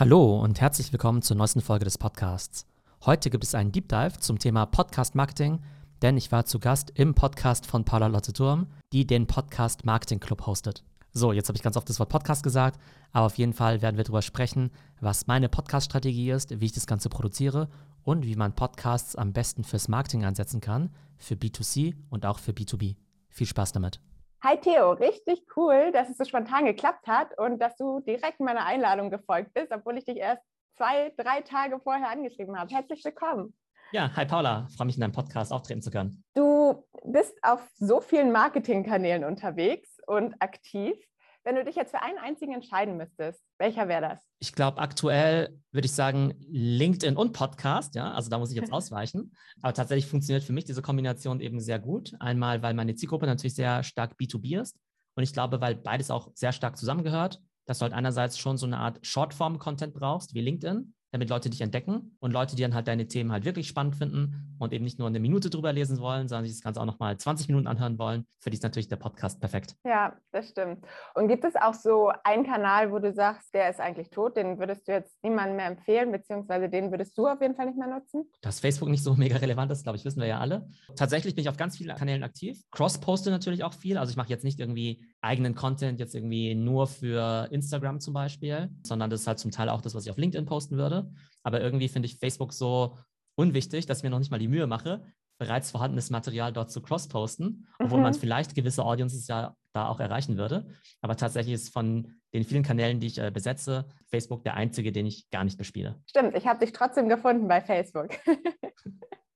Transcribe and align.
Hallo 0.00 0.40
und 0.40 0.62
herzlich 0.62 0.94
willkommen 0.94 1.20
zur 1.20 1.36
neuesten 1.36 1.60
Folge 1.60 1.84
des 1.84 1.98
Podcasts. 1.98 2.64
Heute 3.04 3.28
gibt 3.28 3.44
es 3.44 3.54
einen 3.54 3.70
Deep 3.70 3.86
Dive 3.86 4.18
zum 4.18 4.38
Thema 4.38 4.64
Podcast 4.64 5.14
Marketing, 5.14 5.60
denn 6.00 6.16
ich 6.16 6.32
war 6.32 6.46
zu 6.46 6.58
Gast 6.58 6.90
im 6.94 7.14
Podcast 7.14 7.66
von 7.66 7.84
Paula 7.84 8.06
Lotte 8.06 8.32
Turm, 8.32 8.68
die 8.94 9.06
den 9.06 9.26
Podcast 9.26 9.84
Marketing 9.84 10.18
Club 10.18 10.46
hostet. 10.46 10.84
So, 11.12 11.34
jetzt 11.34 11.48
habe 11.48 11.56
ich 11.58 11.62
ganz 11.62 11.76
oft 11.76 11.86
das 11.86 11.98
Wort 11.98 12.08
Podcast 12.08 12.42
gesagt, 12.42 12.80
aber 13.12 13.26
auf 13.26 13.36
jeden 13.36 13.52
Fall 13.52 13.82
werden 13.82 13.98
wir 13.98 14.04
darüber 14.04 14.22
sprechen, 14.22 14.70
was 15.02 15.26
meine 15.26 15.50
Podcast-Strategie 15.50 16.30
ist, 16.30 16.58
wie 16.58 16.64
ich 16.64 16.72
das 16.72 16.86
Ganze 16.86 17.10
produziere 17.10 17.68
und 18.02 18.24
wie 18.24 18.36
man 18.36 18.54
Podcasts 18.54 19.16
am 19.16 19.34
besten 19.34 19.64
fürs 19.64 19.88
Marketing 19.88 20.24
einsetzen 20.24 20.62
kann, 20.62 20.88
für 21.18 21.34
B2C 21.34 21.94
und 22.08 22.24
auch 22.24 22.38
für 22.38 22.52
B2B. 22.52 22.96
Viel 23.28 23.46
Spaß 23.46 23.72
damit. 23.72 24.00
Hi 24.42 24.56
Theo, 24.56 24.92
richtig 24.92 25.44
cool, 25.54 25.92
dass 25.92 26.08
es 26.08 26.16
so 26.16 26.24
spontan 26.24 26.64
geklappt 26.64 27.06
hat 27.06 27.38
und 27.38 27.58
dass 27.58 27.76
du 27.76 28.00
direkt 28.00 28.40
meiner 28.40 28.64
Einladung 28.64 29.10
gefolgt 29.10 29.52
bist, 29.52 29.70
obwohl 29.70 29.98
ich 29.98 30.06
dich 30.06 30.16
erst 30.16 30.42
zwei, 30.78 31.12
drei 31.18 31.42
Tage 31.42 31.78
vorher 31.78 32.08
angeschrieben 32.08 32.58
habe. 32.58 32.74
Herzlich 32.74 33.04
willkommen. 33.04 33.54
Ja, 33.92 34.10
hi 34.16 34.24
Paula, 34.24 34.66
freue 34.74 34.86
mich 34.86 34.96
in 34.96 35.02
deinem 35.02 35.12
Podcast 35.12 35.52
auftreten 35.52 35.82
zu 35.82 35.90
können. 35.90 36.24
Du 36.34 36.86
bist 37.04 37.34
auf 37.42 37.68
so 37.74 38.00
vielen 38.00 38.32
Marketingkanälen 38.32 39.24
unterwegs 39.24 39.98
und 40.06 40.34
aktiv. 40.40 40.96
Wenn 41.44 41.54
du 41.54 41.64
dich 41.64 41.74
jetzt 41.74 41.90
für 41.90 42.02
einen 42.02 42.18
einzigen 42.18 42.52
entscheiden 42.52 42.98
müsstest, 42.98 43.42
welcher 43.58 43.88
wäre 43.88 44.02
das? 44.02 44.28
Ich 44.40 44.52
glaube, 44.52 44.78
aktuell 44.78 45.58
würde 45.72 45.86
ich 45.86 45.92
sagen 45.92 46.34
LinkedIn 46.48 47.16
und 47.16 47.32
Podcast, 47.32 47.94
ja, 47.94 48.12
also 48.12 48.28
da 48.28 48.38
muss 48.38 48.50
ich 48.50 48.56
jetzt 48.56 48.72
ausweichen. 48.72 49.32
Aber 49.62 49.72
tatsächlich 49.72 50.06
funktioniert 50.06 50.44
für 50.44 50.52
mich 50.52 50.66
diese 50.66 50.82
Kombination 50.82 51.40
eben 51.40 51.60
sehr 51.60 51.78
gut. 51.78 52.14
Einmal, 52.20 52.62
weil 52.62 52.74
meine 52.74 52.94
Zielgruppe 52.94 53.26
natürlich 53.26 53.54
sehr 53.54 53.82
stark 53.82 54.16
B2B 54.20 54.60
ist 54.60 54.78
und 55.14 55.22
ich 55.22 55.32
glaube, 55.32 55.60
weil 55.60 55.76
beides 55.76 56.10
auch 56.10 56.30
sehr 56.34 56.52
stark 56.52 56.76
zusammengehört, 56.76 57.40
dass 57.66 57.78
du 57.78 57.84
halt 57.84 57.92
einerseits 57.92 58.38
schon 58.38 58.56
so 58.56 58.66
eine 58.66 58.78
Art 58.78 58.98
Shortform-Content 59.02 59.94
brauchst, 59.94 60.34
wie 60.34 60.40
LinkedIn, 60.40 60.94
damit 61.12 61.28
Leute 61.30 61.50
dich 61.50 61.60
entdecken 61.60 62.16
und 62.20 62.32
Leute, 62.32 62.56
die 62.56 62.62
dann 62.62 62.74
halt 62.74 62.88
deine 62.88 63.08
Themen 63.08 63.32
halt 63.32 63.44
wirklich 63.44 63.68
spannend 63.68 63.96
finden 63.96 64.56
und 64.58 64.72
eben 64.72 64.84
nicht 64.84 64.98
nur 64.98 65.08
eine 65.08 65.20
Minute 65.20 65.50
drüber 65.50 65.72
lesen 65.72 65.98
wollen, 65.98 66.28
sondern 66.28 66.44
sich 66.44 66.54
das 66.54 66.62
Ganze 66.62 66.80
auch 66.80 66.86
nochmal 66.86 67.16
20 67.16 67.48
Minuten 67.48 67.66
anhören 67.66 67.98
wollen. 67.98 68.26
Für 68.38 68.50
die 68.50 68.56
ist 68.56 68.62
natürlich 68.62 68.88
der 68.88 68.96
Podcast 68.96 69.40
perfekt. 69.40 69.74
Ja, 69.84 70.16
das 70.32 70.48
stimmt. 70.48 70.84
Und 71.14 71.28
gibt 71.28 71.44
es 71.44 71.56
auch 71.56 71.74
so 71.74 72.12
einen 72.24 72.44
Kanal, 72.44 72.92
wo 72.92 72.98
du 72.98 73.12
sagst, 73.12 73.52
der 73.54 73.70
ist 73.70 73.80
eigentlich 73.80 74.10
tot, 74.10 74.36
den 74.36 74.58
würdest 74.58 74.86
du 74.86 74.92
jetzt 74.92 75.22
niemandem 75.22 75.56
mehr 75.56 75.66
empfehlen, 75.66 76.12
beziehungsweise 76.12 76.68
den 76.68 76.90
würdest 76.90 77.16
du 77.18 77.26
auf 77.26 77.40
jeden 77.40 77.56
Fall 77.56 77.66
nicht 77.66 77.78
mehr 77.78 77.88
nutzen? 77.88 78.30
Dass 78.42 78.60
Facebook 78.60 78.88
nicht 78.88 79.02
so 79.02 79.14
mega 79.16 79.36
relevant 79.36 79.72
ist, 79.72 79.82
glaube 79.82 79.96
ich, 79.96 80.04
wissen 80.04 80.20
wir 80.20 80.28
ja 80.28 80.38
alle. 80.38 80.68
Tatsächlich 80.96 81.34
bin 81.34 81.42
ich 81.42 81.48
auf 81.48 81.56
ganz 81.56 81.76
vielen 81.76 81.96
Kanälen 81.96 82.22
aktiv. 82.22 82.62
Cross-poste 82.70 83.30
natürlich 83.30 83.64
auch 83.64 83.74
viel. 83.74 83.98
Also 83.98 84.10
ich 84.10 84.16
mache 84.16 84.28
jetzt 84.28 84.44
nicht 84.44 84.60
irgendwie 84.60 85.04
eigenen 85.22 85.54
Content 85.54 86.00
jetzt 86.00 86.14
irgendwie 86.14 86.54
nur 86.54 86.86
für 86.86 87.48
Instagram 87.50 88.00
zum 88.00 88.14
Beispiel, 88.14 88.70
sondern 88.84 89.10
das 89.10 89.22
ist 89.22 89.26
halt 89.26 89.38
zum 89.38 89.50
Teil 89.50 89.68
auch 89.68 89.80
das, 89.80 89.94
was 89.94 90.04
ich 90.04 90.10
auf 90.10 90.16
LinkedIn 90.16 90.46
posten 90.46 90.76
würde. 90.76 91.12
Aber 91.42 91.60
irgendwie 91.60 91.88
finde 91.88 92.06
ich 92.06 92.18
Facebook 92.18 92.52
so 92.52 92.96
unwichtig, 93.36 93.86
dass 93.86 93.98
ich 93.98 94.04
mir 94.04 94.10
noch 94.10 94.18
nicht 94.18 94.30
mal 94.30 94.38
die 94.38 94.48
Mühe 94.48 94.66
mache, 94.66 95.04
bereits 95.38 95.70
vorhandenes 95.70 96.10
Material 96.10 96.52
dort 96.52 96.70
zu 96.70 96.82
cross-posten, 96.82 97.66
obwohl 97.78 97.98
mhm. 97.98 98.04
man 98.04 98.14
vielleicht 98.14 98.54
gewisse 98.54 98.84
Audiences 98.84 99.26
ja 99.26 99.54
da 99.72 99.88
auch 99.88 100.00
erreichen 100.00 100.36
würde. 100.36 100.66
Aber 101.00 101.16
tatsächlich 101.16 101.54
ist 101.54 101.72
von 101.72 102.14
den 102.34 102.44
vielen 102.44 102.62
Kanälen, 102.62 103.00
die 103.00 103.06
ich 103.06 103.18
äh, 103.18 103.30
besetze, 103.30 103.86
Facebook 104.10 104.44
der 104.44 104.54
einzige, 104.54 104.92
den 104.92 105.06
ich 105.06 105.30
gar 105.30 105.44
nicht 105.44 105.58
bespiele. 105.58 106.00
Stimmt, 106.06 106.36
ich 106.36 106.46
habe 106.46 106.64
dich 106.64 106.72
trotzdem 106.72 107.08
gefunden 107.08 107.48
bei 107.48 107.60
Facebook. 107.60 108.10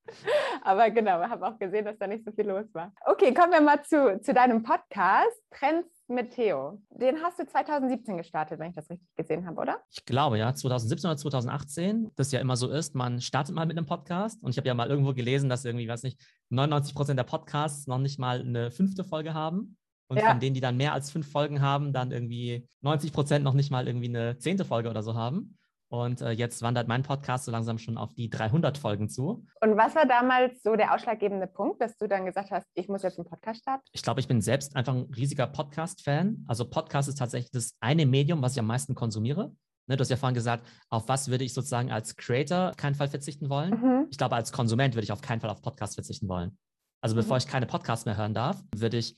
Aber 0.62 0.90
genau, 0.90 1.22
habe 1.22 1.46
auch 1.46 1.58
gesehen, 1.58 1.84
dass 1.84 1.98
da 1.98 2.06
nicht 2.06 2.24
so 2.24 2.32
viel 2.32 2.46
los 2.46 2.66
war. 2.72 2.92
Okay, 3.06 3.32
kommen 3.32 3.52
wir 3.52 3.60
mal 3.60 3.82
zu, 3.82 4.20
zu 4.20 4.34
deinem 4.34 4.62
Podcast, 4.62 5.40
Trends 5.50 5.88
mit 6.08 6.32
Theo. 6.32 6.82
Den 6.90 7.22
hast 7.22 7.38
du 7.38 7.46
2017 7.46 8.18
gestartet, 8.18 8.58
wenn 8.58 8.70
ich 8.70 8.76
das 8.76 8.90
richtig 8.90 9.08
gesehen 9.16 9.46
habe, 9.46 9.60
oder? 9.60 9.80
Ich 9.90 10.04
glaube, 10.04 10.38
ja, 10.38 10.54
2017 10.54 11.10
oder 11.10 11.16
2018. 11.16 12.10
Das 12.16 12.32
ja 12.32 12.40
immer 12.40 12.56
so 12.56 12.70
ist, 12.70 12.94
man 12.94 13.20
startet 13.20 13.54
mal 13.54 13.66
mit 13.66 13.76
einem 13.76 13.86
Podcast. 13.86 14.42
Und 14.42 14.50
ich 14.50 14.58
habe 14.58 14.68
ja 14.68 14.74
mal 14.74 14.88
irgendwo 14.88 15.14
gelesen, 15.14 15.48
dass 15.48 15.64
irgendwie, 15.64 15.88
weiß 15.88 16.02
nicht, 16.02 16.20
99 16.50 16.94
Prozent 16.94 17.18
der 17.18 17.24
Podcasts 17.24 17.86
noch 17.86 17.98
nicht 17.98 18.18
mal 18.18 18.40
eine 18.40 18.70
fünfte 18.70 19.04
Folge 19.04 19.34
haben. 19.34 19.76
Und 20.08 20.18
ja. 20.18 20.30
von 20.30 20.40
denen, 20.40 20.54
die 20.54 20.60
dann 20.60 20.76
mehr 20.76 20.92
als 20.92 21.10
fünf 21.10 21.30
Folgen 21.30 21.62
haben, 21.62 21.92
dann 21.92 22.12
irgendwie 22.12 22.68
90 22.82 23.12
Prozent 23.12 23.44
noch 23.44 23.54
nicht 23.54 23.70
mal 23.70 23.86
irgendwie 23.86 24.08
eine 24.08 24.36
zehnte 24.38 24.66
Folge 24.66 24.90
oder 24.90 25.02
so 25.02 25.14
haben. 25.14 25.56
Und 25.94 26.22
äh, 26.22 26.32
jetzt 26.32 26.60
wandert 26.60 26.88
mein 26.88 27.04
Podcast 27.04 27.44
so 27.44 27.52
langsam 27.52 27.78
schon 27.78 27.96
auf 27.98 28.12
die 28.14 28.28
300 28.28 28.76
Folgen 28.78 29.08
zu. 29.08 29.46
Und 29.60 29.76
was 29.76 29.94
war 29.94 30.06
damals 30.06 30.60
so 30.64 30.74
der 30.74 30.92
ausschlaggebende 30.92 31.46
Punkt, 31.46 31.80
dass 31.80 31.96
du 31.96 32.08
dann 32.08 32.26
gesagt 32.26 32.50
hast, 32.50 32.66
ich 32.74 32.88
muss 32.88 33.04
jetzt 33.04 33.16
einen 33.16 33.28
Podcast 33.28 33.60
starten? 33.60 33.84
Ich 33.92 34.02
glaube, 34.02 34.18
ich 34.18 34.26
bin 34.26 34.40
selbst 34.40 34.74
einfach 34.74 34.92
ein 34.92 35.08
riesiger 35.14 35.46
Podcast-Fan. 35.46 36.46
Also 36.48 36.68
Podcast 36.68 37.08
ist 37.08 37.18
tatsächlich 37.18 37.52
das 37.52 37.76
eine 37.78 38.06
Medium, 38.06 38.42
was 38.42 38.54
ich 38.54 38.58
am 38.58 38.66
meisten 38.66 38.96
konsumiere. 38.96 39.54
Ne, 39.86 39.96
du 39.96 40.00
hast 40.00 40.10
ja 40.10 40.16
vorhin 40.16 40.34
gesagt, 40.34 40.66
auf 40.88 41.06
was 41.06 41.28
würde 41.28 41.44
ich 41.44 41.54
sozusagen 41.54 41.92
als 41.92 42.16
Creator 42.16 42.72
keinen 42.76 42.96
Fall 42.96 43.08
verzichten 43.08 43.48
wollen? 43.48 43.70
Mhm. 43.80 44.06
Ich 44.10 44.18
glaube, 44.18 44.34
als 44.34 44.50
Konsument 44.50 44.96
würde 44.96 45.04
ich 45.04 45.12
auf 45.12 45.20
keinen 45.20 45.40
Fall 45.40 45.50
auf 45.50 45.62
Podcast 45.62 45.94
verzichten 45.94 46.28
wollen. 46.28 46.58
Also 47.02 47.14
bevor 47.14 47.36
mhm. 47.36 47.38
ich 47.38 47.46
keine 47.46 47.66
Podcasts 47.66 48.04
mehr 48.04 48.16
hören 48.16 48.34
darf, 48.34 48.60
würde 48.74 48.96
ich 48.96 49.14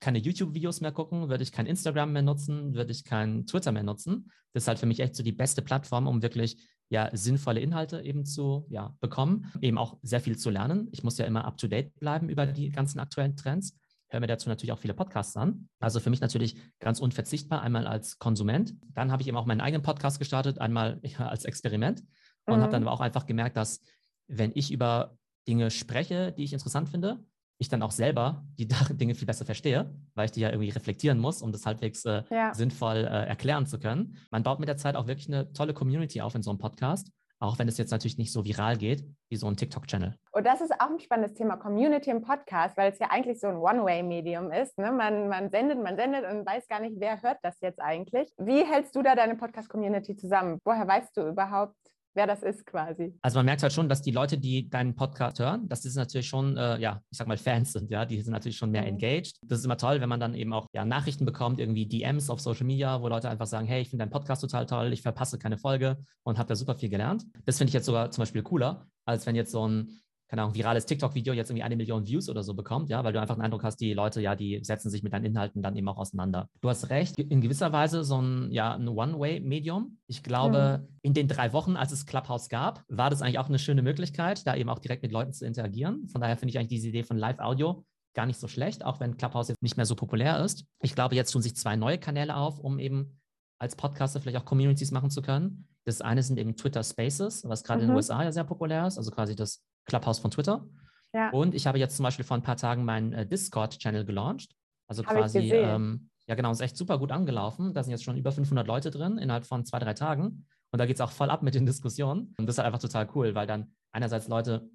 keine 0.00 0.18
YouTube-Videos 0.18 0.80
mehr 0.80 0.92
gucken, 0.92 1.28
würde 1.28 1.42
ich 1.42 1.52
kein 1.52 1.66
Instagram 1.66 2.12
mehr 2.12 2.22
nutzen, 2.22 2.74
würde 2.74 2.92
ich 2.92 3.04
kein 3.04 3.46
Twitter 3.46 3.72
mehr 3.72 3.82
nutzen. 3.82 4.30
Das 4.52 4.64
ist 4.64 4.68
halt 4.68 4.78
für 4.78 4.86
mich 4.86 5.00
echt 5.00 5.16
so 5.16 5.22
die 5.22 5.32
beste 5.32 5.62
Plattform, 5.62 6.06
um 6.06 6.22
wirklich 6.22 6.56
ja 6.88 7.10
sinnvolle 7.12 7.60
Inhalte 7.60 8.00
eben 8.02 8.24
zu 8.24 8.66
ja, 8.70 8.96
bekommen, 9.00 9.52
eben 9.60 9.78
auch 9.78 9.98
sehr 10.02 10.20
viel 10.20 10.38
zu 10.38 10.50
lernen. 10.50 10.88
Ich 10.92 11.02
muss 11.02 11.18
ja 11.18 11.26
immer 11.26 11.44
up 11.44 11.58
to 11.58 11.68
date 11.68 11.94
bleiben 11.98 12.28
über 12.28 12.46
die 12.46 12.70
ganzen 12.70 12.98
aktuellen 12.98 13.36
Trends. 13.36 13.76
Höre 14.10 14.20
mir 14.20 14.26
dazu 14.26 14.48
natürlich 14.48 14.72
auch 14.72 14.78
viele 14.78 14.94
Podcasts 14.94 15.36
an. 15.36 15.68
Also 15.80 16.00
für 16.00 16.08
mich 16.08 16.20
natürlich 16.20 16.56
ganz 16.78 16.98
unverzichtbar, 16.98 17.60
einmal 17.60 17.86
als 17.86 18.18
Konsument. 18.18 18.74
Dann 18.94 19.12
habe 19.12 19.20
ich 19.20 19.28
eben 19.28 19.36
auch 19.36 19.44
meinen 19.44 19.60
eigenen 19.60 19.82
Podcast 19.82 20.18
gestartet, 20.18 20.60
einmal 20.60 20.98
ja, 21.02 21.28
als 21.28 21.44
Experiment 21.44 22.02
und 22.46 22.58
mhm. 22.58 22.62
habe 22.62 22.72
dann 22.72 22.82
aber 22.82 22.92
auch 22.92 23.00
einfach 23.00 23.26
gemerkt, 23.26 23.56
dass 23.56 23.80
wenn 24.28 24.52
ich 24.54 24.72
über 24.72 25.18
Dinge 25.46 25.70
spreche, 25.70 26.32
die 26.32 26.44
ich 26.44 26.52
interessant 26.52 26.88
finde, 26.88 27.24
ich 27.58 27.68
dann 27.68 27.82
auch 27.82 27.90
selber 27.90 28.44
die 28.58 28.68
Dinge 28.92 29.14
viel 29.14 29.26
besser 29.26 29.44
verstehe, 29.44 29.92
weil 30.14 30.26
ich 30.26 30.32
die 30.32 30.40
ja 30.40 30.50
irgendwie 30.50 30.70
reflektieren 30.70 31.18
muss, 31.18 31.42
um 31.42 31.52
das 31.52 31.66
halbwegs 31.66 32.04
äh, 32.04 32.22
ja. 32.30 32.54
sinnvoll 32.54 32.98
äh, 32.98 33.26
erklären 33.26 33.66
zu 33.66 33.78
können. 33.78 34.16
Man 34.30 34.42
baut 34.42 34.60
mit 34.60 34.68
der 34.68 34.76
Zeit 34.76 34.96
auch 34.96 35.06
wirklich 35.06 35.28
eine 35.28 35.52
tolle 35.52 35.74
Community 35.74 36.20
auf 36.20 36.34
in 36.34 36.42
so 36.42 36.50
einem 36.50 36.58
Podcast, 36.58 37.10
auch 37.40 37.58
wenn 37.58 37.68
es 37.68 37.78
jetzt 37.78 37.90
natürlich 37.90 38.18
nicht 38.18 38.32
so 38.32 38.44
viral 38.44 38.76
geht 38.76 39.04
wie 39.28 39.36
so 39.36 39.46
ein 39.46 39.56
TikTok-Channel. 39.56 40.14
Und 40.32 40.46
das 40.46 40.60
ist 40.60 40.72
auch 40.72 40.90
ein 40.90 40.98
spannendes 40.98 41.34
Thema, 41.34 41.56
Community 41.56 42.10
im 42.10 42.22
Podcast, 42.22 42.76
weil 42.76 42.92
es 42.92 42.98
ja 42.98 43.08
eigentlich 43.10 43.40
so 43.40 43.48
ein 43.48 43.56
One-Way-Medium 43.56 44.50
ist. 44.50 44.78
Ne? 44.78 44.90
Man, 44.90 45.28
man 45.28 45.50
sendet, 45.50 45.82
man 45.82 45.96
sendet 45.96 46.24
und 46.24 46.46
weiß 46.46 46.66
gar 46.68 46.80
nicht, 46.80 46.96
wer 46.98 47.20
hört 47.22 47.38
das 47.42 47.60
jetzt 47.60 47.80
eigentlich. 47.80 48.32
Wie 48.38 48.64
hältst 48.64 48.94
du 48.96 49.02
da 49.02 49.14
deine 49.14 49.36
Podcast-Community 49.36 50.16
zusammen? 50.16 50.58
Woher 50.64 50.86
weißt 50.86 51.16
du 51.16 51.28
überhaupt, 51.28 51.76
wer 52.18 52.26
das 52.26 52.42
ist 52.42 52.66
quasi. 52.66 53.14
Also 53.22 53.38
man 53.38 53.46
merkt 53.46 53.62
halt 53.62 53.72
schon, 53.72 53.88
dass 53.88 54.02
die 54.02 54.10
Leute, 54.10 54.38
die 54.38 54.68
deinen 54.68 54.96
Podcast 54.96 55.38
hören, 55.38 55.68
dass 55.68 55.82
das 55.82 55.94
natürlich 55.94 56.26
schon, 56.26 56.56
äh, 56.56 56.78
ja, 56.78 57.00
ich 57.10 57.16
sag 57.16 57.28
mal, 57.28 57.36
Fans 57.38 57.72
sind, 57.72 57.90
ja, 57.92 58.04
die 58.04 58.20
sind 58.20 58.32
natürlich 58.32 58.56
schon 58.56 58.72
mehr 58.72 58.82
mhm. 58.82 58.88
engaged. 58.88 59.38
Das 59.42 59.60
ist 59.60 59.64
immer 59.64 59.76
toll, 59.76 60.00
wenn 60.00 60.08
man 60.08 60.18
dann 60.18 60.34
eben 60.34 60.52
auch 60.52 60.66
ja, 60.72 60.84
Nachrichten 60.84 61.24
bekommt, 61.24 61.60
irgendwie 61.60 61.86
DMs 61.86 62.28
auf 62.28 62.40
Social 62.40 62.66
Media, 62.66 63.00
wo 63.00 63.08
Leute 63.08 63.30
einfach 63.30 63.46
sagen, 63.46 63.68
hey, 63.68 63.82
ich 63.82 63.90
finde 63.90 64.02
deinen 64.02 64.10
Podcast 64.10 64.42
total 64.42 64.66
toll, 64.66 64.92
ich 64.92 65.02
verpasse 65.02 65.38
keine 65.38 65.58
Folge 65.58 65.96
und 66.24 66.38
habe 66.38 66.48
da 66.48 66.56
super 66.56 66.74
viel 66.74 66.88
gelernt. 66.88 67.24
Das 67.46 67.56
finde 67.56 67.68
ich 67.68 67.74
jetzt 67.74 67.86
sogar 67.86 68.10
zum 68.10 68.22
Beispiel 68.22 68.42
cooler, 68.42 68.88
als 69.06 69.24
wenn 69.26 69.36
jetzt 69.36 69.52
so 69.52 69.66
ein 69.66 70.00
keine 70.28 70.42
Ahnung, 70.42 70.54
virales 70.54 70.84
TikTok-Video 70.84 71.32
jetzt 71.32 71.48
irgendwie 71.48 71.62
eine 71.62 71.76
Million 71.76 72.06
Views 72.06 72.28
oder 72.28 72.42
so 72.42 72.52
bekommt, 72.52 72.90
ja, 72.90 73.02
weil 73.02 73.14
du 73.14 73.20
einfach 73.20 73.34
den 73.34 73.42
Eindruck 73.42 73.64
hast, 73.64 73.80
die 73.80 73.94
Leute, 73.94 74.20
ja, 74.20 74.36
die 74.36 74.60
setzen 74.62 74.90
sich 74.90 75.02
mit 75.02 75.14
deinen 75.14 75.24
Inhalten 75.24 75.62
dann 75.62 75.74
eben 75.74 75.88
auch 75.88 75.96
auseinander. 75.96 76.48
Du 76.60 76.68
hast 76.68 76.90
recht, 76.90 77.18
in 77.18 77.40
gewisser 77.40 77.72
Weise 77.72 78.04
so 78.04 78.20
ein, 78.20 78.52
ja, 78.52 78.74
ein 78.74 78.86
One-Way-Medium. 78.86 79.98
Ich 80.06 80.22
glaube, 80.22 80.82
mhm. 80.82 80.98
in 81.00 81.14
den 81.14 81.28
drei 81.28 81.54
Wochen, 81.54 81.76
als 81.76 81.92
es 81.92 82.04
Clubhouse 82.04 82.50
gab, 82.50 82.84
war 82.88 83.08
das 83.08 83.22
eigentlich 83.22 83.38
auch 83.38 83.48
eine 83.48 83.58
schöne 83.58 83.82
Möglichkeit, 83.82 84.46
da 84.46 84.54
eben 84.54 84.68
auch 84.68 84.80
direkt 84.80 85.02
mit 85.02 85.12
Leuten 85.12 85.32
zu 85.32 85.46
interagieren. 85.46 86.08
Von 86.08 86.20
daher 86.20 86.36
finde 86.36 86.50
ich 86.50 86.58
eigentlich 86.58 86.68
diese 86.68 86.88
Idee 86.88 87.04
von 87.04 87.16
Live-Audio 87.16 87.84
gar 88.14 88.26
nicht 88.26 88.38
so 88.38 88.48
schlecht, 88.48 88.84
auch 88.84 89.00
wenn 89.00 89.16
Clubhouse 89.16 89.48
jetzt 89.48 89.62
nicht 89.62 89.76
mehr 89.76 89.86
so 89.86 89.94
populär 89.94 90.44
ist. 90.44 90.64
Ich 90.82 90.94
glaube, 90.94 91.14
jetzt 91.14 91.30
tun 91.30 91.40
sich 91.40 91.56
zwei 91.56 91.76
neue 91.76 91.98
Kanäle 91.98 92.36
auf, 92.36 92.58
um 92.58 92.78
eben 92.78 93.18
als 93.58 93.76
Podcaster 93.76 94.20
vielleicht 94.20 94.38
auch 94.38 94.44
Communities 94.44 94.90
machen 94.90 95.10
zu 95.10 95.22
können. 95.22 95.68
Das 95.84 96.00
eine 96.00 96.22
sind 96.22 96.38
eben 96.38 96.54
Twitter 96.54 96.82
Spaces, 96.82 97.44
was 97.48 97.64
gerade 97.64 97.78
mhm. 97.78 97.82
in 97.82 97.88
den 97.88 97.92
mhm. 97.92 97.96
USA 97.96 98.22
ja 98.22 98.32
sehr 98.32 98.44
populär 98.44 98.86
ist, 98.86 98.98
also 98.98 99.10
quasi 99.10 99.34
das 99.34 99.62
Clubhouse 99.88 100.20
von 100.20 100.30
Twitter. 100.30 100.64
Ja. 101.12 101.30
Und 101.30 101.54
ich 101.54 101.66
habe 101.66 101.78
jetzt 101.78 101.96
zum 101.96 102.04
Beispiel 102.04 102.24
vor 102.24 102.36
ein 102.36 102.42
paar 102.42 102.56
Tagen 102.56 102.84
meinen 102.84 103.12
äh, 103.12 103.26
Discord-Channel 103.26 104.04
gelauncht. 104.04 104.54
Also 104.86 105.04
habe 105.04 105.18
quasi, 105.18 105.50
ähm, 105.52 106.10
ja 106.26 106.34
genau, 106.34 106.52
ist 106.52 106.60
echt 106.60 106.76
super 106.76 106.98
gut 106.98 107.10
angelaufen. 107.10 107.74
Da 107.74 107.82
sind 107.82 107.90
jetzt 107.90 108.04
schon 108.04 108.16
über 108.16 108.30
500 108.30 108.66
Leute 108.66 108.90
drin 108.90 109.18
innerhalb 109.18 109.46
von 109.46 109.64
zwei, 109.64 109.78
drei 109.78 109.94
Tagen. 109.94 110.46
Und 110.70 110.78
da 110.78 110.86
geht 110.86 110.96
es 110.96 111.00
auch 111.00 111.10
voll 111.10 111.30
ab 111.30 111.42
mit 111.42 111.54
den 111.54 111.66
Diskussionen. 111.66 112.34
Und 112.38 112.46
das 112.46 112.54
ist 112.54 112.58
halt 112.58 112.66
einfach 112.66 112.80
total 112.80 113.08
cool, 113.14 113.34
weil 113.34 113.46
dann 113.46 113.72
einerseits 113.92 114.28
Leute 114.28 114.70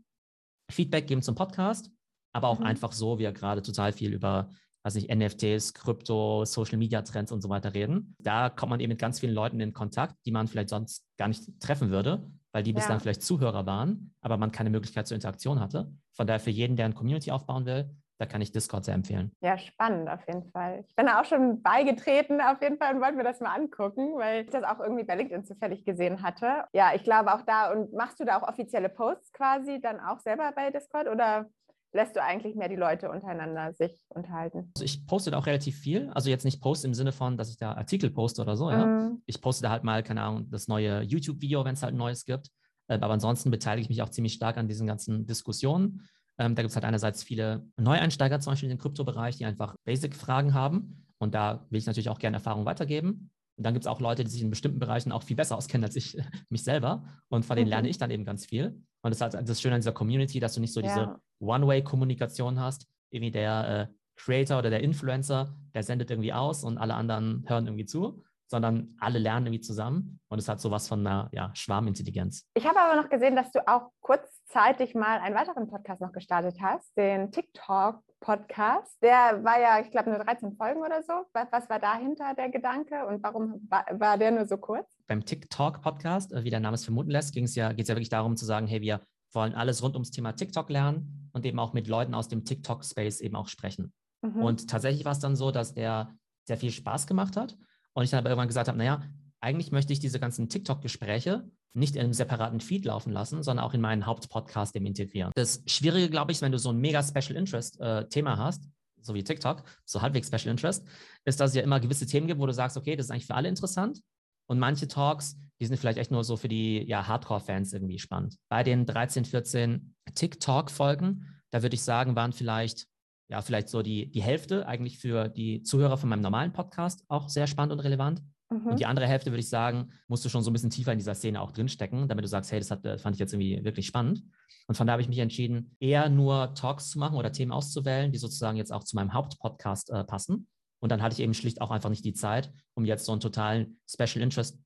Feedback 0.72 1.08
geben 1.08 1.22
zum 1.22 1.36
Podcast, 1.36 1.92
aber 2.34 2.48
auch 2.48 2.60
mhm. 2.60 2.66
einfach 2.66 2.92
so, 2.92 3.20
wir 3.20 3.32
gerade 3.32 3.62
total 3.62 3.92
viel 3.92 4.14
über, 4.14 4.50
weiß 4.84 4.96
nicht, 4.96 5.14
NFTs, 5.14 5.74
Krypto, 5.74 6.46
Social 6.46 6.78
Media 6.78 7.02
Trends 7.04 7.32
und 7.32 7.42
so 7.42 7.50
weiter 7.50 7.74
reden. 7.74 8.16
Da 8.20 8.50
kommt 8.50 8.72
man 8.72 8.80
eben 8.80 8.90
mit 8.90 9.00
ganz 9.00 9.20
vielen 9.20 9.34
Leuten 9.34 9.60
in 9.60 9.74
Kontakt, 9.74 10.16
die 10.26 10.32
man 10.32 10.48
vielleicht 10.48 10.70
sonst 10.70 11.06
gar 11.18 11.28
nicht 11.28 11.60
treffen 11.60 11.92
würde, 11.92 12.28
weil 12.54 12.64
die 12.64 12.72
ja. 12.72 12.76
bislang 12.76 13.02
vielleicht 13.02 13.24
Zuhörer 13.24 13.66
waren, 13.66 14.14
aber 14.22 14.38
man 14.38 14.52
keine 14.54 14.70
Möglichkeit 14.70 15.08
zur 15.08 15.16
Interaktion 15.16 15.60
hatte. 15.60 15.92
Von 16.14 16.28
daher 16.28 16.40
für 16.40 16.52
jeden, 16.52 16.78
der 16.78 16.86
eine 16.86 16.94
Community 16.94 17.32
aufbauen 17.32 17.66
will, 17.66 17.90
da 18.20 18.26
kann 18.28 18.42
ich 18.42 18.52
Discord 18.52 18.86
sehr 18.86 18.94
empfehlen. 18.94 19.32
Ja, 19.42 19.58
spannend 19.58 20.08
auf 20.08 20.26
jeden 20.28 20.50
Fall. 20.52 20.86
Ich 20.88 20.96
bin 20.96 21.08
da 21.08 21.20
auch 21.20 21.26
schon 21.26 21.62
beigetreten 21.62 22.40
auf 22.40 22.62
jeden 22.62 22.78
Fall 22.78 22.96
und 22.96 23.02
wollte 23.02 23.16
mir 23.16 23.24
das 23.24 23.40
mal 23.40 23.54
angucken, 23.54 24.16
weil 24.16 24.44
ich 24.44 24.50
das 24.52 24.64
auch 24.64 24.80
irgendwie 24.80 25.04
bei 25.04 25.16
LinkedIn 25.16 25.44
zufällig 25.44 25.84
gesehen 25.84 26.22
hatte. 26.22 26.66
Ja, 26.74 26.94
ich 26.94 27.04
glaube 27.04 27.34
auch 27.34 27.42
da 27.42 27.72
und 27.72 27.92
machst 27.92 28.20
du 28.20 28.24
da 28.24 28.40
auch 28.40 28.48
offizielle 28.48 28.90
Posts 28.90 29.34
quasi 29.34 29.82
dann 29.82 30.00
auch 30.00 30.20
selber 30.20 30.52
bei 30.56 30.70
Discord 30.70 31.10
oder 31.10 31.50
lässt 31.94 32.16
du 32.16 32.22
eigentlich 32.22 32.56
mehr 32.56 32.70
die 32.70 32.76
Leute 32.76 33.10
untereinander 33.10 33.74
sich 33.74 34.02
unterhalten? 34.10 34.72
Also 34.76 34.84
ich 34.84 35.06
poste 35.06 35.32
da 35.32 35.38
auch 35.38 35.46
relativ 35.46 35.78
viel. 35.78 36.10
Also 36.10 36.30
jetzt 36.30 36.44
nicht 36.44 36.62
Post 36.62 36.86
im 36.86 36.94
Sinne 36.94 37.12
von, 37.12 37.38
dass 37.38 37.50
ich 37.50 37.58
da 37.58 37.74
Artikel 37.74 38.10
poste 38.10 38.42
oder 38.42 38.58
so, 38.58 38.70
ja. 38.70 38.86
Mhm. 38.86 39.22
Ich 39.26 39.42
poste 39.42 39.64
da 39.64 39.70
halt 39.70 39.84
mal, 39.84 40.04
keine 40.04 40.22
Ahnung, 40.22 40.50
das 40.50 40.68
neue 40.68 41.02
YouTube-Video, 41.02 41.64
wenn 41.66 41.76
es 41.76 41.84
halt 41.84 41.94
ein 41.94 41.98
neues 41.98 42.26
gibt. 42.26 42.50
Äh, 42.88 42.96
aber 42.96 43.14
ansonsten 43.14 43.52
beteilige 43.52 43.84
ich 43.84 43.90
mich 43.90 44.02
auch 44.02 44.10
ziemlich 44.10 44.34
stark 44.34 44.58
an 44.58 44.68
diesen 44.68 44.88
ganzen 44.88 45.26
Diskussionen. 45.26 46.08
Ähm, 46.40 46.56
da 46.56 46.64
gibt 46.64 46.72
es 46.72 46.76
halt 46.76 46.86
einerseits 46.86 47.24
viele 47.24 47.66
Neueinsteiger, 47.78 48.40
zum 48.40 48.52
Beispiel 48.52 48.70
in 48.70 48.78
den 48.78 48.82
Kryptobereich, 48.82 49.38
die 49.38 49.46
einfach 49.46 49.76
Basic-Fragen 49.86 50.54
haben. 50.54 51.06
Und 51.20 51.36
da 51.36 51.66
will 51.70 51.78
ich 51.78 51.86
natürlich 51.86 52.10
auch 52.10 52.20
gerne 52.20 52.38
Erfahrung 52.38 52.66
weitergeben. 52.66 53.30
Und 53.56 53.66
dann 53.66 53.74
gibt 53.74 53.86
es 53.86 53.88
auch 53.88 54.00
Leute, 54.00 54.24
die 54.24 54.32
sich 54.32 54.42
in 54.42 54.50
bestimmten 54.50 54.80
Bereichen 54.80 55.12
auch 55.12 55.24
viel 55.24 55.36
besser 55.36 55.56
auskennen 55.56 55.86
als 55.86 55.96
ich 55.96 56.18
mich 56.50 56.64
selber. 56.64 57.04
Und 57.30 57.46
von 57.46 57.56
denen 57.56 57.70
lerne 57.70 57.88
mhm. 57.88 57.92
ich 57.92 57.98
dann 57.98 58.10
eben 58.12 58.26
ganz 58.26 58.46
viel. 58.46 58.84
Und 59.04 59.12
das 59.12 59.18
ist 59.18 59.22
halt 59.22 59.50
das 59.50 59.62
Schöne 59.62 59.76
an 59.76 59.82
dieser 59.82 59.92
Community, 59.92 60.40
dass 60.40 60.56
du 60.56 60.62
nicht 60.62 60.74
so 60.74 60.82
ja. 60.82 60.88
diese 60.88 61.16
One-Way-Kommunikation 61.44 62.60
hast. 62.60 62.88
Irgendwie 63.10 63.32
der 63.32 63.90
äh, 63.90 63.94
Creator 64.16 64.60
oder 64.60 64.70
der 64.70 64.82
Influencer, 64.82 65.56
der 65.74 65.84
sendet 65.84 66.12
irgendwie 66.12 66.34
aus 66.34 66.64
und 66.64 66.78
alle 66.78 66.94
anderen 66.94 67.46
hören 67.48 67.66
irgendwie 67.66 67.86
zu, 67.86 68.24
sondern 68.48 68.96
alle 69.00 69.20
lernen 69.20 69.48
irgendwie 69.48 69.62
zusammen. 69.62 70.20
Und 70.30 70.40
es 70.40 70.48
hat 70.48 70.60
sowas 70.60 70.88
von 70.88 71.00
einer 71.06 71.30
ja, 71.32 71.52
Schwarmintelligenz. 71.56 72.48
Ich 72.54 72.68
habe 72.68 72.80
aber 72.80 73.02
noch 73.02 73.10
gesehen, 73.10 73.36
dass 73.36 73.52
du 73.52 73.68
auch 73.68 73.90
kurzzeitig 74.02 74.94
mal 74.94 75.20
einen 75.20 75.36
weiteren 75.36 75.68
Podcast 75.68 76.02
noch 76.02 76.12
gestartet 76.12 76.58
hast, 76.62 76.96
den 76.98 77.32
TikTok 77.32 78.00
Podcast. 78.20 79.02
Der 79.02 79.44
war 79.44 79.60
ja, 79.60 79.82
ich 79.82 79.92
glaube, 79.92 80.10
nur 80.10 80.20
13 80.20 80.56
Folgen 80.56 80.82
oder 80.82 81.04
so. 81.04 81.14
Was, 81.34 81.48
was, 81.52 81.70
war 81.70 81.80
dahinter 81.80 82.34
der 82.36 82.50
Gedanke 82.50 83.06
und 83.06 83.22
warum 83.24 83.68
war, 83.70 83.86
war 83.92 84.18
der 84.18 84.32
nur 84.32 84.46
so 84.46 84.58
kurz? 84.58 84.88
Beim 85.08 85.26
TikTok-Podcast, 85.26 86.32
äh, 86.32 86.44
wie 86.44 86.50
der 86.50 86.62
Name 86.62 86.76
es 86.76 86.86
vermuten 86.86 87.10
lässt, 87.10 87.34
ging 87.34 87.46
es 87.46 87.56
ja, 87.56 87.74
geht 87.74 87.82
es 87.82 87.90
ja 87.90 87.96
wirklich 87.96 88.10
darum 88.10 88.38
zu 88.38 88.46
sagen, 88.46 88.68
hey, 88.68 88.82
wir 88.82 89.02
wollen 89.34 89.56
alles 89.56 89.84
rund 89.84 89.96
ums 89.96 90.12
Thema 90.12 90.34
TikTok 90.34 90.70
lernen 90.70 91.23
und 91.34 91.46
eben 91.46 91.60
auch 91.60 91.74
mit 91.74 91.88
Leuten 91.88 92.14
aus 92.14 92.30
dem 92.30 92.46
TikTok-Space 92.46 93.20
eben 93.22 93.36
auch 93.36 93.48
sprechen. 93.48 93.94
Mhm. 94.22 94.42
Und 94.42 94.70
tatsächlich 94.70 95.06
war 95.06 95.12
es 95.12 95.20
dann 95.20 95.36
so, 95.36 95.52
dass 95.52 95.74
der 95.74 96.16
sehr 96.46 96.58
viel 96.58 96.72
Spaß 96.72 97.08
gemacht 97.08 97.36
hat 97.36 97.58
und 97.94 98.04
ich 98.04 98.10
dann 98.10 98.20
aber 98.20 98.30
irgendwann 98.30 98.48
gesagt 98.48 98.68
habe, 98.68 98.78
naja, 98.78 99.04
eigentlich 99.42 99.72
möchte 99.72 99.92
ich 99.92 100.00
diese 100.00 100.20
ganzen 100.20 100.48
TikTok-Gespräche 100.48 101.50
nicht 101.74 101.96
in 101.96 102.04
einem 102.04 102.14
separaten 102.14 102.60
Feed 102.60 102.86
laufen 102.86 103.12
lassen, 103.12 103.44
sondern 103.44 103.66
auch 103.66 103.74
in 103.74 103.82
meinen 103.82 104.06
Hauptpodcast 104.06 104.76
eben 104.76 104.86
integrieren. 104.86 105.32
Das 105.36 105.64
Schwierige, 105.66 106.10
glaube 106.10 106.32
ich, 106.32 106.42
wenn 106.42 106.52
du 106.52 106.60
so 106.60 106.70
ein 106.70 106.78
mega 106.78 107.02
Special 107.02 107.36
Interest 107.36 107.80
äh, 107.82 108.08
Thema 108.08 108.38
hast, 108.38 108.70
so 109.02 109.14
wie 109.14 109.24
TikTok, 109.24 109.64
so 109.86 110.02
halbwegs 110.02 110.28
Special 110.28 110.52
Interest, 110.52 110.86
ist, 111.26 111.40
dass 111.40 111.52
es 111.52 111.56
ja 111.56 111.64
immer 111.64 111.80
gewisse 111.80 112.06
Themen 112.06 112.28
gibt, 112.28 112.40
wo 112.40 112.46
du 112.46 112.54
sagst, 112.54 112.78
okay, 112.78 112.96
das 112.96 113.08
ist 113.08 113.12
eigentlich 113.12 113.26
für 113.26 113.36
alle 113.36 113.50
interessant. 113.50 114.00
Und 114.48 114.60
manche 114.60 114.88
Talks, 114.88 115.38
die 115.60 115.66
sind 115.66 115.78
vielleicht 115.78 115.98
echt 115.98 116.12
nur 116.12 116.24
so 116.24 116.38
für 116.38 116.48
die 116.48 116.84
ja, 116.84 117.08
Hardcore-Fans 117.08 117.74
irgendwie 117.74 118.00
spannend. 118.00 118.36
Bei 118.50 118.64
den 118.64 118.86
13, 118.86 119.26
14 119.26 119.96
TikTok-Folgen, 120.14 121.42
da 121.52 121.62
würde 121.62 121.76
ich 121.76 121.84
sagen, 121.84 122.16
waren 122.16 122.34
vielleicht, 122.34 122.88
ja, 123.30 123.42
vielleicht 123.42 123.70
so 123.70 123.82
die, 123.82 124.12
die 124.12 124.22
Hälfte 124.22 124.68
eigentlich 124.68 125.00
für 125.00 125.30
die 125.30 125.64
Zuhörer 125.64 125.98
von 125.98 126.10
meinem 126.10 126.22
normalen 126.22 126.54
Podcast 126.54 127.04
auch 127.08 127.30
sehr 127.30 127.48
spannend 127.48 127.74
und 127.74 127.80
relevant. 127.80 128.22
Mhm. 128.50 128.68
Und 128.68 128.80
die 128.80 128.86
andere 128.86 129.08
Hälfte, 129.08 129.32
würde 129.32 129.40
ich 129.40 129.50
sagen, 129.50 129.92
musst 130.08 130.26
du 130.26 130.30
schon 130.30 130.44
so 130.44 130.50
ein 130.50 130.54
bisschen 130.54 130.70
tiefer 130.70 130.92
in 130.92 131.00
dieser 131.00 131.16
Szene 131.16 131.42
auch 131.42 131.52
drinstecken, 131.52 132.08
damit 132.08 132.24
du 132.24 132.30
sagst, 132.30 132.52
hey, 132.52 132.60
das 132.60 132.72
hat, 132.72 132.86
äh, 132.86 132.98
fand 132.98 133.16
ich 133.16 133.20
jetzt 133.20 133.34
irgendwie 133.34 133.64
wirklich 133.64 133.88
spannend. 133.88 134.24
Und 134.68 134.76
von 134.76 134.88
da 134.88 134.94
habe 134.94 135.02
ich 135.02 135.10
mich 135.10 135.20
entschieden, 135.20 135.76
eher 135.80 136.10
nur 136.10 136.54
Talks 136.54 136.90
zu 136.90 137.00
machen 137.00 137.18
oder 137.18 137.32
Themen 137.32 137.52
auszuwählen, 137.52 138.12
die 138.12 138.18
sozusagen 138.18 138.58
jetzt 138.58 138.72
auch 138.72 138.84
zu 138.84 138.96
meinem 138.96 139.14
Hauptpodcast 139.14 139.92
äh, 139.92 140.04
passen. 140.04 140.48
Und 140.84 140.90
dann 140.90 141.02
hatte 141.02 141.14
ich 141.14 141.22
eben 141.22 141.34
schlicht 141.34 141.62
auch 141.62 141.72
einfach 141.72 141.90
nicht 141.90 142.04
die 142.04 142.12
Zeit, 142.12 142.52
um 142.74 142.84
jetzt 142.84 143.06
so 143.06 143.14
einen 143.14 143.22
totalen 143.22 143.80
Special 143.90 144.22
Interest 144.22 144.60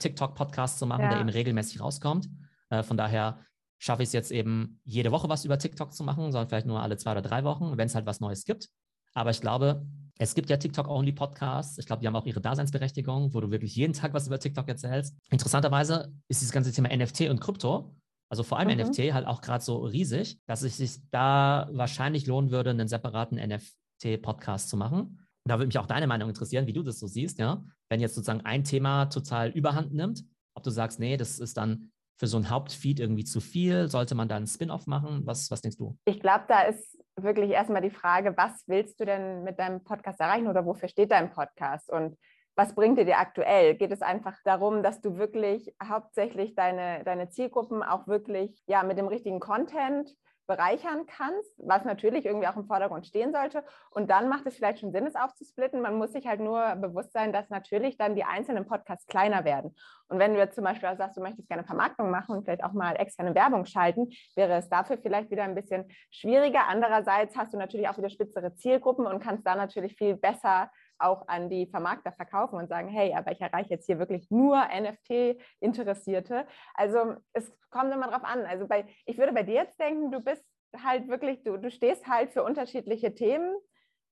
TikTok-Podcast 0.00 0.76
zu 0.80 0.86
machen, 0.86 1.02
ja. 1.02 1.10
der 1.10 1.20
eben 1.20 1.28
regelmäßig 1.28 1.80
rauskommt. 1.80 2.28
Äh, 2.70 2.82
von 2.82 2.96
daher 2.96 3.38
schaffe 3.78 4.02
ich 4.02 4.08
es 4.08 4.12
jetzt 4.12 4.32
eben 4.32 4.80
jede 4.82 5.12
Woche 5.12 5.28
was 5.28 5.44
über 5.44 5.56
TikTok 5.60 5.92
zu 5.92 6.02
machen, 6.02 6.32
sondern 6.32 6.48
vielleicht 6.48 6.66
nur 6.66 6.82
alle 6.82 6.96
zwei 6.96 7.12
oder 7.12 7.22
drei 7.22 7.44
Wochen, 7.44 7.78
wenn 7.78 7.86
es 7.86 7.94
halt 7.94 8.06
was 8.06 8.18
Neues 8.18 8.44
gibt. 8.44 8.70
Aber 9.14 9.30
ich 9.30 9.40
glaube, 9.40 9.86
es 10.18 10.34
gibt 10.34 10.50
ja 10.50 10.56
TikTok-Only-Podcasts. 10.56 11.78
Ich 11.78 11.86
glaube, 11.86 12.00
die 12.00 12.08
haben 12.08 12.16
auch 12.16 12.26
ihre 12.26 12.40
Daseinsberechtigung, 12.40 13.32
wo 13.32 13.40
du 13.40 13.52
wirklich 13.52 13.76
jeden 13.76 13.92
Tag 13.92 14.14
was 14.14 14.26
über 14.26 14.40
TikTok 14.40 14.66
erzählst. 14.66 15.16
Interessanterweise 15.30 16.12
ist 16.26 16.40
dieses 16.40 16.52
ganze 16.52 16.72
Thema 16.72 16.88
NFT 16.88 17.30
und 17.30 17.40
Krypto, 17.40 17.94
also 18.28 18.42
vor 18.42 18.58
allem 18.58 18.76
mhm. 18.76 18.84
NFT, 18.84 19.12
halt 19.12 19.28
auch 19.28 19.40
gerade 19.40 19.62
so 19.62 19.76
riesig, 19.84 20.40
dass 20.46 20.62
es 20.62 20.78
sich 20.78 21.08
da 21.12 21.68
wahrscheinlich 21.70 22.26
lohnen 22.26 22.50
würde, 22.50 22.70
einen 22.70 22.88
separaten 22.88 23.38
NFT-Podcast 23.38 24.68
zu 24.68 24.76
machen. 24.76 25.21
Da 25.44 25.58
würde 25.58 25.66
mich 25.66 25.78
auch 25.78 25.86
deine 25.86 26.06
Meinung 26.06 26.28
interessieren, 26.28 26.66
wie 26.66 26.72
du 26.72 26.82
das 26.82 26.98
so 26.98 27.06
siehst, 27.06 27.38
ja. 27.38 27.64
Wenn 27.88 28.00
jetzt 28.00 28.14
sozusagen 28.14 28.42
ein 28.42 28.64
Thema 28.64 29.06
total 29.06 29.50
überhand 29.50 29.92
nimmt, 29.92 30.24
ob 30.54 30.62
du 30.62 30.70
sagst, 30.70 31.00
nee, 31.00 31.16
das 31.16 31.38
ist 31.38 31.56
dann 31.56 31.90
für 32.18 32.28
so 32.28 32.36
ein 32.36 32.50
Hauptfeed 32.50 33.00
irgendwie 33.00 33.24
zu 33.24 33.40
viel? 33.40 33.88
Sollte 33.88 34.14
man 34.14 34.28
da 34.28 34.36
einen 34.36 34.46
Spin-off 34.46 34.86
machen? 34.86 35.22
Was, 35.24 35.50
was 35.50 35.60
denkst 35.60 35.78
du? 35.78 35.98
Ich 36.04 36.20
glaube, 36.20 36.44
da 36.46 36.62
ist 36.62 36.96
wirklich 37.16 37.50
erstmal 37.50 37.82
die 37.82 37.90
Frage, 37.90 38.34
was 38.36 38.62
willst 38.68 39.00
du 39.00 39.04
denn 39.04 39.42
mit 39.42 39.58
deinem 39.58 39.82
Podcast 39.82 40.20
erreichen 40.20 40.46
oder 40.46 40.64
wofür 40.64 40.88
steht 40.88 41.10
dein 41.10 41.30
Podcast? 41.30 41.90
Und 41.90 42.16
was 42.54 42.74
bringt 42.74 42.98
dir 42.98 43.04
dir 43.04 43.18
aktuell? 43.18 43.74
Geht 43.74 43.92
es 43.92 44.02
einfach 44.02 44.36
darum, 44.44 44.82
dass 44.82 45.00
du 45.00 45.16
wirklich 45.16 45.74
hauptsächlich 45.82 46.54
deine, 46.54 47.02
deine 47.04 47.30
Zielgruppen 47.30 47.82
auch 47.82 48.06
wirklich 48.06 48.62
ja, 48.66 48.82
mit 48.82 48.98
dem 48.98 49.08
richtigen 49.08 49.40
Content 49.40 50.08
bereichern 50.46 51.06
kannst, 51.06 51.52
was 51.58 51.84
natürlich 51.84 52.26
irgendwie 52.26 52.46
auch 52.48 52.56
im 52.56 52.66
Vordergrund 52.66 53.06
stehen 53.06 53.32
sollte. 53.32 53.64
Und 53.90 54.10
dann 54.10 54.28
macht 54.28 54.46
es 54.46 54.56
vielleicht 54.56 54.80
schon 54.80 54.92
Sinn, 54.92 55.06
es 55.06 55.14
aufzusplitten. 55.14 55.80
Man 55.80 55.96
muss 55.96 56.12
sich 56.12 56.26
halt 56.26 56.40
nur 56.40 56.76
bewusst 56.76 57.12
sein, 57.12 57.32
dass 57.32 57.48
natürlich 57.50 57.96
dann 57.96 58.14
die 58.14 58.24
einzelnen 58.24 58.66
Podcasts 58.66 59.06
kleiner 59.06 59.44
werden. 59.44 59.74
Und 60.08 60.18
wenn 60.18 60.34
du 60.34 60.38
jetzt 60.38 60.54
zum 60.54 60.64
Beispiel 60.64 60.94
sagst, 60.96 61.16
du 61.16 61.22
möchtest 61.22 61.48
gerne 61.48 61.64
Vermarktung 61.64 62.10
machen 62.10 62.36
und 62.36 62.44
vielleicht 62.44 62.64
auch 62.64 62.72
mal 62.72 62.96
externe 62.96 63.34
Werbung 63.34 63.64
schalten, 63.64 64.10
wäre 64.34 64.54
es 64.54 64.68
dafür 64.68 64.98
vielleicht 64.98 65.30
wieder 65.30 65.44
ein 65.44 65.54
bisschen 65.54 65.88
schwieriger. 66.10 66.68
Andererseits 66.68 67.36
hast 67.36 67.54
du 67.54 67.58
natürlich 67.58 67.88
auch 67.88 67.96
wieder 67.96 68.10
spitzere 68.10 68.54
Zielgruppen 68.54 69.06
und 69.06 69.22
kannst 69.22 69.46
da 69.46 69.54
natürlich 69.54 69.96
viel 69.96 70.16
besser 70.16 70.70
auch 71.02 71.28
an 71.28 71.48
die 71.48 71.66
Vermarkter 71.66 72.12
verkaufen 72.12 72.56
und 72.56 72.68
sagen, 72.68 72.88
hey, 72.88 73.14
aber 73.14 73.32
ich 73.32 73.40
erreiche 73.40 73.70
jetzt 73.70 73.86
hier 73.86 73.98
wirklich 73.98 74.30
nur 74.30 74.62
NFT-Interessierte. 74.68 76.46
Also 76.74 77.16
es 77.32 77.52
kommt 77.70 77.92
immer 77.92 78.08
drauf 78.08 78.24
an. 78.24 78.44
Also 78.44 78.66
bei, 78.66 78.86
ich 79.06 79.18
würde 79.18 79.32
bei 79.32 79.42
dir 79.42 79.54
jetzt 79.54 79.78
denken, 79.78 80.10
du 80.10 80.20
bist 80.20 80.44
halt 80.82 81.08
wirklich, 81.08 81.42
du, 81.42 81.56
du 81.56 81.70
stehst 81.70 82.06
halt 82.06 82.30
für 82.32 82.42
unterschiedliche 82.42 83.14
Themen 83.14 83.54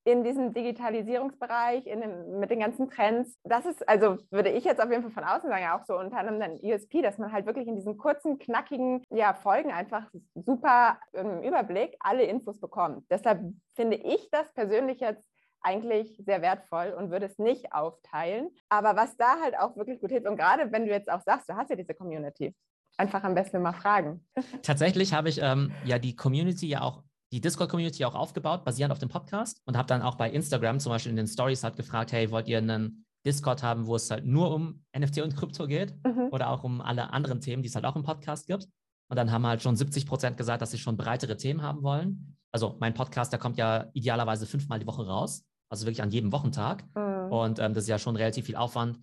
in 0.03 0.23
diesem 0.23 0.53
Digitalisierungsbereich, 0.53 1.85
in 1.85 2.01
dem, 2.01 2.39
mit 2.39 2.49
den 2.49 2.59
ganzen 2.59 2.89
Trends. 2.89 3.37
Das 3.43 3.65
ist, 3.65 3.87
also 3.87 4.17
würde 4.31 4.49
ich 4.49 4.63
jetzt 4.63 4.81
auf 4.81 4.89
jeden 4.89 5.03
Fall 5.03 5.11
von 5.11 5.23
außen 5.23 5.47
sagen, 5.47 5.67
auch 5.67 5.85
so 5.85 5.97
unter 5.97 6.17
anderem 6.17 6.39
dann 6.39 6.57
ESP, 6.57 7.01
dass 7.03 7.19
man 7.19 7.31
halt 7.31 7.45
wirklich 7.45 7.67
in 7.67 7.75
diesen 7.75 7.97
kurzen, 7.97 8.39
knackigen 8.39 9.03
ja, 9.09 9.33
Folgen 9.33 9.71
einfach 9.71 10.09
super 10.33 10.99
im 11.13 11.43
Überblick 11.43 11.95
alle 11.99 12.23
Infos 12.23 12.59
bekommt. 12.59 13.05
Deshalb 13.11 13.41
finde 13.75 13.97
ich 13.97 14.29
das 14.31 14.51
persönlich 14.53 14.99
jetzt 15.01 15.30
eigentlich 15.61 16.15
sehr 16.25 16.41
wertvoll 16.41 16.95
und 16.97 17.11
würde 17.11 17.25
es 17.25 17.37
nicht 17.37 17.73
aufteilen. 17.73 18.49
Aber 18.69 18.95
was 18.95 19.15
da 19.17 19.39
halt 19.41 19.57
auch 19.57 19.75
wirklich 19.75 19.99
gut 19.99 20.11
hilft, 20.11 20.27
und 20.27 20.37
gerade 20.37 20.71
wenn 20.71 20.85
du 20.85 20.91
jetzt 20.91 21.11
auch 21.11 21.21
sagst, 21.21 21.49
du 21.49 21.55
hast 21.55 21.69
ja 21.69 21.75
diese 21.75 21.93
Community, 21.93 22.55
einfach 22.97 23.23
am 23.23 23.35
besten 23.35 23.61
mal 23.61 23.73
fragen. 23.73 24.25
Tatsächlich 24.63 25.13
habe 25.13 25.29
ich 25.29 25.39
ähm, 25.41 25.71
ja 25.85 25.99
die 25.99 26.15
Community 26.15 26.67
ja 26.67 26.81
auch 26.81 27.03
die 27.33 27.39
Discord-Community 27.39 28.03
auch 28.03 28.15
aufgebaut, 28.15 28.65
basierend 28.65 28.91
auf 28.91 28.99
dem 28.99 29.07
Podcast 29.09 29.61
und 29.65 29.77
habe 29.77 29.87
dann 29.87 30.01
auch 30.01 30.15
bei 30.15 30.29
Instagram 30.29 30.79
zum 30.79 30.91
Beispiel 30.91 31.11
in 31.11 31.15
den 31.15 31.27
Stories 31.27 31.63
halt 31.63 31.77
gefragt, 31.77 32.11
hey, 32.11 32.29
wollt 32.29 32.49
ihr 32.49 32.57
einen 32.57 33.05
Discord 33.25 33.63
haben, 33.63 33.87
wo 33.87 33.95
es 33.95 34.11
halt 34.11 34.25
nur 34.25 34.53
um 34.53 34.83
NFT 34.97 35.21
und 35.21 35.35
Krypto 35.35 35.67
geht 35.67 35.93
mhm. 36.03 36.27
oder 36.31 36.49
auch 36.49 36.63
um 36.63 36.81
alle 36.81 37.13
anderen 37.13 37.39
Themen, 37.39 37.63
die 37.63 37.69
es 37.69 37.75
halt 37.75 37.85
auch 37.85 37.95
im 37.95 38.03
Podcast 38.03 38.47
gibt? 38.47 38.67
Und 39.09 39.15
dann 39.17 39.31
haben 39.31 39.45
halt 39.45 39.61
schon 39.61 39.75
70 39.75 40.05
Prozent 40.05 40.37
gesagt, 40.37 40.61
dass 40.61 40.71
sie 40.71 40.77
schon 40.77 40.97
breitere 40.97 41.37
Themen 41.37 41.61
haben 41.61 41.83
wollen. 41.83 42.37
Also 42.51 42.75
mein 42.79 42.93
Podcast, 42.93 43.31
der 43.31 43.39
kommt 43.39 43.57
ja 43.57 43.89
idealerweise 43.93 44.45
fünfmal 44.45 44.79
die 44.79 44.87
Woche 44.87 45.05
raus 45.05 45.45
also 45.71 45.85
wirklich 45.85 46.03
an 46.03 46.11
jedem 46.11 46.31
Wochentag. 46.31 46.83
Mhm. 46.95 47.31
Und 47.31 47.59
ähm, 47.59 47.73
das 47.73 47.85
ist 47.85 47.89
ja 47.89 47.97
schon 47.97 48.15
relativ 48.15 48.45
viel 48.45 48.57
Aufwand, 48.57 48.99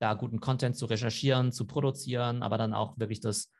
da 0.00 0.14
guten 0.14 0.40
Content 0.40 0.76
zu 0.76 0.86
recherchieren, 0.86 1.52
zu 1.52 1.66
produzieren, 1.66 2.42
aber 2.42 2.56
dann 2.56 2.72
auch 2.72 2.98
wirklich 2.98 3.20
das 3.20 3.52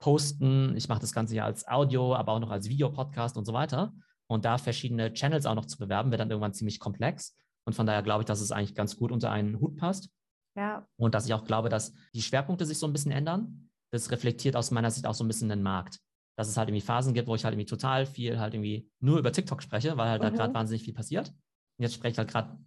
Posten. 0.00 0.76
Ich 0.76 0.88
mache 0.88 1.00
das 1.00 1.12
Ganze 1.12 1.34
ja 1.34 1.46
als 1.46 1.66
Audio, 1.66 2.14
aber 2.14 2.32
auch 2.32 2.40
noch 2.40 2.50
als 2.50 2.68
Videopodcast 2.68 3.38
und 3.38 3.46
so 3.46 3.54
weiter. 3.54 3.94
Und 4.26 4.44
da 4.44 4.58
verschiedene 4.58 5.14
Channels 5.14 5.46
auch 5.46 5.54
noch 5.54 5.64
zu 5.64 5.78
bewerben, 5.78 6.10
wird 6.10 6.20
dann 6.20 6.30
irgendwann 6.30 6.52
ziemlich 6.52 6.78
komplex. 6.78 7.36
Und 7.66 7.74
von 7.74 7.86
daher 7.86 8.02
glaube 8.02 8.22
ich, 8.22 8.26
dass 8.26 8.42
es 8.42 8.52
eigentlich 8.52 8.74
ganz 8.74 8.96
gut 8.96 9.10
unter 9.10 9.30
einen 9.30 9.58
Hut 9.60 9.76
passt. 9.76 10.10
Ja. 10.56 10.86
Und 10.96 11.14
dass 11.14 11.26
ich 11.26 11.32
auch 11.32 11.44
glaube, 11.44 11.70
dass 11.70 11.94
die 12.14 12.22
Schwerpunkte 12.22 12.66
sich 12.66 12.78
so 12.78 12.86
ein 12.86 12.92
bisschen 12.92 13.12
ändern. 13.12 13.70
Das 13.92 14.10
reflektiert 14.10 14.56
aus 14.56 14.70
meiner 14.70 14.90
Sicht 14.90 15.06
auch 15.06 15.14
so 15.14 15.24
ein 15.24 15.28
bisschen 15.28 15.48
den 15.48 15.62
Markt. 15.62 16.00
Dass 16.36 16.48
es 16.48 16.56
halt 16.56 16.68
irgendwie 16.68 16.84
Phasen 16.84 17.14
gibt, 17.14 17.28
wo 17.28 17.34
ich 17.34 17.44
halt 17.44 17.54
irgendwie 17.54 17.68
total 17.68 18.04
viel 18.04 18.38
halt 18.38 18.52
irgendwie 18.52 18.90
nur 19.00 19.18
über 19.18 19.32
TikTok 19.32 19.62
spreche, 19.62 19.96
weil 19.96 20.10
halt 20.10 20.20
mhm. 20.20 20.26
da 20.26 20.30
gerade 20.30 20.54
wahnsinnig 20.54 20.82
viel 20.82 20.94
passiert. 20.94 21.32
Jetzt 21.78 21.94
spreche 21.94 22.12
ich 22.12 22.18
halt 22.18 22.30
gerade 22.30 22.58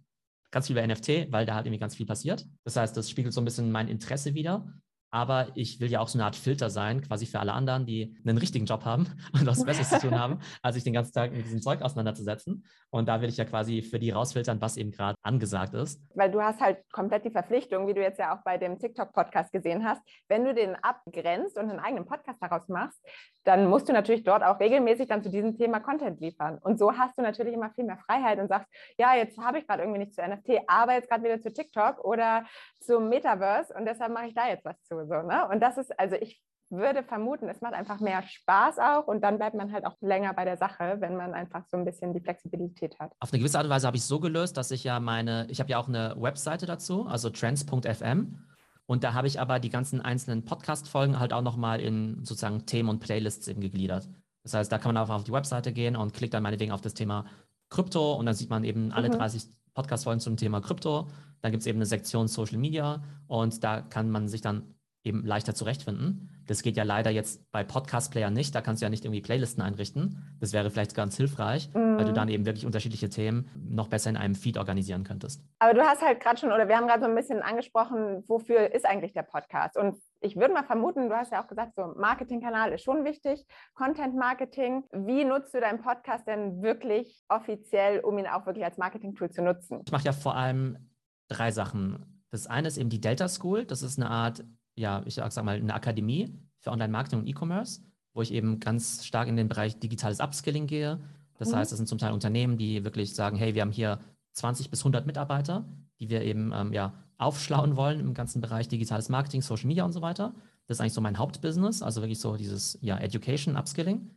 ganz 0.50 0.66
viel 0.66 0.76
über 0.76 0.86
NFT, 0.86 1.30
weil 1.30 1.46
da 1.46 1.54
halt 1.54 1.66
irgendwie 1.66 1.80
ganz 1.80 1.94
viel 1.94 2.06
passiert. 2.06 2.46
Das 2.64 2.76
heißt, 2.76 2.96
das 2.96 3.10
spiegelt 3.10 3.34
so 3.34 3.40
ein 3.40 3.44
bisschen 3.44 3.70
mein 3.70 3.88
Interesse 3.88 4.34
wieder. 4.34 4.66
aber 5.10 5.48
ich 5.54 5.80
will 5.80 5.90
ja 5.90 6.00
auch 6.00 6.08
so 6.08 6.18
eine 6.18 6.26
Art 6.26 6.36
Filter 6.36 6.70
sein, 6.70 7.00
quasi 7.00 7.26
für 7.26 7.40
alle 7.40 7.52
anderen, 7.52 7.86
die 7.86 8.16
einen 8.26 8.38
richtigen 8.38 8.66
Job 8.66 8.84
haben 8.84 9.06
und 9.32 9.46
was 9.46 9.64
Besseres 9.64 9.88
zu 9.88 9.98
tun 10.00 10.18
haben, 10.18 10.40
als 10.62 10.74
sich 10.74 10.84
den 10.84 10.92
ganzen 10.92 11.12
Tag 11.12 11.32
mit 11.32 11.44
diesem 11.44 11.62
Zeug 11.62 11.82
auseinanderzusetzen. 11.82 12.64
Und 12.90 13.08
da 13.08 13.20
will 13.20 13.28
ich 13.28 13.36
ja 13.36 13.44
quasi 13.44 13.82
für 13.82 13.98
die 13.98 14.10
rausfiltern, 14.10 14.60
was 14.60 14.76
eben 14.76 14.90
gerade 14.90 15.16
angesagt 15.22 15.74
ist. 15.74 16.00
Weil 16.14 16.30
du 16.30 16.40
hast 16.40 16.60
halt 16.60 16.78
komplett 16.92 17.24
die 17.24 17.30
Verpflichtung, 17.30 17.86
wie 17.86 17.94
du 17.94 18.02
jetzt 18.02 18.18
ja 18.18 18.36
auch 18.36 18.42
bei 18.44 18.58
dem 18.58 18.78
TikTok-Podcast 18.78 19.52
gesehen 19.52 19.84
hast, 19.84 20.02
wenn 20.28 20.44
du 20.44 20.54
den 20.54 20.76
abgrenzt 20.76 21.56
und 21.56 21.70
einen 21.70 21.78
eigenen 21.78 22.06
Podcast 22.06 22.38
daraus 22.42 22.68
machst, 22.68 23.00
dann 23.48 23.66
musst 23.66 23.88
du 23.88 23.94
natürlich 23.94 24.24
dort 24.24 24.44
auch 24.44 24.60
regelmäßig 24.60 25.08
dann 25.08 25.22
zu 25.22 25.30
diesem 25.30 25.56
Thema 25.56 25.80
Content 25.80 26.20
liefern. 26.20 26.58
Und 26.58 26.78
so 26.78 26.92
hast 26.92 27.16
du 27.16 27.22
natürlich 27.22 27.54
immer 27.54 27.70
viel 27.70 27.84
mehr 27.84 27.96
Freiheit 27.96 28.38
und 28.38 28.48
sagst, 28.48 28.68
ja, 28.98 29.14
jetzt 29.16 29.38
habe 29.38 29.58
ich 29.58 29.66
gerade 29.66 29.82
irgendwie 29.82 30.00
nicht 30.00 30.14
zu 30.14 30.22
NFT, 30.22 30.60
aber 30.66 30.92
jetzt 30.92 31.08
gerade 31.08 31.24
wieder 31.24 31.40
zu 31.40 31.50
TikTok 31.50 32.04
oder 32.04 32.44
zum 32.78 33.08
Metaverse 33.08 33.72
und 33.72 33.86
deshalb 33.86 34.12
mache 34.12 34.26
ich 34.26 34.34
da 34.34 34.48
jetzt 34.48 34.66
was 34.66 34.76
zu. 34.82 35.06
So, 35.06 35.22
ne? 35.22 35.48
Und 35.50 35.60
das 35.60 35.78
ist, 35.78 35.98
also 35.98 36.16
ich 36.16 36.42
würde 36.68 37.02
vermuten, 37.02 37.48
es 37.48 37.62
macht 37.62 37.72
einfach 37.72 38.00
mehr 38.00 38.22
Spaß 38.22 38.78
auch 38.78 39.06
und 39.06 39.22
dann 39.22 39.38
bleibt 39.38 39.56
man 39.56 39.72
halt 39.72 39.86
auch 39.86 39.96
länger 40.02 40.34
bei 40.34 40.44
der 40.44 40.58
Sache, 40.58 40.96
wenn 40.98 41.16
man 41.16 41.32
einfach 41.32 41.64
so 41.70 41.78
ein 41.78 41.86
bisschen 41.86 42.12
die 42.12 42.20
Flexibilität 42.20 42.98
hat. 42.98 43.12
Auf 43.20 43.32
eine 43.32 43.38
gewisse 43.38 43.56
Art 43.56 43.64
und 43.64 43.70
Weise 43.70 43.86
habe 43.86 43.96
ich 43.96 44.02
es 44.02 44.08
so 44.08 44.20
gelöst, 44.20 44.58
dass 44.58 44.70
ich 44.70 44.84
ja 44.84 45.00
meine, 45.00 45.46
ich 45.48 45.60
habe 45.60 45.70
ja 45.70 45.78
auch 45.78 45.88
eine 45.88 46.14
Webseite 46.18 46.66
dazu, 46.66 47.06
also 47.06 47.30
trends.fm 47.30 48.44
und 48.88 49.04
da 49.04 49.12
habe 49.12 49.26
ich 49.26 49.38
aber 49.38 49.60
die 49.60 49.68
ganzen 49.68 50.00
einzelnen 50.00 50.46
Podcast-Folgen 50.46 51.18
halt 51.18 51.34
auch 51.34 51.42
nochmal 51.42 51.78
in 51.78 52.24
sozusagen 52.24 52.64
Themen 52.64 52.88
und 52.88 53.00
Playlists 53.00 53.46
eben 53.46 53.60
gegliedert. 53.60 54.08
Das 54.44 54.54
heißt, 54.54 54.72
da 54.72 54.78
kann 54.78 54.94
man 54.94 55.02
einfach 55.02 55.16
auf 55.16 55.24
die 55.24 55.32
Webseite 55.32 55.74
gehen 55.74 55.94
und 55.94 56.14
klickt 56.14 56.32
dann 56.32 56.42
meinetwegen 56.42 56.72
auf 56.72 56.80
das 56.80 56.94
Thema 56.94 57.26
Krypto 57.68 58.14
und 58.14 58.24
dann 58.24 58.34
sieht 58.34 58.48
man 58.48 58.64
eben 58.64 58.90
alle 58.92 59.08
mhm. 59.08 59.18
30 59.18 59.42
Podcast-Folgen 59.74 60.20
zum 60.20 60.38
Thema 60.38 60.62
Krypto. 60.62 61.06
Dann 61.42 61.52
gibt 61.52 61.60
es 61.60 61.66
eben 61.66 61.76
eine 61.76 61.84
Sektion 61.84 62.28
Social 62.28 62.56
Media 62.56 63.02
und 63.26 63.62
da 63.62 63.82
kann 63.82 64.08
man 64.08 64.26
sich 64.26 64.40
dann 64.40 64.74
eben 65.04 65.24
leichter 65.24 65.54
zurechtfinden. 65.54 66.30
Das 66.46 66.62
geht 66.62 66.76
ja 66.76 66.82
leider 66.82 67.10
jetzt 67.10 67.50
bei 67.52 67.62
Podcast-Playern 67.62 68.32
nicht. 68.32 68.54
Da 68.54 68.60
kannst 68.60 68.82
du 68.82 68.86
ja 68.86 68.90
nicht 68.90 69.04
irgendwie 69.04 69.20
Playlisten 69.20 69.62
einrichten. 69.62 70.36
Das 70.40 70.52
wäre 70.52 70.70
vielleicht 70.70 70.94
ganz 70.94 71.16
hilfreich, 71.16 71.70
mm. 71.72 71.96
weil 71.96 72.04
du 72.04 72.10
mhm. 72.10 72.14
dann 72.14 72.28
eben 72.28 72.46
wirklich 72.46 72.66
unterschiedliche 72.66 73.08
Themen 73.08 73.50
noch 73.68 73.88
besser 73.88 74.10
in 74.10 74.16
einem 74.16 74.34
Feed 74.34 74.58
organisieren 74.58 75.04
könntest. 75.04 75.42
Aber 75.58 75.74
du 75.74 75.82
hast 75.82 76.02
halt 76.02 76.20
gerade 76.20 76.38
schon, 76.38 76.52
oder 76.52 76.68
wir 76.68 76.76
haben 76.76 76.86
gerade 76.86 77.02
so 77.02 77.08
ein 77.08 77.14
bisschen 77.14 77.42
angesprochen, 77.42 78.24
wofür 78.26 78.72
ist 78.72 78.86
eigentlich 78.86 79.12
der 79.12 79.22
Podcast? 79.22 79.76
Und 79.76 79.96
ich 80.20 80.36
würde 80.36 80.54
mal 80.54 80.64
vermuten, 80.64 81.08
du 81.08 81.16
hast 81.16 81.32
ja 81.32 81.42
auch 81.42 81.48
gesagt, 81.48 81.74
so 81.76 81.94
Marketingkanal 81.96 82.72
ist 82.72 82.82
schon 82.82 83.04
wichtig, 83.04 83.44
Content 83.74 84.16
Marketing. 84.16 84.84
Wie 84.92 85.24
nutzt 85.24 85.54
du 85.54 85.60
deinen 85.60 85.80
Podcast 85.80 86.26
denn 86.26 86.62
wirklich 86.62 87.22
offiziell, 87.28 88.00
um 88.00 88.18
ihn 88.18 88.26
auch 88.26 88.46
wirklich 88.46 88.64
als 88.64 88.78
Marketing-Tool 88.78 89.30
zu 89.30 89.42
nutzen? 89.42 89.82
Ich 89.86 89.92
mache 89.92 90.04
ja 90.04 90.12
vor 90.12 90.34
allem 90.36 90.90
drei 91.28 91.50
Sachen. 91.50 92.24
Das 92.30 92.46
eine 92.46 92.68
ist 92.68 92.78
eben 92.78 92.90
die 92.90 93.00
Delta 93.00 93.28
School. 93.28 93.64
Das 93.64 93.82
ist 93.82 93.98
eine 93.98 94.10
Art 94.10 94.44
ja, 94.78 95.02
ich 95.04 95.14
sag 95.14 95.44
mal, 95.44 95.56
eine 95.56 95.74
Akademie 95.74 96.32
für 96.58 96.70
Online-Marketing 96.70 97.20
und 97.20 97.26
E-Commerce, 97.26 97.82
wo 98.14 98.22
ich 98.22 98.32
eben 98.32 98.60
ganz 98.60 99.04
stark 99.04 99.28
in 99.28 99.36
den 99.36 99.48
Bereich 99.48 99.78
digitales 99.78 100.20
Upskilling 100.20 100.66
gehe. 100.66 101.00
Das 101.38 101.50
mhm. 101.50 101.56
heißt, 101.56 101.72
das 101.72 101.78
sind 101.78 101.86
zum 101.86 101.98
Teil 101.98 102.12
Unternehmen, 102.12 102.56
die 102.56 102.84
wirklich 102.84 103.14
sagen, 103.14 103.36
hey, 103.36 103.54
wir 103.54 103.62
haben 103.62 103.72
hier 103.72 104.00
20 104.32 104.70
bis 104.70 104.80
100 104.80 105.06
Mitarbeiter, 105.06 105.64
die 106.00 106.10
wir 106.10 106.22
eben 106.22 106.52
ähm, 106.54 106.72
ja, 106.72 106.94
aufschlauen 107.18 107.76
wollen 107.76 108.00
im 108.00 108.14
ganzen 108.14 108.40
Bereich 108.40 108.68
digitales 108.68 109.08
Marketing, 109.08 109.42
Social 109.42 109.66
Media 109.66 109.84
und 109.84 109.92
so 109.92 110.02
weiter. 110.02 110.34
Das 110.66 110.76
ist 110.76 110.80
eigentlich 110.80 110.92
so 110.92 111.00
mein 111.00 111.18
Hauptbusiness, 111.18 111.82
also 111.82 112.02
wirklich 112.02 112.20
so 112.20 112.36
dieses 112.36 112.78
ja, 112.80 112.98
Education, 112.98 113.56
Upskilling. 113.56 114.10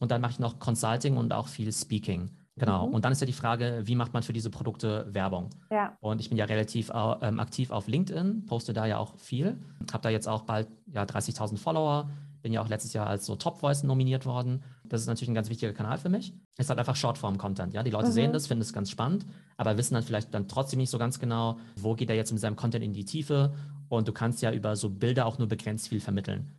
Und 0.00 0.10
dann 0.10 0.20
mache 0.20 0.32
ich 0.32 0.38
noch 0.38 0.58
Consulting 0.58 1.16
und 1.16 1.32
auch 1.32 1.48
viel 1.48 1.72
Speaking. 1.72 2.30
Genau. 2.56 2.88
Mhm. 2.88 2.94
Und 2.94 3.04
dann 3.04 3.12
ist 3.12 3.20
ja 3.20 3.26
die 3.26 3.32
Frage, 3.32 3.82
wie 3.84 3.94
macht 3.94 4.12
man 4.12 4.22
für 4.22 4.32
diese 4.32 4.50
Produkte 4.50 5.06
Werbung? 5.10 5.50
Ja. 5.70 5.96
Und 6.00 6.20
ich 6.20 6.28
bin 6.28 6.36
ja 6.36 6.44
relativ 6.44 6.90
ähm, 6.94 7.40
aktiv 7.40 7.70
auf 7.70 7.88
LinkedIn, 7.88 8.46
poste 8.46 8.72
da 8.72 8.86
ja 8.86 8.98
auch 8.98 9.16
viel. 9.16 9.58
Habe 9.92 10.02
da 10.02 10.10
jetzt 10.10 10.28
auch 10.28 10.42
bald 10.42 10.68
ja 10.86 11.04
30.000 11.04 11.56
Follower. 11.56 12.10
Bin 12.42 12.52
ja 12.52 12.60
auch 12.60 12.68
letztes 12.68 12.92
Jahr 12.92 13.06
als 13.06 13.24
so 13.24 13.36
Top 13.36 13.60
Voice 13.60 13.84
nominiert 13.84 14.26
worden. 14.26 14.62
Das 14.84 15.00
ist 15.00 15.06
natürlich 15.06 15.30
ein 15.30 15.34
ganz 15.34 15.48
wichtiger 15.48 15.72
Kanal 15.72 15.96
für 15.96 16.08
mich. 16.08 16.34
Es 16.56 16.66
ist 16.66 16.68
halt 16.68 16.78
einfach 16.78 16.96
Shortform-Content. 16.96 17.72
Ja, 17.72 17.82
die 17.82 17.90
Leute 17.90 18.08
mhm. 18.08 18.12
sehen 18.12 18.32
das, 18.32 18.48
finden 18.48 18.62
es 18.62 18.72
ganz 18.72 18.90
spannend, 18.90 19.24
aber 19.56 19.78
wissen 19.78 19.94
dann 19.94 20.02
vielleicht 20.02 20.34
dann 20.34 20.48
trotzdem 20.48 20.78
nicht 20.78 20.90
so 20.90 20.98
ganz 20.98 21.18
genau, 21.18 21.58
wo 21.76 21.94
geht 21.94 22.10
er 22.10 22.16
jetzt 22.16 22.32
mit 22.32 22.40
seinem 22.40 22.56
Content 22.56 22.84
in 22.84 22.92
die 22.92 23.04
Tiefe. 23.04 23.54
Und 23.88 24.08
du 24.08 24.12
kannst 24.12 24.42
ja 24.42 24.52
über 24.52 24.74
so 24.76 24.90
Bilder 24.90 25.24
auch 25.24 25.38
nur 25.38 25.48
begrenzt 25.48 25.88
viel 25.88 26.00
vermitteln. 26.00 26.50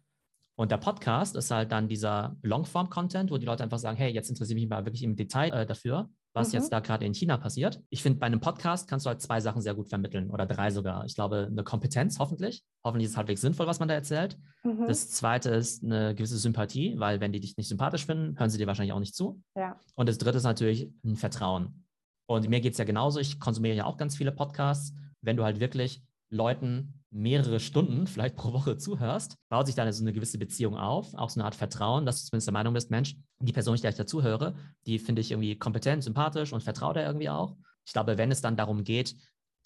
Und 0.56 0.72
der 0.72 0.78
Podcast 0.78 1.36
ist 1.36 1.50
halt 1.50 1.72
dann 1.72 1.88
dieser 1.88 2.38
Longform-Content, 2.44 3.32
wo 3.32 3.38
die 3.38 3.46
Leute 3.46 3.64
einfach 3.64 3.80
sagen, 3.80 3.98
hey, 3.98 4.12
jetzt 4.12 4.30
interessiere 4.30 4.58
ich 4.60 4.66
mich 4.66 4.70
mal 4.70 4.86
wirklich 4.86 5.04
im 5.04 5.16
Detail 5.16 5.52
äh, 5.52 5.66
dafür, 5.66 6.10
was 6.34 6.50
mhm. 6.50 6.60
jetzt 6.60 6.70
da 6.70 6.80
gerade 6.80 7.06
in 7.06 7.14
China 7.14 7.38
passiert. 7.38 7.82
Ich 7.90 8.04
finde, 8.04 8.20
bei 8.20 8.28
einem 8.28 8.40
Podcast 8.40 8.88
kannst 8.88 9.06
du 9.06 9.10
halt 9.10 9.22
zwei 9.22 9.40
Sachen 9.40 9.62
sehr 9.62 9.74
gut 9.74 9.90
vermitteln 9.90 10.30
oder 10.30 10.46
drei 10.46 10.70
sogar. 10.70 11.06
Ich 11.06 11.16
glaube, 11.16 11.48
eine 11.52 11.64
Kompetenz 11.64 12.20
hoffentlich. 12.20 12.64
Hoffentlich 12.84 13.06
ist 13.06 13.12
es 13.12 13.18
halbwegs 13.18 13.42
sinnvoll, 13.42 13.66
was 13.66 13.80
man 13.80 13.88
da 13.88 13.96
erzählt. 13.96 14.38
Mhm. 14.64 14.86
Das 14.88 15.10
zweite 15.10 15.50
ist 15.50 15.84
eine 15.84 16.14
gewisse 16.14 16.38
Sympathie, 16.38 16.96
weil 17.00 17.20
wenn 17.20 17.32
die 17.32 17.40
dich 17.40 17.58
nicht 17.58 17.68
sympathisch 17.68 18.06
finden, 18.06 18.38
hören 18.38 18.52
sie 18.52 18.60
dir 18.60 18.68
wahrscheinlich 18.68 18.94
auch 18.94 19.00
nicht 19.00 19.16
zu. 19.16 19.42
Ja. 19.56 19.80
Und 19.96 20.08
das 20.08 20.20
dritte 20.20 20.38
ist 20.38 20.44
natürlich 20.44 20.92
ein 21.04 21.16
Vertrauen. 21.16 21.86
Und 22.28 22.48
mir 22.48 22.62
geht 22.62 22.74
es 22.74 22.78
ja 22.78 22.86
genauso. 22.86 23.20
Ich 23.20 23.40
konsumiere 23.40 23.76
ja 23.76 23.86
auch 23.86 23.98
ganz 23.98 24.16
viele 24.16 24.32
Podcasts. 24.32 24.96
Wenn 25.22 25.38
du 25.38 25.44
halt 25.44 25.60
wirklich 25.60 26.04
Leuten 26.34 27.04
mehrere 27.12 27.60
Stunden, 27.60 28.08
vielleicht 28.08 28.36
pro 28.36 28.54
Woche 28.54 28.78
zuhörst, 28.78 29.38
baut 29.50 29.68
sich 29.68 29.76
dann 29.76 29.92
so 29.94 30.04
eine 30.04 30.14
gewisse 30.14 30.38
Beziehung 30.38 30.76
auf, 30.76 31.14
auch 31.14 31.30
so 31.30 31.40
eine 31.40 31.46
Art 31.46 31.56
Vertrauen, 31.56 32.06
dass 32.06 32.22
du 32.22 32.30
zumindest 32.30 32.48
der 32.48 32.54
Meinung 32.54 32.74
bist, 32.74 32.92
Mensch, 32.92 33.16
die 33.40 33.54
Person, 33.54 33.76
die 33.76 33.88
ich 33.88 33.96
dazu 33.96 34.24
höre, 34.24 34.56
die 34.86 35.00
finde 35.00 35.22
ich 35.22 35.32
irgendwie 35.32 35.58
kompetent, 35.58 36.04
sympathisch 36.04 36.54
und 36.54 36.64
vertraue 36.64 36.94
da 36.94 37.06
irgendwie 37.06 37.30
auch. 37.30 37.56
Ich 37.86 37.94
glaube, 37.94 38.18
wenn 38.18 38.32
es 38.32 38.42
dann 38.42 38.56
darum 38.56 38.84
geht, 38.84 39.16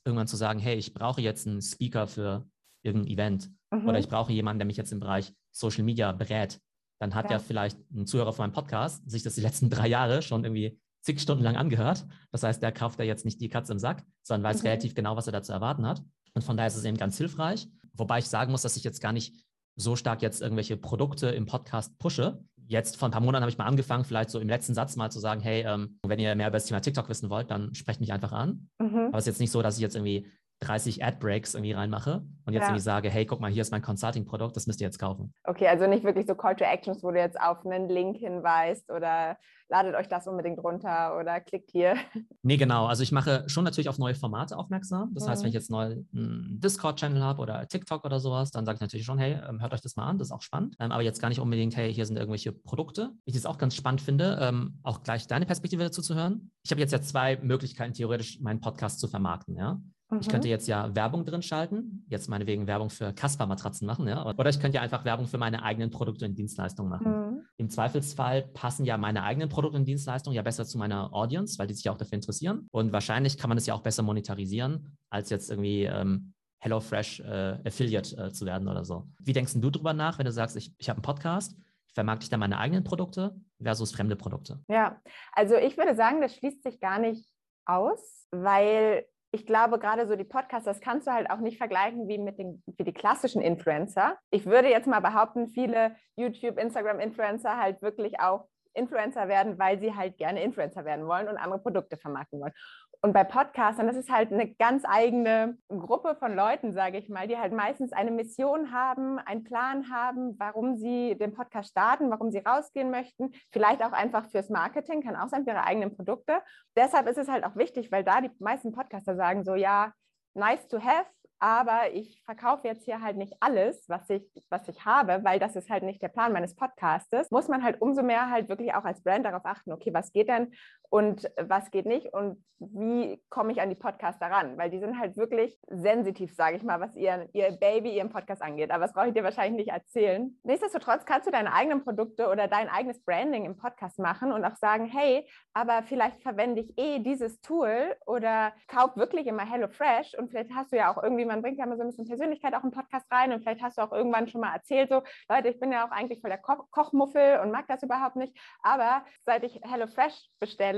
irgendwann 0.06 0.28
zu 0.28 0.38
sagen, 0.38 0.60
hey, 0.60 0.76
ich 0.78 0.94
brauche 0.94 1.22
jetzt 1.22 1.48
einen 1.48 1.62
Speaker 1.62 2.08
für 2.08 2.48
irgendein 2.82 3.12
Event 3.12 3.50
mhm. 3.72 3.88
oder 3.88 4.00
ich 4.00 4.08
brauche 4.08 4.34
jemanden, 4.34 4.60
der 4.60 4.66
mich 4.66 4.78
jetzt 4.78 4.92
im 4.92 5.00
Bereich 5.00 5.34
Social 5.52 5.84
Media 5.84 6.12
berät, 6.12 6.60
dann 7.00 7.14
hat 7.14 7.26
ja. 7.26 7.34
ja 7.34 7.40
vielleicht 7.40 7.78
ein 7.92 8.08
Zuhörer 8.08 8.34
von 8.34 8.44
meinem 8.44 8.54
Podcast 8.54 9.10
sich 9.10 9.24
das 9.24 9.36
die 9.36 9.42
letzten 9.42 9.70
drei 9.70 9.88
Jahre 9.88 10.22
schon 10.22 10.44
irgendwie 10.44 10.80
zig 11.02 11.22
Stunden 11.22 11.44
lang 11.44 11.56
angehört. 11.56 12.06
Das 12.32 12.44
heißt, 12.44 12.62
der 12.62 12.72
kauft 12.72 13.00
da 13.00 13.04
jetzt 13.04 13.26
nicht 13.26 13.40
die 13.40 13.50
Katze 13.50 13.72
im 13.72 13.80
Sack, 13.80 14.04
sondern 14.24 14.50
weiß 14.52 14.62
mhm. 14.62 14.68
relativ 14.68 14.96
genau, 14.96 15.16
was 15.16 15.28
er 15.28 15.34
da 15.34 15.44
zu 15.44 15.54
erwarten 15.54 15.86
hat. 15.86 16.02
Und 16.38 16.44
von 16.44 16.56
daher 16.56 16.68
ist 16.68 16.76
es 16.76 16.86
eben 16.86 16.98
ganz 16.98 17.18
hilfreich. 17.18 17.68
Wobei 17.94 18.20
ich 18.20 18.28
sagen 18.28 18.52
muss, 18.52 18.62
dass 18.62 18.78
ich 18.78 18.84
jetzt 18.84 19.02
gar 19.02 19.12
nicht 19.12 19.44
so 19.76 19.96
stark 19.96 20.22
jetzt 20.22 20.40
irgendwelche 20.40 20.78
Produkte 20.78 21.30
im 21.30 21.48
Podcast 21.48 21.98
pushe. 21.98 22.44
Jetzt 22.68 22.98
vor 22.98 23.08
ein 23.08 23.12
paar 23.12 23.22
Monaten 23.22 23.42
habe 23.42 23.50
ich 23.50 23.58
mal 23.58 23.66
angefangen, 23.66 24.06
vielleicht 24.06 24.30
so 24.30 24.40
im 24.40 24.48
letzten 24.48 24.76
Satz 24.76 24.96
mal 24.98 25.10
zu 25.10 25.20
sagen, 25.20 25.42
hey, 25.42 25.64
ähm, 25.66 25.98
wenn 26.06 26.20
ihr 26.20 26.36
mehr 26.36 26.48
über 26.48 26.58
das 26.58 26.66
Thema 26.66 26.80
TikTok 26.80 27.10
wissen 27.10 27.32
wollt, 27.32 27.50
dann 27.50 27.74
sprecht 27.74 28.02
mich 28.02 28.14
einfach 28.14 28.34
an. 28.34 28.70
Mhm. 28.78 29.08
Aber 29.08 29.18
es 29.18 29.24
ist 29.24 29.34
jetzt 29.34 29.40
nicht 29.40 29.50
so, 29.50 29.64
dass 29.64 29.78
ich 29.78 29.82
jetzt 29.82 29.96
irgendwie 29.96 30.28
30 30.62 31.04
Ad-Breaks 31.04 31.54
irgendwie 31.54 31.74
reinmache 31.74 32.24
und 32.46 32.54
jetzt 32.54 32.64
ja. 32.64 32.70
irgendwie 32.70 32.82
sage, 32.82 33.10
hey, 33.10 33.26
guck 33.26 33.40
mal, 33.40 33.52
hier 33.52 33.62
ist 33.62 33.72
mein 33.72 33.82
Consulting-Produkt, 33.82 34.56
das 34.56 34.68
müsst 34.68 34.82
ihr 34.82 34.88
jetzt 34.88 35.00
kaufen. 35.00 35.34
Okay, 35.44 35.68
also 35.68 35.86
nicht 35.88 36.04
wirklich 36.04 36.26
so 36.26 36.36
Call 36.36 36.56
to 36.56 36.64
Actions, 36.64 37.04
wo 37.04 37.12
du 37.12 37.20
jetzt 37.20 37.40
auf 37.40 37.66
einen 37.66 37.90
Link 37.90 38.18
hinweist 38.18 38.90
oder 38.90 39.38
ladet 39.70 39.96
euch 39.96 40.08
das 40.08 40.28
unbedingt 40.28 40.60
runter 40.60 41.18
oder 41.20 41.40
klickt 41.42 41.72
hier. 41.72 41.96
Nee, 42.42 42.58
genau. 42.58 42.86
Also 42.86 43.04
ich 43.04 43.12
mache 43.12 43.44
schon 43.48 43.66
natürlich 43.66 43.90
auf 43.90 43.98
neue 43.98 44.16
Formate 44.16 44.58
aufmerksam. 44.58 45.14
Das 45.14 45.26
mhm. 45.26 45.30
heißt, 45.30 45.44
wenn 45.44 45.50
ich 45.50 45.56
mhm. 45.56 45.60
jetzt 45.60 45.70
neu 45.72 45.84
einen 46.14 46.60
Discord-Channel 46.62 47.22
habe 47.22 47.42
oder 47.42 47.68
TikTok 47.68 48.06
oder 48.06 48.20
sowas, 48.20 48.52
dann 48.52 48.66
sage 48.66 48.78
ich 48.78 48.82
natürlich 48.82 49.06
schon, 49.06 49.20
hey, 49.20 49.38
ähm, 49.48 49.62
hört 49.62 49.74
euch 49.74 49.82
das 49.82 49.96
mal 49.96 50.06
an, 50.06 50.18
das 50.18 50.30
ist 50.30 50.32
auch 50.32 50.42
spannend. 50.42 50.76
Ähm, 50.80 50.92
aber 50.92 51.04
jetzt 51.04 51.22
gar 51.22 51.30
nicht 51.30 51.42
unbedingt, 51.42 51.76
hey, 51.76 51.94
hier 51.94 52.06
sind 52.06 52.18
irgendwelche 52.18 52.54
Produkte. 52.54 53.12
Ich 53.26 53.34
das 53.34 53.46
auch 53.46 53.58
ganz 53.58 53.76
spannend 53.76 54.02
finde, 54.02 54.38
ähm, 54.42 54.80
auch 54.84 55.04
gleich 55.04 55.28
deine 55.28 55.46
Perspektive 55.46 55.84
dazu 55.84 56.02
zu 56.02 56.16
hören. 56.16 56.52
Ich 56.64 56.72
habe 56.72 56.80
jetzt 56.80 56.92
ja 56.92 57.02
zwei 57.02 57.38
Möglichkeiten, 57.38 57.94
theoretisch 57.94 58.40
meinen 58.40 58.62
Podcast 58.62 59.00
zu 59.00 59.08
vermarkten. 59.08 59.56
Ja? 59.56 59.82
Mhm. 60.10 60.20
Ich 60.22 60.30
könnte 60.30 60.48
jetzt 60.48 60.68
ja 60.68 60.96
Werbung 60.96 61.26
drin 61.26 61.42
schalten, 61.42 62.06
jetzt 62.08 62.30
meinetwegen 62.30 62.68
Werbung 62.68 62.90
für 62.90 63.14
Casper-Matratzen 63.14 63.86
machen, 63.86 64.08
ja. 64.08 64.26
Oder 64.26 64.50
ich 64.50 64.60
könnte 64.60 64.76
ja 64.76 64.82
einfach 64.82 65.06
Werbung 65.06 65.28
für 65.28 65.38
meine 65.38 65.64
eigenen 65.64 65.90
Produkte 65.90 66.26
und 66.26 66.38
Dienstleistungen 66.38 66.90
machen. 66.90 67.12
Mhm. 67.12 67.42
Im 67.58 67.70
Zweifelsfall 67.70 68.44
passen 68.44 68.86
ja 68.86 68.98
meine 68.98 69.24
eigenen 69.24 69.50
Produkte 69.50 69.78
und 69.78 69.86
Dienstleistungen 69.86 70.36
ja 70.36 70.42
besser 70.42 70.66
zu 70.66 70.78
meiner 70.78 71.14
Audience, 71.14 71.60
weil 71.60 71.68
die 71.68 71.74
sich 71.74 71.84
ja 71.84 71.92
auch 71.92 71.98
dafür 71.98 72.16
interessieren. 72.16 72.68
Und 72.72 72.94
wahrscheinlich 72.94 73.38
kann 73.38 73.50
man 73.50 73.58
es 73.58 73.66
ja 73.66 73.74
auch 73.74 73.82
besser 73.82 74.04
monetarisieren, 74.04 74.98
als 75.10 75.30
jetzt 75.30 75.50
irgendwie 75.50 75.84
ähm, 75.84 76.34
HelloFresh 76.60 77.20
äh, 77.22 77.60
Affiliate 77.66 78.18
äh, 78.18 78.32
zu 78.32 78.46
werden 78.46 78.68
oder 78.68 78.86
so. 78.86 79.08
Wie 79.20 79.34
denkst 79.34 79.54
du 79.56 79.70
drüber 79.70 79.94
nach, 79.94 80.20
wenn 80.20 80.26
du 80.26 80.32
sagst, 80.32 80.56
ich, 80.56 80.74
ich 80.78 80.90
habe 80.90 80.98
einen 80.98 81.04
Podcast, 81.04 81.56
vermarkte 81.94 82.24
ich 82.24 82.30
dann 82.30 82.40
meine 82.40 82.60
eigenen 82.60 82.84
Produkte 82.84 83.36
versus 83.62 83.92
fremde 83.92 84.16
Produkte? 84.16 84.60
Ja, 84.68 85.02
also 85.34 85.56
ich 85.56 85.78
würde 85.78 85.96
sagen, 85.96 86.22
das 86.22 86.36
schließt 86.36 86.64
sich 86.64 86.80
gar 86.80 87.00
nicht 87.00 87.28
aus, 87.66 88.28
weil 88.32 89.06
ich 89.38 89.46
glaube, 89.46 89.78
gerade 89.78 90.08
so 90.08 90.16
die 90.16 90.24
Podcasts, 90.24 90.66
das 90.66 90.82
kannst 90.82 91.06
du 91.06 91.12
halt 91.12 91.30
auch 91.30 91.38
nicht 91.38 91.60
vergleichen 91.60 92.08
wie 92.08 92.18
mit 92.18 92.40
den 92.40 92.64
wie 92.66 92.84
die 92.84 92.94
klassischen 92.94 93.40
Influencer. 93.40 94.18
Ich 94.32 94.48
würde 94.48 94.68
jetzt 94.68 94.88
mal 94.88 95.00
behaupten, 95.00 95.48
viele 95.50 95.96
YouTube, 96.16 96.58
Instagram-Influencer 96.58 97.56
halt 97.56 97.84
wirklich 97.84 98.20
auch 98.20 98.48
Influencer 98.74 99.28
werden, 99.28 99.60
weil 99.60 99.80
sie 99.80 99.94
halt 99.94 100.18
gerne 100.18 100.42
Influencer 100.42 100.86
werden 100.86 101.06
wollen 101.06 101.28
und 101.28 101.38
andere 101.38 101.60
Produkte 101.60 101.98
vermarkten 101.98 102.40
wollen. 102.40 102.54
Und 103.02 103.14
bei 103.14 103.24
Podcastern, 103.24 103.88
das 103.88 103.96
ist 103.96 104.12
halt 104.12 104.32
eine 104.32 104.54
ganz 104.56 104.84
eigene 104.86 105.58
Gruppe 105.70 106.16
von 106.16 106.36
Leuten, 106.36 106.74
sage 106.74 106.98
ich 106.98 107.10
mal, 107.10 107.28
die 107.28 107.38
halt 107.38 107.54
meistens 107.54 107.94
eine 107.94 108.12
Mission 108.12 108.72
haben, 108.72 109.20
einen 109.20 109.44
Plan 109.44 109.92
haben, 109.92 110.38
warum 110.40 110.76
sie 110.78 111.16
den 111.16 111.34
Podcast 111.34 111.70
starten, 111.70 112.10
warum 112.10 112.32
sie 112.32 112.40
rausgehen 112.40 112.90
möchten. 112.90 113.32
Vielleicht 113.52 113.84
auch 113.84 113.92
einfach 113.92 114.30
fürs 114.32 114.50
Marketing, 114.50 115.04
kann 115.04 115.16
auch 115.16 115.30
sein 115.30 115.44
für 115.44 115.52
ihre 115.52 115.64
eigenen 115.64 115.96
Produkte. 115.96 116.42
Deshalb 116.76 117.08
ist 117.08 117.18
es 117.18 117.28
halt 117.28 117.46
auch 117.46 117.56
wichtig, 117.56 117.92
weil 117.92 118.04
da 118.04 118.20
die 118.20 118.32
meisten 118.40 118.72
Podcaster 118.72 119.16
sagen 119.16 119.44
so, 119.44 119.54
ja, 119.54 119.94
nice 120.34 120.68
to 120.68 120.80
have, 120.80 121.08
aber 121.40 121.94
ich 121.94 122.24
verkaufe 122.26 122.68
jetzt 122.68 122.86
hier 122.86 123.02
halt 123.02 123.16
nicht 123.16 123.36
alles, 123.42 123.88
was 123.88 124.10
ich, 124.10 124.24
was 124.50 124.68
ich 124.68 124.86
habe, 124.86 125.24
weil 125.24 125.40
das 125.40 125.56
ist 125.56 125.70
halt 125.70 125.84
nicht 125.84 126.02
der 126.02 126.08
Plan 126.08 126.34
meines 126.34 126.56
Podcastes, 126.56 127.30
muss 127.30 127.48
man 127.48 127.64
halt 127.64 127.80
umso 127.80 128.02
mehr 128.02 128.30
halt 128.32 128.50
wirklich 128.50 128.74
auch 128.74 128.86
als 128.86 129.04
Brand 129.04 129.26
darauf 129.26 129.46
achten, 129.46 129.72
okay, 129.72 129.94
was 129.94 130.12
geht 130.12 130.30
denn 130.30 130.54
und 130.90 131.30
was 131.38 131.72
geht 131.72 131.86
nicht? 131.86 132.14
Und 132.14 132.44
wie 132.60 133.22
komme 133.30 133.52
ich 133.52 133.62
an 133.62 133.70
die 133.70 133.76
Podcaster 133.76 134.28
ran, 134.28 134.58
weil 134.58 134.70
die 134.70 134.80
sind 134.80 135.00
halt 135.00 135.16
wirklich 135.16 135.60
sensitiv, 135.68 136.34
sage 136.34 136.58
ich 136.58 136.64
mal, 136.64 136.80
was 136.80 136.96
ihr, 136.96 137.30
ihr 137.34 137.52
Baby, 137.52 137.96
ihren 137.96 138.10
Podcast 138.10 138.42
angeht. 138.42 138.72
Aber 138.72 138.86
das 138.86 138.94
brauche 138.94 139.10
ich 139.10 139.14
dir 139.14 139.24
wahrscheinlich 139.24 139.66
nicht 139.66 139.76
erzählen. 139.76 140.36
Nichtsdestotrotz 140.44 141.06
kannst 141.06 141.28
du 141.28 141.32
deine 141.32 141.54
eigenen 141.54 141.84
Produkte 141.84 142.30
oder 142.30 142.48
dein 142.48 142.70
eigenes 142.70 143.04
Branding 143.04 143.46
im 143.46 143.58
Podcast 143.58 144.00
machen 144.00 144.32
und 144.32 144.44
auch 144.44 144.56
sagen, 144.56 144.86
hey, 144.86 145.28
aber 145.54 145.84
vielleicht 145.84 146.22
verwende 146.22 146.62
ich 146.62 146.78
eh 146.78 147.00
dieses 147.00 147.42
Tool 147.42 147.96
oder 148.06 148.54
kauf 148.68 148.96
wirklich 148.98 149.28
immer 149.28 149.46
HelloFresh 149.46 150.16
und 150.18 150.30
vielleicht 150.30 150.52
hast 150.54 150.72
du 150.72 150.78
ja 150.78 150.92
auch 150.92 151.02
irgendwie, 151.02 151.26
man 151.26 151.42
bringt 151.42 151.60
ja 151.60 151.66
immer 151.66 151.78
so 151.78 151.84
ein 151.84 151.90
bisschen 151.90 152.08
Persönlichkeit 152.08 152.56
auch 152.56 152.64
im 152.64 152.72
Podcast 152.72 153.06
rein. 153.12 153.34
Und 153.34 153.42
vielleicht 153.42 153.62
hast 153.62 153.78
du 153.78 153.82
auch 153.84 153.92
irgendwann 153.92 154.28
schon 154.28 154.42
mal 154.42 154.54
erzählt, 154.54 154.90
so, 154.90 155.04
Leute, 155.30 155.50
ich 155.50 155.60
bin 155.60 155.72
ja 155.72 155.86
auch 155.86 155.92
eigentlich 155.92 156.22
voll 156.22 156.30
der 156.30 156.40
Ko 156.40 156.56
Kochmuffel 156.72 157.40
und 157.40 157.52
mag 157.52 157.68
das 157.68 157.84
überhaupt 157.84 158.16
nicht, 158.16 158.36
aber 158.62 159.06
seit 159.26 159.44
ich 159.44 159.60
HelloFresh 159.64 160.30
bestelle, 160.40 160.77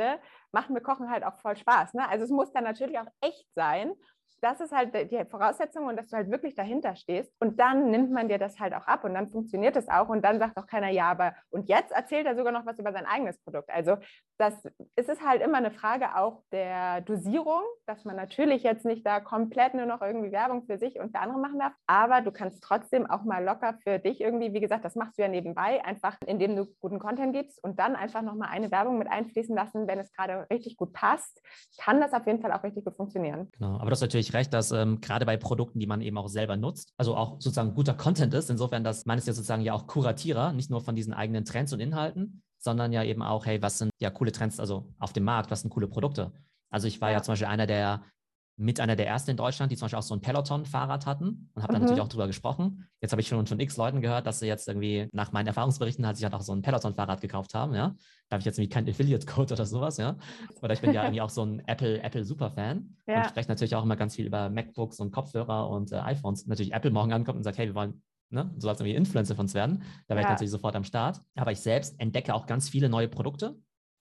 macht 0.52 0.70
mir 0.70 0.82
Kochen 0.82 1.10
halt 1.10 1.24
auch 1.24 1.38
voll 1.38 1.56
Spaß. 1.56 1.94
Ne? 1.94 2.08
Also 2.08 2.26
es 2.26 2.32
muss 2.32 2.52
dann 2.52 2.64
natürlich 2.64 3.00
auch 3.00 3.08
echt 3.22 3.48
sein 3.56 3.94
das 4.42 4.60
ist 4.62 4.72
halt 4.72 4.94
die 5.12 5.26
Voraussetzung 5.26 5.88
und 5.88 5.98
dass 5.98 6.10
du 6.10 6.18
halt 6.18 6.32
wirklich 6.32 6.56
dahinter 6.56 6.96
stehst. 6.96 7.32
Und 7.40 7.60
dann 7.60 7.92
nimmt 7.92 8.12
man 8.12 8.30
dir 8.30 8.38
das 8.38 8.60
halt 8.60 8.74
auch 8.74 8.88
ab 8.88 9.04
und 9.04 9.14
dann 9.14 9.30
funktioniert 9.30 9.76
es 9.76 9.88
auch. 9.90 10.10
Und 10.10 10.24
dann 10.24 10.40
sagt 10.40 10.58
auch 10.58 10.68
keiner, 10.68 10.90
ja, 10.90 11.10
aber 11.12 11.34
und 11.50 11.70
jetzt 11.70 11.92
erzählt 11.92 12.26
er 12.26 12.36
sogar 12.36 12.52
noch 12.52 12.66
was 12.66 12.80
über 12.80 12.92
sein 12.92 13.06
eigenes 13.06 13.38
Produkt. 13.40 13.70
Also 13.70 13.98
das 14.38 14.54
es 14.96 15.08
ist 15.08 15.26
halt 15.26 15.42
immer 15.42 15.58
eine 15.58 15.72
Frage 15.72 16.16
auch 16.16 16.44
der 16.52 17.02
Dosierung, 17.02 17.62
dass 17.86 18.06
man 18.06 18.16
natürlich 18.16 18.64
jetzt 18.64 18.86
nicht 18.86 19.06
da 19.06 19.20
komplett 19.20 19.74
nur 19.74 19.86
noch 19.86 20.02
irgendwie 20.02 20.32
Werbung 20.32 20.64
für 20.66 20.78
sich 20.78 21.00
und 21.00 21.12
für 21.12 21.20
andere 21.20 21.40
machen 21.40 21.60
darf. 21.60 21.74
Aber 21.88 22.22
du 22.22 22.32
kannst 22.32 22.64
trotzdem 22.64 23.10
auch 23.10 23.24
mal 23.24 23.44
locker 23.44 23.78
für 23.84 24.00
dich 24.00 24.22
irgendwie, 24.22 24.54
wie 24.54 24.60
gesagt, 24.60 24.86
das 24.86 24.96
machst 24.96 25.18
du 25.18 25.22
ja 25.22 25.28
nebenbei, 25.28 25.84
einfach 25.86 26.18
indem 26.26 26.56
du 26.56 26.66
guten 26.80 27.00
Content 27.00 27.34
gibst 27.34 27.64
und 27.64 27.80
dann 27.80 27.96
einfach 27.96 28.22
nochmal 28.22 28.50
eine 28.50 28.72
Werbung 28.72 28.98
mit 28.98 29.10
einfließen 29.10 29.56
lassen, 29.56 29.88
wenn 29.88 30.00
es 30.00 30.12
gerade 30.14 30.48
richtig 30.52 30.78
gut 30.78 30.94
passt, 30.94 31.42
kann 31.78 32.02
das 32.02 32.14
auf 32.14 32.26
jeden 32.26 32.42
Fall 32.42 32.52
auch 32.52 32.64
richtig 32.64 32.86
gut 32.86 32.96
funktionieren. 32.96 33.50
Genau, 33.58 33.80
aber 33.80 33.90
das 33.90 34.00
ist 34.00 34.04
natürlich 34.04 34.29
recht, 34.34 34.54
dass 34.54 34.72
ähm, 34.72 35.02
gerade 35.02 35.26
bei 35.26 35.38
Produkten, 35.38 35.80
die 35.80 35.88
man 35.88 36.02
eben 36.02 36.18
auch 36.18 36.28
selber 36.28 36.58
nutzt, 36.58 36.94
also 36.98 37.16
auch 37.16 37.42
sozusagen 37.42 37.74
guter 37.74 37.94
Content 37.94 38.34
ist, 38.34 38.50
insofern, 38.50 38.84
dass 38.84 39.06
man 39.06 39.18
ist 39.18 39.28
ja 39.28 39.34
sozusagen 39.34 39.64
ja 39.64 39.74
auch 39.74 39.88
Kuratierer, 39.88 40.54
nicht 40.54 40.70
nur 40.70 40.82
von 40.82 40.96
diesen 40.96 41.14
eigenen 41.14 41.46
Trends 41.46 41.74
und 41.74 41.80
Inhalten, 41.80 42.42
sondern 42.58 42.92
ja 42.92 43.04
eben 43.04 43.22
auch, 43.22 43.46
hey, 43.46 43.62
was 43.62 43.78
sind 43.78 43.92
ja 44.00 44.10
coole 44.10 44.32
Trends, 44.32 44.60
also 44.60 44.94
auf 45.00 45.14
dem 45.14 45.24
Markt, 45.24 45.52
was 45.52 45.62
sind 45.62 45.70
coole 45.70 45.88
Produkte? 45.88 46.34
Also 46.70 46.88
ich 46.88 47.02
war 47.02 47.10
ja, 47.10 47.18
ja 47.18 47.24
zum 47.24 47.34
Beispiel 47.34 47.48
einer 47.48 47.68
der 47.68 48.04
mit 48.60 48.82
einer 48.82 48.98
der 48.98 49.08
ersten 49.08 49.32
in 49.32 49.38
Deutschland, 49.38 49.72
die 49.72 49.78
zum 49.78 49.86
Beispiel 49.86 50.00
auch 50.00 50.04
so 50.04 50.14
ein 50.14 50.20
Peloton-Fahrrad 50.20 51.06
hatten 51.06 51.50
und 51.54 51.64
habe 51.64 51.72
mhm. 51.72 51.76
da 51.76 51.80
natürlich 51.80 52.02
auch 52.02 52.10
drüber 52.10 52.28
gesprochen. 52.28 52.90
Jetzt 53.00 53.12
habe 53.12 53.22
ich 53.22 53.28
schon 53.30 53.48
von 53.48 53.60
x 53.60 53.78
Leuten 53.78 54.02
gehört, 54.02 54.28
dass 54.28 54.40
sie 54.40 54.48
jetzt 54.48 54.68
irgendwie 54.68 55.08
nach 55.14 55.32
meinen 55.32 55.48
Erfahrungsberichten 55.48 56.06
halt 56.06 56.18
sich 56.18 56.26
halt 56.26 56.34
auch 56.34 56.42
so 56.42 56.52
ein 56.52 56.62
Peloton-Fahrrad 56.62 57.22
gekauft 57.22 57.54
haben, 57.54 57.74
ja. 57.74 57.96
Da 58.28 58.36
habe 58.36 58.42
ich 58.42 58.46
jetzt 58.46 58.60
irgendwie 58.60 58.70
keinen 58.70 58.90
Affiliate-Code 58.90 59.54
oder 59.54 59.66
sowas, 59.66 59.96
ja. 59.96 60.18
Oder 60.62 60.74
ich 60.74 60.82
bin 60.82 60.94
ja 60.94 61.04
irgendwie 61.06 61.22
auch 61.22 61.30
so 61.30 61.46
ein 61.46 61.64
Apple, 61.68 62.04
Apple 62.04 62.26
Superfan 62.26 62.98
ja. 63.08 63.20
und 63.22 63.30
spreche 63.30 63.48
natürlich 63.48 63.76
auch 63.76 63.84
immer 63.84 63.96
ganz 63.96 64.16
viel 64.16 64.28
über 64.28 64.50
MacBooks 64.50 65.00
und 65.00 65.12
Kopfhörer 65.12 65.70
und 65.70 65.94
äh, 65.94 65.96
iPhones. 65.96 66.46
Natürlich 66.46 66.74
Apple 66.74 66.92
morgen 66.92 67.14
ankommt 67.14 67.38
und 67.38 67.44
sagt, 67.44 67.58
hey, 67.58 67.68
wir 67.68 67.76
wollen 67.76 68.02
Ne? 68.32 68.54
so 68.58 68.70
als 68.70 68.80
irgendwie 68.80 68.96
Influencer 68.96 69.34
von 69.34 69.46
uns 69.46 69.56
werden, 69.56 69.82
da 70.08 70.14
wäre 70.14 70.22
ja. 70.22 70.28
ich 70.28 70.34
natürlich 70.34 70.52
sofort 70.52 70.76
am 70.76 70.84
Start. 70.84 71.20
Aber 71.34 71.52
ich 71.52 71.62
selbst 71.62 72.00
entdecke 72.00 72.36
auch 72.36 72.46
ganz 72.46 72.70
viele 72.70 72.88
neue 72.88 73.08
Produkte, 73.08 73.58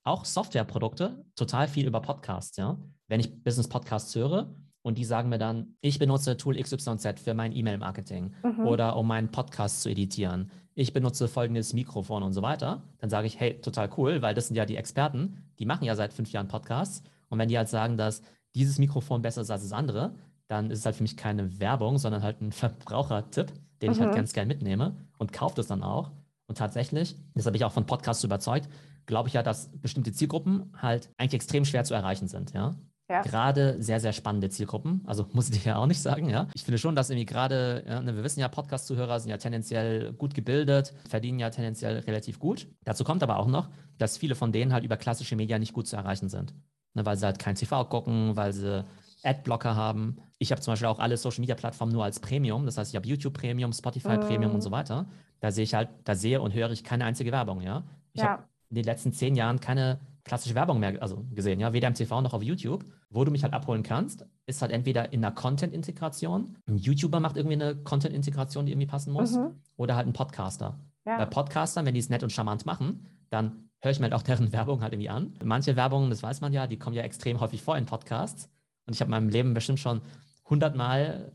auch 0.08 0.24
Softwareprodukte, 0.24 1.24
total 1.36 1.68
viel 1.68 1.86
über 1.86 2.00
Podcasts, 2.00 2.56
ja. 2.56 2.78
Wenn 3.06 3.20
ich 3.20 3.42
Business-Podcasts 3.42 4.14
höre, 4.14 4.54
und 4.82 4.96
die 4.96 5.04
sagen 5.04 5.28
mir 5.28 5.38
dann, 5.38 5.74
ich 5.80 5.98
benutze 5.98 6.36
Tool 6.36 6.56
XYZ 6.56 7.20
für 7.20 7.34
mein 7.34 7.54
E-Mail-Marketing 7.54 8.32
mhm. 8.42 8.66
oder 8.66 8.96
um 8.96 9.06
meinen 9.06 9.30
Podcast 9.30 9.82
zu 9.82 9.90
editieren. 9.90 10.50
Ich 10.74 10.92
benutze 10.92 11.28
folgendes 11.28 11.74
Mikrofon 11.74 12.22
und 12.22 12.32
so 12.32 12.40
weiter. 12.40 12.82
Dann 12.98 13.10
sage 13.10 13.26
ich, 13.26 13.38
hey, 13.38 13.60
total 13.60 13.90
cool, 13.98 14.22
weil 14.22 14.34
das 14.34 14.46
sind 14.46 14.56
ja 14.56 14.64
die 14.64 14.76
Experten, 14.76 15.44
die 15.58 15.66
machen 15.66 15.84
ja 15.84 15.94
seit 15.94 16.12
fünf 16.12 16.32
Jahren 16.32 16.48
Podcasts. 16.48 17.02
Und 17.28 17.38
wenn 17.38 17.48
die 17.48 17.58
halt 17.58 17.68
sagen, 17.68 17.96
dass 17.96 18.22
dieses 18.54 18.78
Mikrofon 18.78 19.20
besser 19.20 19.42
ist 19.42 19.50
als 19.50 19.62
das 19.62 19.72
andere, 19.72 20.14
dann 20.46 20.70
ist 20.70 20.78
es 20.78 20.86
halt 20.86 20.96
für 20.96 21.02
mich 21.02 21.16
keine 21.16 21.60
Werbung, 21.60 21.98
sondern 21.98 22.22
halt 22.22 22.40
ein 22.40 22.52
Verbrauchertipp, 22.52 23.52
den 23.82 23.90
mhm. 23.90 23.92
ich 23.94 24.00
halt 24.00 24.12
mhm. 24.12 24.16
ganz 24.16 24.32
gern 24.32 24.48
mitnehme 24.48 24.96
und 25.18 25.32
kaufe 25.32 25.56
das 25.56 25.66
dann 25.66 25.82
auch. 25.82 26.12
Und 26.46 26.56
tatsächlich, 26.56 27.14
das 27.34 27.44
habe 27.44 27.56
ich 27.56 27.64
auch 27.64 27.72
von 27.72 27.84
Podcasts 27.84 28.24
überzeugt, 28.24 28.70
glaube 29.08 29.28
ich 29.28 29.34
ja, 29.34 29.42
dass 29.42 29.70
bestimmte 29.80 30.12
Zielgruppen 30.12 30.72
halt 30.80 31.10
eigentlich 31.16 31.34
extrem 31.34 31.64
schwer 31.64 31.82
zu 31.82 31.94
erreichen 31.94 32.28
sind, 32.28 32.52
ja. 32.52 32.76
Ja. 33.10 33.22
Gerade 33.22 33.82
sehr, 33.82 34.00
sehr 34.00 34.12
spannende 34.12 34.50
Zielgruppen. 34.50 35.02
Also 35.06 35.26
muss 35.32 35.48
ich 35.48 35.62
dir 35.62 35.70
ja 35.70 35.76
auch 35.76 35.86
nicht 35.86 36.00
sagen, 36.00 36.28
ja. 36.28 36.46
Ich 36.54 36.62
finde 36.62 36.76
schon, 36.76 36.94
dass 36.94 37.08
irgendwie 37.08 37.24
gerade, 37.24 37.82
ja, 37.88 38.02
ne, 38.02 38.14
wir 38.14 38.22
wissen 38.22 38.40
ja, 38.40 38.48
Podcast-Zuhörer 38.48 39.18
sind 39.18 39.30
ja 39.30 39.38
tendenziell 39.38 40.12
gut 40.12 40.34
gebildet, 40.34 40.92
verdienen 41.08 41.38
ja 41.38 41.48
tendenziell 41.48 42.00
relativ 42.00 42.38
gut. 42.38 42.68
Dazu 42.84 43.04
kommt 43.04 43.22
aber 43.22 43.38
auch 43.38 43.46
noch, 43.46 43.70
dass 43.96 44.18
viele 44.18 44.34
von 44.34 44.52
denen 44.52 44.74
halt 44.74 44.84
über 44.84 44.98
klassische 44.98 45.36
Medien 45.36 45.60
nicht 45.60 45.72
gut 45.72 45.88
zu 45.88 45.96
erreichen 45.96 46.28
sind. 46.28 46.54
Ne, 46.92 47.06
weil 47.06 47.16
sie 47.16 47.24
halt 47.24 47.38
kein 47.38 47.54
TV 47.54 47.86
gucken, 47.86 48.36
weil 48.36 48.52
sie 48.52 48.84
Adblocker 49.24 49.74
haben. 49.74 50.18
Ich 50.38 50.52
habe 50.52 50.60
zum 50.60 50.72
Beispiel 50.72 50.88
auch 50.88 50.98
alle 50.98 51.16
Social 51.16 51.40
Media 51.40 51.54
Plattformen 51.54 51.92
nur 51.92 52.04
als 52.04 52.20
Premium. 52.20 52.66
Das 52.66 52.76
heißt, 52.76 52.92
ich 52.92 52.96
habe 52.96 53.08
YouTube 53.08 53.32
Premium, 53.32 53.72
Spotify 53.72 54.18
mm. 54.18 54.20
Premium 54.20 54.54
und 54.54 54.60
so 54.60 54.70
weiter. 54.70 55.06
Da 55.40 55.50
sehe 55.50 55.64
ich 55.64 55.74
halt, 55.74 55.88
da 56.04 56.14
sehe 56.14 56.40
und 56.42 56.52
höre 56.52 56.70
ich 56.70 56.84
keine 56.84 57.06
einzige 57.06 57.32
Werbung, 57.32 57.62
ja. 57.62 57.84
Ich 58.12 58.20
ja. 58.20 58.28
habe 58.28 58.44
in 58.70 58.76
den 58.76 58.84
letzten 58.84 59.12
zehn 59.12 59.34
Jahren 59.34 59.60
keine 59.60 59.98
klassische 60.24 60.54
Werbung 60.54 60.78
mehr 60.78 61.00
also 61.02 61.24
gesehen, 61.34 61.58
ja, 61.58 61.72
weder 61.72 61.88
im 61.88 61.94
TV 61.94 62.20
noch 62.20 62.34
auf 62.34 62.42
YouTube. 62.42 62.84
Wo 63.10 63.24
du 63.24 63.30
mich 63.30 63.42
halt 63.42 63.54
abholen 63.54 63.82
kannst, 63.82 64.26
ist 64.46 64.60
halt 64.60 64.70
entweder 64.70 65.12
in 65.12 65.24
einer 65.24 65.34
Content-Integration, 65.34 66.56
ein 66.66 66.76
YouTuber 66.76 67.20
macht 67.20 67.38
irgendwie 67.38 67.54
eine 67.54 67.74
Content-Integration, 67.74 68.66
die 68.66 68.72
irgendwie 68.72 68.86
passen 68.86 69.12
muss, 69.12 69.32
mhm. 69.32 69.52
oder 69.76 69.96
halt 69.96 70.06
ein 70.06 70.12
Podcaster. 70.12 70.78
Ja. 71.06 71.16
Bei 71.16 71.24
Podcastern, 71.24 71.86
wenn 71.86 71.94
die 71.94 72.00
es 72.00 72.10
nett 72.10 72.22
und 72.22 72.30
charmant 72.30 72.66
machen, 72.66 73.06
dann 73.30 73.70
höre 73.80 73.92
ich 73.92 73.98
mir 73.98 74.04
halt 74.04 74.14
auch 74.14 74.22
deren 74.22 74.52
Werbung 74.52 74.82
halt 74.82 74.92
irgendwie 74.92 75.08
an. 75.08 75.32
Manche 75.42 75.74
Werbungen, 75.74 76.10
das 76.10 76.22
weiß 76.22 76.42
man 76.42 76.52
ja, 76.52 76.66
die 76.66 76.78
kommen 76.78 76.94
ja 76.94 77.02
extrem 77.02 77.40
häufig 77.40 77.62
vor 77.62 77.78
in 77.78 77.86
Podcasts. 77.86 78.50
Und 78.86 78.94
ich 78.94 79.00
habe 79.00 79.08
in 79.08 79.12
meinem 79.12 79.28
Leben 79.30 79.54
bestimmt 79.54 79.80
schon 79.80 80.02
hundertmal 80.48 81.32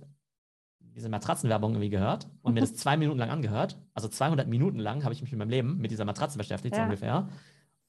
diese 0.95 1.09
Matratzenwerbung 1.09 1.71
irgendwie 1.71 1.89
gehört 1.89 2.27
und 2.41 2.53
mir 2.53 2.61
das 2.61 2.75
zwei 2.75 2.97
Minuten 2.97 3.19
lang 3.19 3.29
angehört. 3.29 3.77
Also 3.93 4.07
200 4.07 4.47
Minuten 4.47 4.79
lang 4.79 5.03
habe 5.03 5.13
ich 5.13 5.21
mich 5.21 5.31
in 5.31 5.39
meinem 5.39 5.49
Leben 5.49 5.77
mit 5.77 5.91
dieser 5.91 6.05
Matratze 6.05 6.37
beschäftigt, 6.37 6.75
ja. 6.75 6.81
so 6.81 6.85
ungefähr. 6.85 7.29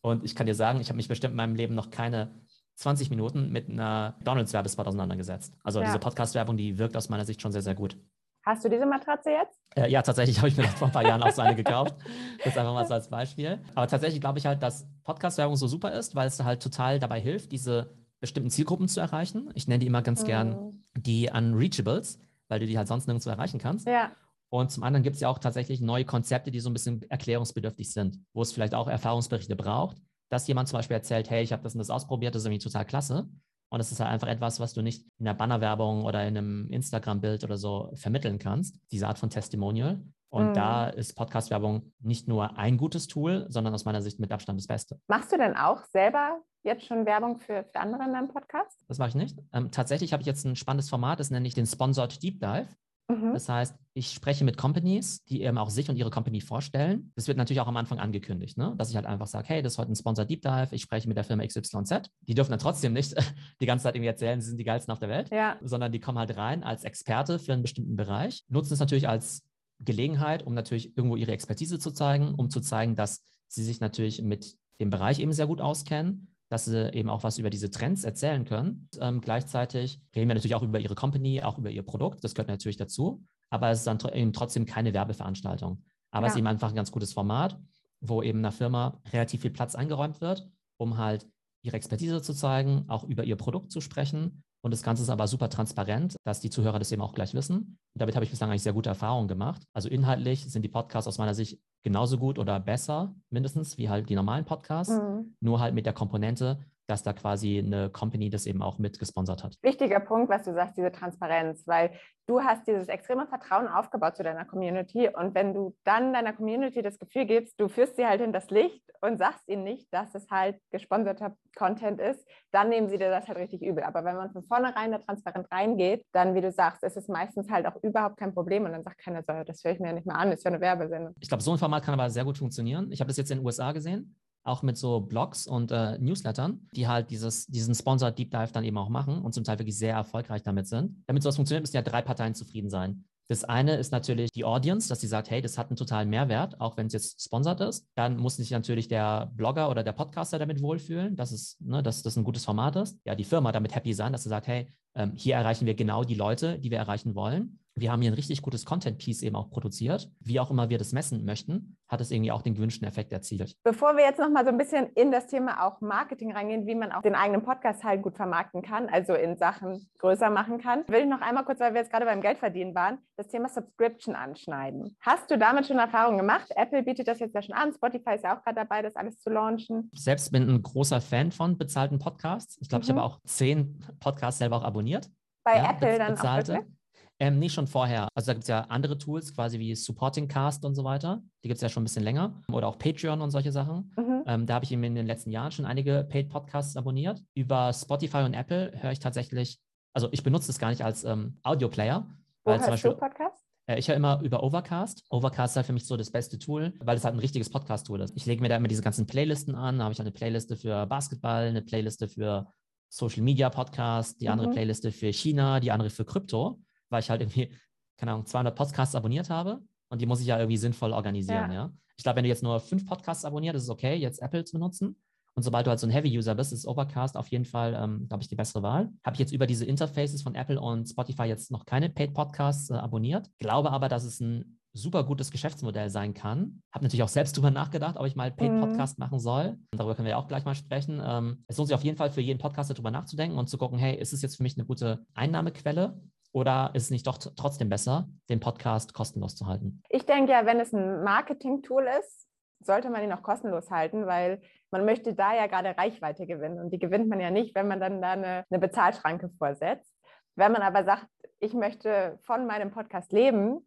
Und 0.00 0.24
ich 0.24 0.34
kann 0.34 0.46
dir 0.46 0.54
sagen, 0.54 0.80
ich 0.80 0.88
habe 0.88 0.96
mich 0.96 1.08
bestimmt 1.08 1.32
in 1.32 1.36
meinem 1.36 1.54
Leben 1.54 1.74
noch 1.74 1.90
keine 1.90 2.30
20 2.76 3.10
Minuten 3.10 3.50
mit 3.50 3.68
einer 3.68 4.14
McDonalds-Werbespot 4.18 4.86
auseinandergesetzt. 4.86 5.54
Also 5.62 5.80
ja. 5.80 5.86
diese 5.86 5.98
Podcast-Werbung, 5.98 6.56
die 6.56 6.78
wirkt 6.78 6.96
aus 6.96 7.08
meiner 7.08 7.24
Sicht 7.24 7.40
schon 7.40 7.52
sehr, 7.52 7.62
sehr 7.62 7.74
gut. 7.74 7.96
Hast 8.44 8.64
du 8.64 8.68
diese 8.68 8.84
Matratze 8.84 9.30
jetzt? 9.30 9.58
Äh, 9.74 9.90
ja, 9.90 10.02
tatsächlich 10.02 10.38
habe 10.38 10.48
ich 10.48 10.56
mir 10.56 10.64
vor 10.64 10.88
ein 10.88 10.92
paar 10.92 11.06
Jahren 11.06 11.22
auch 11.22 11.32
so 11.32 11.42
eine 11.42 11.56
gekauft. 11.56 11.94
Das 12.44 12.58
einfach 12.58 12.74
mal 12.74 12.86
so 12.86 12.94
als 12.94 13.08
Beispiel. 13.08 13.60
Aber 13.74 13.86
tatsächlich 13.86 14.20
glaube 14.20 14.38
ich 14.38 14.46
halt, 14.46 14.62
dass 14.62 14.86
Podcast-Werbung 15.04 15.56
so 15.56 15.66
super 15.66 15.92
ist, 15.92 16.14
weil 16.14 16.26
es 16.26 16.42
halt 16.42 16.62
total 16.62 16.98
dabei 16.98 17.20
hilft, 17.20 17.52
diese 17.52 17.94
bestimmten 18.20 18.50
Zielgruppen 18.50 18.88
zu 18.88 19.00
erreichen. 19.00 19.50
Ich 19.54 19.66
nenne 19.66 19.78
die 19.78 19.86
immer 19.86 20.02
ganz 20.02 20.22
mhm. 20.22 20.26
gern 20.26 20.84
die 20.96 21.30
Unreachables, 21.32 22.18
weil 22.48 22.60
du 22.60 22.66
die 22.66 22.78
halt 22.78 22.88
sonst 22.88 23.06
nirgendwo 23.06 23.30
erreichen 23.30 23.58
kannst. 23.58 23.86
Ja. 23.86 24.12
Und 24.50 24.70
zum 24.70 24.84
anderen 24.84 25.02
gibt 25.02 25.14
es 25.14 25.20
ja 25.20 25.28
auch 25.28 25.38
tatsächlich 25.38 25.80
neue 25.80 26.04
Konzepte, 26.04 26.50
die 26.50 26.60
so 26.60 26.70
ein 26.70 26.74
bisschen 26.74 27.02
erklärungsbedürftig 27.10 27.92
sind, 27.92 28.20
wo 28.32 28.42
es 28.42 28.52
vielleicht 28.52 28.74
auch 28.74 28.86
Erfahrungsberichte 28.86 29.56
braucht, 29.56 29.96
dass 30.30 30.46
jemand 30.46 30.68
zum 30.68 30.78
Beispiel 30.78 30.94
erzählt, 30.94 31.28
hey, 31.30 31.42
ich 31.42 31.52
habe 31.52 31.62
das 31.62 31.74
und 31.74 31.80
das 31.80 31.90
ausprobiert, 31.90 32.34
das 32.34 32.42
ist 32.42 32.46
irgendwie 32.46 32.64
total 32.64 32.84
klasse. 32.84 33.28
Und 33.70 33.80
es 33.80 33.90
ist 33.90 33.98
halt 33.98 34.10
einfach 34.10 34.28
etwas, 34.28 34.60
was 34.60 34.72
du 34.72 34.82
nicht 34.82 35.04
in 35.18 35.24
der 35.24 35.34
Bannerwerbung 35.34 36.04
oder 36.04 36.26
in 36.26 36.36
einem 36.36 36.70
Instagram-Bild 36.70 37.42
oder 37.42 37.56
so 37.56 37.90
vermitteln 37.94 38.38
kannst, 38.38 38.78
diese 38.92 39.08
Art 39.08 39.18
von 39.18 39.30
Testimonial. 39.30 40.00
Und 40.28 40.50
mhm. 40.50 40.54
da 40.54 40.88
ist 40.88 41.14
Podcast-Werbung 41.14 41.92
nicht 42.00 42.28
nur 42.28 42.56
ein 42.56 42.76
gutes 42.76 43.08
Tool, 43.08 43.46
sondern 43.48 43.74
aus 43.74 43.84
meiner 43.84 44.02
Sicht 44.02 44.20
mit 44.20 44.30
Abstand 44.30 44.60
das 44.60 44.68
Beste. 44.68 45.00
Machst 45.08 45.32
du 45.32 45.36
denn 45.36 45.56
auch 45.56 45.82
selber 45.92 46.40
jetzt 46.64 46.86
schon 46.86 47.06
Werbung 47.06 47.38
für, 47.38 47.64
für 47.64 47.80
andere 47.80 48.04
in 48.04 48.12
deinem 48.12 48.28
Podcast? 48.28 48.84
Das 48.88 48.98
mache 48.98 49.10
ich 49.10 49.14
nicht. 49.14 49.38
Ähm, 49.52 49.70
tatsächlich 49.70 50.12
habe 50.12 50.22
ich 50.22 50.26
jetzt 50.26 50.44
ein 50.44 50.56
spannendes 50.56 50.88
Format, 50.88 51.20
das 51.20 51.30
nenne 51.30 51.46
ich 51.46 51.54
den 51.54 51.66
Sponsored 51.66 52.22
Deep 52.22 52.40
Dive. 52.40 52.68
Mhm. 53.08 53.34
Das 53.34 53.48
heißt, 53.48 53.76
ich 53.92 54.10
spreche 54.10 54.44
mit 54.44 54.56
Companies, 54.56 55.22
die 55.24 55.42
eben 55.42 55.58
auch 55.58 55.68
sich 55.68 55.90
und 55.90 55.96
ihre 55.96 56.10
Company 56.10 56.40
vorstellen. 56.40 57.12
Das 57.16 57.28
wird 57.28 57.36
natürlich 57.36 57.60
auch 57.60 57.66
am 57.66 57.76
Anfang 57.76 57.98
angekündigt, 57.98 58.56
ne? 58.56 58.74
dass 58.78 58.88
ich 58.88 58.96
halt 58.96 59.04
einfach 59.04 59.26
sage, 59.26 59.46
hey, 59.48 59.62
das 59.62 59.74
ist 59.74 59.78
heute 59.78 59.92
ein 59.92 59.96
Sponsor 59.96 60.24
Deep 60.24 60.40
Dive, 60.40 60.68
ich 60.70 60.82
spreche 60.82 61.06
mit 61.06 61.16
der 61.16 61.24
Firma 61.24 61.46
XYZ. 61.46 62.10
Die 62.22 62.34
dürfen 62.34 62.50
dann 62.50 62.60
trotzdem 62.60 62.94
nicht 62.94 63.14
die 63.60 63.66
ganze 63.66 63.84
Zeit 63.84 63.94
irgendwie 63.94 64.08
erzählen, 64.08 64.40
sie 64.40 64.48
sind 64.48 64.58
die 64.58 64.64
geilsten 64.64 64.90
auf 64.90 65.00
der 65.00 65.10
Welt, 65.10 65.30
ja. 65.30 65.58
sondern 65.60 65.92
die 65.92 66.00
kommen 66.00 66.18
halt 66.18 66.36
rein 66.36 66.64
als 66.64 66.84
Experte 66.84 67.38
für 67.38 67.52
einen 67.52 67.62
bestimmten 67.62 67.96
Bereich, 67.96 68.44
nutzen 68.48 68.72
es 68.72 68.80
natürlich 68.80 69.08
als 69.08 69.42
Gelegenheit, 69.80 70.42
um 70.44 70.54
natürlich 70.54 70.96
irgendwo 70.96 71.16
ihre 71.16 71.32
Expertise 71.32 71.78
zu 71.78 71.90
zeigen, 71.90 72.34
um 72.34 72.48
zu 72.48 72.60
zeigen, 72.60 72.94
dass 72.94 73.22
sie 73.48 73.64
sich 73.64 73.80
natürlich 73.80 74.22
mit 74.22 74.56
dem 74.80 74.88
Bereich 74.88 75.18
eben 75.20 75.32
sehr 75.32 75.46
gut 75.46 75.60
auskennen 75.60 76.33
dass 76.54 76.66
sie 76.66 76.94
eben 76.94 77.10
auch 77.10 77.24
was 77.24 77.38
über 77.38 77.50
diese 77.50 77.68
Trends 77.68 78.04
erzählen 78.04 78.44
können. 78.44 78.88
Ähm, 79.00 79.20
gleichzeitig 79.20 80.00
reden 80.14 80.28
wir 80.28 80.36
natürlich 80.36 80.54
auch 80.54 80.62
über 80.62 80.78
ihre 80.78 80.94
Company, 80.94 81.42
auch 81.42 81.58
über 81.58 81.68
ihr 81.68 81.82
Produkt. 81.82 82.22
Das 82.22 82.32
gehört 82.32 82.48
natürlich 82.48 82.76
dazu. 82.76 83.24
Aber 83.50 83.70
es 83.70 83.80
ist 83.80 83.88
dann 83.88 83.98
eben 84.12 84.32
trotzdem 84.32 84.64
keine 84.64 84.94
Werbeveranstaltung. 84.94 85.82
Aber 86.12 86.22
ja. 86.22 86.28
es 86.28 86.34
ist 86.34 86.38
eben 86.38 86.46
einfach 86.46 86.68
ein 86.68 86.76
ganz 86.76 86.92
gutes 86.92 87.12
Format, 87.12 87.58
wo 88.00 88.22
eben 88.22 88.38
einer 88.38 88.52
Firma 88.52 89.00
relativ 89.12 89.40
viel 89.40 89.50
Platz 89.50 89.74
eingeräumt 89.74 90.20
wird, 90.20 90.48
um 90.76 90.96
halt 90.96 91.26
ihre 91.62 91.76
Expertise 91.76 92.22
zu 92.22 92.32
zeigen, 92.32 92.84
auch 92.86 93.02
über 93.02 93.24
ihr 93.24 93.34
Produkt 93.34 93.72
zu 93.72 93.80
sprechen 93.80 94.44
Und 94.64 94.70
das 94.70 94.82
Ganze 94.82 95.02
ist 95.02 95.10
aber 95.10 95.28
super 95.28 95.50
transparent, 95.50 96.16
dass 96.24 96.40
die 96.40 96.48
Zuhörer 96.48 96.78
das 96.78 96.90
eben 96.90 97.02
auch 97.02 97.12
gleich 97.12 97.34
wissen. 97.34 97.58
Und 97.58 98.00
damit 98.00 98.14
habe 98.14 98.24
ich 98.24 98.30
bislang 98.30 98.48
eigentlich 98.48 98.62
sehr 98.62 98.72
gute 98.72 98.88
Erfahrungen 98.88 99.28
gemacht. 99.28 99.62
Also 99.74 99.90
inhaltlich 99.90 100.50
sind 100.50 100.62
die 100.62 100.70
Podcasts 100.70 101.06
aus 101.06 101.18
meiner 101.18 101.34
Sicht 101.34 101.60
genauso 101.82 102.16
gut 102.16 102.38
oder 102.38 102.58
besser, 102.60 103.14
mindestens, 103.28 103.76
wie 103.76 103.90
halt 103.90 104.08
die 104.08 104.14
normalen 104.14 104.46
Podcasts. 104.46 104.94
Mhm. 104.94 105.36
Nur 105.40 105.60
halt 105.60 105.74
mit 105.74 105.84
der 105.84 105.92
Komponente, 105.92 106.64
dass 106.86 107.02
da 107.02 107.12
quasi 107.12 107.58
eine 107.58 107.90
Company 107.90 108.30
das 108.30 108.46
eben 108.46 108.62
auch 108.62 108.78
mit 108.78 108.98
gesponsert 108.98 109.42
hat. 109.44 109.56
Wichtiger 109.62 110.00
Punkt, 110.00 110.28
was 110.28 110.44
du 110.44 110.52
sagst, 110.52 110.76
diese 110.76 110.92
Transparenz, 110.92 111.66
weil 111.66 111.92
du 112.26 112.40
hast 112.40 112.66
dieses 112.66 112.88
extreme 112.88 113.26
Vertrauen 113.26 113.68
aufgebaut 113.68 114.16
zu 114.16 114.22
deiner 114.22 114.44
Community 114.44 115.08
und 115.08 115.34
wenn 115.34 115.54
du 115.54 115.74
dann 115.84 116.12
deiner 116.12 116.32
Community 116.32 116.82
das 116.82 116.98
Gefühl 116.98 117.26
gibst, 117.26 117.60
du 117.60 117.68
führst 117.68 117.96
sie 117.96 118.06
halt 118.06 118.20
in 118.20 118.32
das 118.32 118.50
Licht 118.50 118.82
und 119.00 119.18
sagst 119.18 119.48
ihnen 119.48 119.64
nicht, 119.64 119.92
dass 119.92 120.14
es 120.14 120.28
halt 120.30 120.58
gesponserter 120.70 121.36
Content 121.56 122.00
ist, 122.00 122.26
dann 122.52 122.68
nehmen 122.68 122.88
sie 122.88 122.98
dir 122.98 123.10
das 123.10 123.28
halt 123.28 123.38
richtig 123.38 123.62
übel. 123.62 123.84
Aber 123.84 124.04
wenn 124.04 124.16
man 124.16 124.32
von 124.32 124.42
vornherein 124.44 124.92
da 124.92 124.98
transparent 124.98 125.46
reingeht, 125.52 126.04
dann, 126.12 126.34
wie 126.34 126.40
du 126.40 126.50
sagst, 126.50 126.82
ist 126.82 126.96
es 126.96 127.08
meistens 127.08 127.50
halt 127.50 127.66
auch 127.66 127.76
überhaupt 127.82 128.16
kein 128.16 128.34
Problem 128.34 128.64
und 128.64 128.72
dann 128.72 128.82
sagt 128.82 128.98
keiner, 128.98 129.22
so, 129.22 129.44
das 129.44 129.62
höre 129.62 129.72
ich 129.72 129.80
mir 129.80 129.88
ja 129.88 129.92
nicht 129.92 130.06
mehr 130.06 130.16
an, 130.16 130.32
ist 130.32 130.44
ja 130.44 130.50
eine 130.50 130.60
Werbesendung. 130.60 131.14
Ich 131.20 131.28
glaube, 131.28 131.42
so 131.42 131.52
ein 131.52 131.58
Format 131.58 131.84
kann 131.84 131.94
aber 131.94 132.10
sehr 132.10 132.24
gut 132.24 132.38
funktionieren. 132.38 132.90
Ich 132.90 133.00
habe 133.00 133.08
das 133.08 133.16
jetzt 133.16 133.30
in 133.30 133.38
den 133.38 133.46
USA 133.46 133.72
gesehen 133.72 134.16
auch 134.44 134.62
mit 134.62 134.76
so 134.76 135.00
Blogs 135.00 135.46
und 135.46 135.72
äh, 135.72 135.98
Newslettern, 135.98 136.68
die 136.76 136.86
halt 136.86 137.10
dieses, 137.10 137.46
diesen 137.46 137.74
Sponsored 137.74 138.18
Deep 138.18 138.30
Dive 138.30 138.52
dann 138.52 138.64
eben 138.64 138.78
auch 138.78 138.88
machen 138.88 139.22
und 139.22 139.32
zum 139.32 139.44
Teil 139.44 139.58
wirklich 139.58 139.76
sehr 139.76 139.94
erfolgreich 139.94 140.42
damit 140.42 140.68
sind. 140.68 141.02
Damit 141.06 141.22
sowas 141.22 141.36
funktioniert, 141.36 141.62
müssen 141.62 141.76
ja 141.76 141.82
drei 141.82 142.02
Parteien 142.02 142.34
zufrieden 142.34 142.70
sein. 142.70 143.04
Das 143.28 143.42
eine 143.42 143.76
ist 143.76 143.90
natürlich 143.90 144.32
die 144.32 144.44
Audience, 144.44 144.88
dass 144.88 145.00
sie 145.00 145.06
sagt, 145.06 145.30
hey, 145.30 145.40
das 145.40 145.56
hat 145.56 145.70
einen 145.70 145.76
totalen 145.76 146.10
Mehrwert, 146.10 146.60
auch 146.60 146.76
wenn 146.76 146.88
es 146.88 146.92
jetzt 146.92 147.24
sponsored 147.24 147.60
ist. 147.62 147.86
Dann 147.94 148.18
muss 148.18 148.36
sich 148.36 148.50
natürlich 148.50 148.86
der 148.86 149.32
Blogger 149.34 149.70
oder 149.70 149.82
der 149.82 149.92
Podcaster 149.92 150.38
damit 150.38 150.60
wohlfühlen, 150.60 151.16
dass, 151.16 151.32
es, 151.32 151.56
ne, 151.60 151.82
dass 151.82 152.02
das 152.02 152.16
ein 152.16 152.24
gutes 152.24 152.44
Format 152.44 152.76
ist. 152.76 152.98
Ja, 153.06 153.14
die 153.14 153.24
Firma 153.24 153.50
damit 153.50 153.74
happy 153.74 153.94
sein, 153.94 154.12
dass 154.12 154.24
sie 154.24 154.28
sagt, 154.28 154.46
hey, 154.46 154.68
ähm, 154.94 155.12
hier 155.16 155.36
erreichen 155.36 155.64
wir 155.64 155.74
genau 155.74 156.04
die 156.04 156.14
Leute, 156.14 156.58
die 156.58 156.70
wir 156.70 156.78
erreichen 156.78 157.14
wollen. 157.14 157.60
Wir 157.76 157.90
haben 157.90 158.00
hier 158.02 158.12
ein 158.12 158.14
richtig 158.14 158.40
gutes 158.40 158.64
Content-Piece 158.64 159.22
eben 159.22 159.34
auch 159.34 159.50
produziert. 159.50 160.08
Wie 160.20 160.38
auch 160.38 160.50
immer 160.50 160.70
wir 160.70 160.78
das 160.78 160.92
messen 160.92 161.24
möchten, 161.24 161.76
hat 161.88 162.00
es 162.00 162.12
irgendwie 162.12 162.30
auch 162.30 162.42
den 162.42 162.54
gewünschten 162.54 162.86
Effekt 162.86 163.12
erzielt. 163.12 163.56
Bevor 163.64 163.96
wir 163.96 164.04
jetzt 164.04 164.20
nochmal 164.20 164.44
so 164.44 164.50
ein 164.50 164.58
bisschen 164.58 164.86
in 164.94 165.10
das 165.10 165.26
Thema 165.26 165.66
auch 165.66 165.80
Marketing 165.80 166.32
reingehen, 166.32 166.68
wie 166.68 166.76
man 166.76 166.92
auch 166.92 167.02
den 167.02 167.16
eigenen 167.16 167.42
Podcast 167.42 167.82
halt 167.82 168.02
gut 168.02 168.14
vermarkten 168.14 168.62
kann, 168.62 168.88
also 168.88 169.14
in 169.14 169.36
Sachen 169.36 169.88
größer 169.98 170.30
machen 170.30 170.58
kann, 170.58 170.84
will 170.86 171.00
ich 171.00 171.08
noch 171.08 171.20
einmal 171.20 171.44
kurz, 171.44 171.58
weil 171.58 171.74
wir 171.74 171.80
jetzt 171.80 171.90
gerade 171.90 172.06
beim 172.06 172.20
Geldverdienen 172.20 172.76
waren, 172.76 172.98
das 173.16 173.26
Thema 173.26 173.48
Subscription 173.48 174.14
anschneiden. 174.14 174.96
Hast 175.00 175.28
du 175.32 175.36
damit 175.36 175.66
schon 175.66 175.78
Erfahrungen 175.78 176.18
gemacht? 176.18 176.52
Apple 176.54 176.84
bietet 176.84 177.08
das 177.08 177.18
jetzt 177.18 177.34
ja 177.34 177.42
schon 177.42 177.56
an, 177.56 177.72
Spotify 177.72 178.14
ist 178.14 178.22
ja 178.22 178.38
auch 178.38 178.42
gerade 178.44 178.56
dabei, 178.56 178.82
das 178.82 178.94
alles 178.94 179.18
zu 179.18 179.30
launchen. 179.30 179.90
Selbst 179.94 180.30
bin 180.30 180.48
ein 180.48 180.62
großer 180.62 181.00
Fan 181.00 181.32
von 181.32 181.58
bezahlten 181.58 181.98
Podcasts. 181.98 182.56
Ich 182.60 182.68
glaube, 182.68 182.84
mhm. 182.84 182.84
ich 182.84 182.90
habe 182.90 183.02
auch 183.02 183.20
zehn 183.24 183.84
Podcasts 183.98 184.38
selber 184.38 184.58
auch 184.58 184.64
abonniert. 184.64 185.10
Bei 185.42 185.56
ja, 185.56 185.72
Apple 185.72 185.98
dann 185.98 186.14
bezahlte. 186.14 186.52
auch 186.52 186.56
wirklich? 186.58 186.83
Ähm, 187.20 187.38
nee, 187.38 187.48
schon 187.48 187.66
vorher. 187.66 188.08
Also 188.14 188.26
da 188.26 188.32
gibt 188.32 188.44
es 188.44 188.48
ja 188.48 188.62
andere 188.62 188.98
Tools, 188.98 189.34
quasi 189.34 189.58
wie 189.58 189.74
Supporting 189.74 190.26
Cast 190.26 190.64
und 190.64 190.74
so 190.74 190.82
weiter. 190.82 191.22
Die 191.44 191.48
gibt 191.48 191.56
es 191.56 191.62
ja 191.62 191.68
schon 191.68 191.82
ein 191.82 191.84
bisschen 191.84 192.02
länger. 192.02 192.42
Oder 192.52 192.66
auch 192.66 192.78
Patreon 192.78 193.20
und 193.20 193.30
solche 193.30 193.52
Sachen. 193.52 193.92
Mhm. 193.96 194.24
Ähm, 194.26 194.46
da 194.46 194.54
habe 194.54 194.64
ich 194.64 194.72
in 194.72 194.82
den 194.82 195.06
letzten 195.06 195.30
Jahren 195.30 195.52
schon 195.52 195.64
einige 195.64 196.06
Paid 196.08 196.28
Podcasts 196.28 196.76
abonniert. 196.76 197.22
Über 197.34 197.72
Spotify 197.72 198.18
und 198.18 198.34
Apple 198.34 198.72
höre 198.80 198.90
ich 198.90 198.98
tatsächlich, 198.98 199.60
also 199.92 200.08
ich 200.10 200.24
benutze 200.24 200.50
es 200.50 200.58
gar 200.58 200.70
nicht 200.70 200.82
als 200.82 201.04
ähm, 201.04 201.38
Audio-Player. 201.44 202.08
Wo 202.44 202.50
weil 202.50 202.60
zum 202.60 202.70
Beispiel, 202.70 202.90
du 202.90 202.96
Podcast? 202.96 203.44
Äh, 203.66 203.78
ich 203.78 203.88
höre 203.88 203.96
immer 203.96 204.20
über 204.22 204.42
Overcast. 204.42 205.04
Overcast 205.08 205.52
ist 205.52 205.56
halt 205.56 205.66
für 205.66 205.72
mich 205.72 205.86
so 205.86 205.96
das 205.96 206.10
beste 206.10 206.38
Tool, 206.40 206.74
weil 206.80 206.96
es 206.96 207.04
halt 207.04 207.14
ein 207.14 207.20
richtiges 207.20 207.48
Podcast-Tool 207.48 208.00
ist. 208.00 208.16
Ich 208.16 208.26
lege 208.26 208.42
mir 208.42 208.48
da 208.48 208.56
immer 208.56 208.68
diese 208.68 208.82
ganzen 208.82 209.06
Playlisten 209.06 209.54
an. 209.54 209.78
Da 209.78 209.84
habe 209.84 209.92
ich 209.92 210.00
eine 210.00 210.10
Playliste 210.10 210.56
für 210.56 210.84
Basketball, 210.86 211.46
eine 211.46 211.62
Playliste 211.62 212.08
für 212.08 212.48
Social 212.88 213.22
Media 213.22 213.50
Podcast, 213.50 214.20
die 214.20 214.28
andere 214.28 214.48
mhm. 214.48 214.52
Playliste 214.52 214.90
für 214.90 215.12
China, 215.12 215.60
die 215.60 215.70
andere 215.70 215.90
für 215.90 216.04
Krypto 216.04 216.60
weil 216.94 217.02
ich 217.02 217.10
halt 217.10 217.20
irgendwie, 217.20 217.54
keine 217.98 218.12
Ahnung, 218.12 218.26
200 218.26 218.56
Podcasts 218.56 218.94
abonniert 218.94 219.30
habe 219.30 219.60
und 219.88 220.00
die 220.00 220.06
muss 220.06 220.20
ich 220.20 220.26
ja 220.26 220.38
irgendwie 220.38 220.56
sinnvoll 220.56 220.92
organisieren, 220.92 221.50
ja. 221.50 221.66
ja? 221.66 221.72
Ich 221.96 222.02
glaube, 222.02 222.16
wenn 222.16 222.24
du 222.24 222.28
jetzt 222.28 222.42
nur 222.42 222.58
fünf 222.60 222.86
Podcasts 222.86 223.24
abonnierst, 223.24 223.56
ist 223.56 223.62
es 223.64 223.70
okay, 223.70 223.94
jetzt 223.94 224.20
Apple 224.20 224.44
zu 224.44 224.54
benutzen. 224.54 224.96
Und 225.36 225.42
sobald 225.42 225.66
du 225.66 225.70
halt 225.70 225.80
so 225.80 225.86
ein 225.86 225.90
Heavy-User 225.90 226.34
bist, 226.34 226.52
ist 226.52 226.66
Overcast 226.66 227.16
auf 227.16 227.28
jeden 227.28 227.44
Fall, 227.44 227.74
ähm, 227.74 228.06
glaube 228.08 228.22
ich, 228.22 228.28
die 228.28 228.36
bessere 228.36 228.62
Wahl. 228.62 228.92
Habe 229.04 229.14
ich 229.14 229.20
jetzt 229.20 229.32
über 229.32 229.46
diese 229.46 229.64
Interfaces 229.64 230.22
von 230.22 230.34
Apple 230.36 230.60
und 230.60 230.86
Spotify 230.86 231.24
jetzt 231.24 231.50
noch 231.50 231.66
keine 231.66 231.88
Paid-Podcasts 231.88 232.70
äh, 232.70 232.74
abonniert. 232.74 233.28
Glaube 233.38 233.72
aber, 233.72 233.88
dass 233.88 234.04
es 234.04 234.20
ein 234.20 234.58
super 234.74 235.04
gutes 235.04 235.30
Geschäftsmodell 235.30 235.90
sein 235.90 236.14
kann. 236.14 236.62
Habe 236.72 236.84
natürlich 236.84 237.02
auch 237.02 237.08
selbst 237.08 237.36
drüber 237.36 237.50
nachgedacht, 237.50 237.96
ob 237.96 238.06
ich 238.06 238.16
mal 238.16 238.30
Paid-Podcast 238.30 238.98
mhm. 238.98 239.04
machen 239.04 239.18
soll. 239.20 239.56
Darüber 239.72 239.94
können 239.94 240.06
wir 240.06 240.10
ja 240.12 240.16
auch 240.18 240.28
gleich 240.28 240.44
mal 240.44 240.54
sprechen. 240.54 241.00
Ähm, 241.04 241.44
es 241.46 241.56
lohnt 241.56 241.68
sich 241.68 241.74
auf 241.74 241.84
jeden 241.84 241.96
Fall 241.96 242.10
für 242.10 242.20
jeden 242.20 242.38
Podcaster 242.38 242.74
drüber 242.74 242.90
nachzudenken 242.90 243.38
und 243.38 243.48
zu 243.48 243.58
gucken, 243.58 243.78
hey, 243.78 243.96
ist 243.96 244.12
es 244.12 244.22
jetzt 244.22 244.36
für 244.36 244.42
mich 244.42 244.56
eine 244.56 244.66
gute 244.66 245.04
Einnahmequelle? 245.14 246.00
Oder 246.34 246.72
ist 246.74 246.84
es 246.84 246.90
nicht 246.90 247.06
doch 247.06 247.16
trotzdem 247.16 247.68
besser, 247.68 248.08
den 248.28 248.40
Podcast 248.40 248.92
kostenlos 248.92 249.36
zu 249.36 249.46
halten? 249.46 249.82
Ich 249.88 250.04
denke 250.04 250.32
ja, 250.32 250.44
wenn 250.44 250.58
es 250.58 250.72
ein 250.72 251.04
Marketing-Tool 251.04 251.86
ist, 252.00 252.26
sollte 252.58 252.90
man 252.90 253.04
ihn 253.04 253.12
auch 253.12 253.22
kostenlos 253.22 253.70
halten, 253.70 254.06
weil 254.06 254.42
man 254.72 254.84
möchte 254.84 255.14
da 255.14 255.32
ja 255.32 255.46
gerade 255.46 255.78
Reichweite 255.78 256.26
gewinnen. 256.26 256.58
Und 256.58 256.70
die 256.72 256.80
gewinnt 256.80 257.08
man 257.08 257.20
ja 257.20 257.30
nicht, 257.30 257.54
wenn 257.54 257.68
man 257.68 257.78
dann 257.78 258.02
da 258.02 258.12
eine, 258.12 258.44
eine 258.50 258.58
Bezahlschranke 258.58 259.30
vorsetzt. 259.38 259.94
Wenn 260.34 260.50
man 260.50 260.62
aber 260.62 260.84
sagt, 260.84 261.06
ich 261.38 261.54
möchte 261.54 262.18
von 262.22 262.46
meinem 262.46 262.72
Podcast 262.72 263.12
leben, 263.12 263.64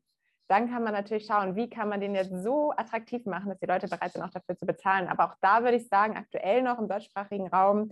dann 0.50 0.70
kann 0.70 0.84
man 0.84 0.94
natürlich 0.94 1.26
schauen, 1.26 1.56
wie 1.56 1.70
kann 1.70 1.88
man 1.88 2.02
den 2.02 2.16
jetzt 2.16 2.34
so 2.44 2.74
attraktiv 2.76 3.26
machen, 3.26 3.50
dass 3.50 3.60
die 3.60 3.66
Leute 3.66 3.88
bereit 3.88 4.12
sind, 4.12 4.24
auch 4.24 4.30
dafür 4.30 4.58
zu 4.58 4.66
bezahlen. 4.66 5.08
Aber 5.08 5.26
auch 5.26 5.36
da 5.40 5.64
würde 5.64 5.78
ich 5.78 5.88
sagen, 5.88 6.18
aktuell 6.18 6.64
noch 6.64 6.80
im 6.80 6.90
deutschsprachigen 6.90 7.48
Raum 7.48 7.92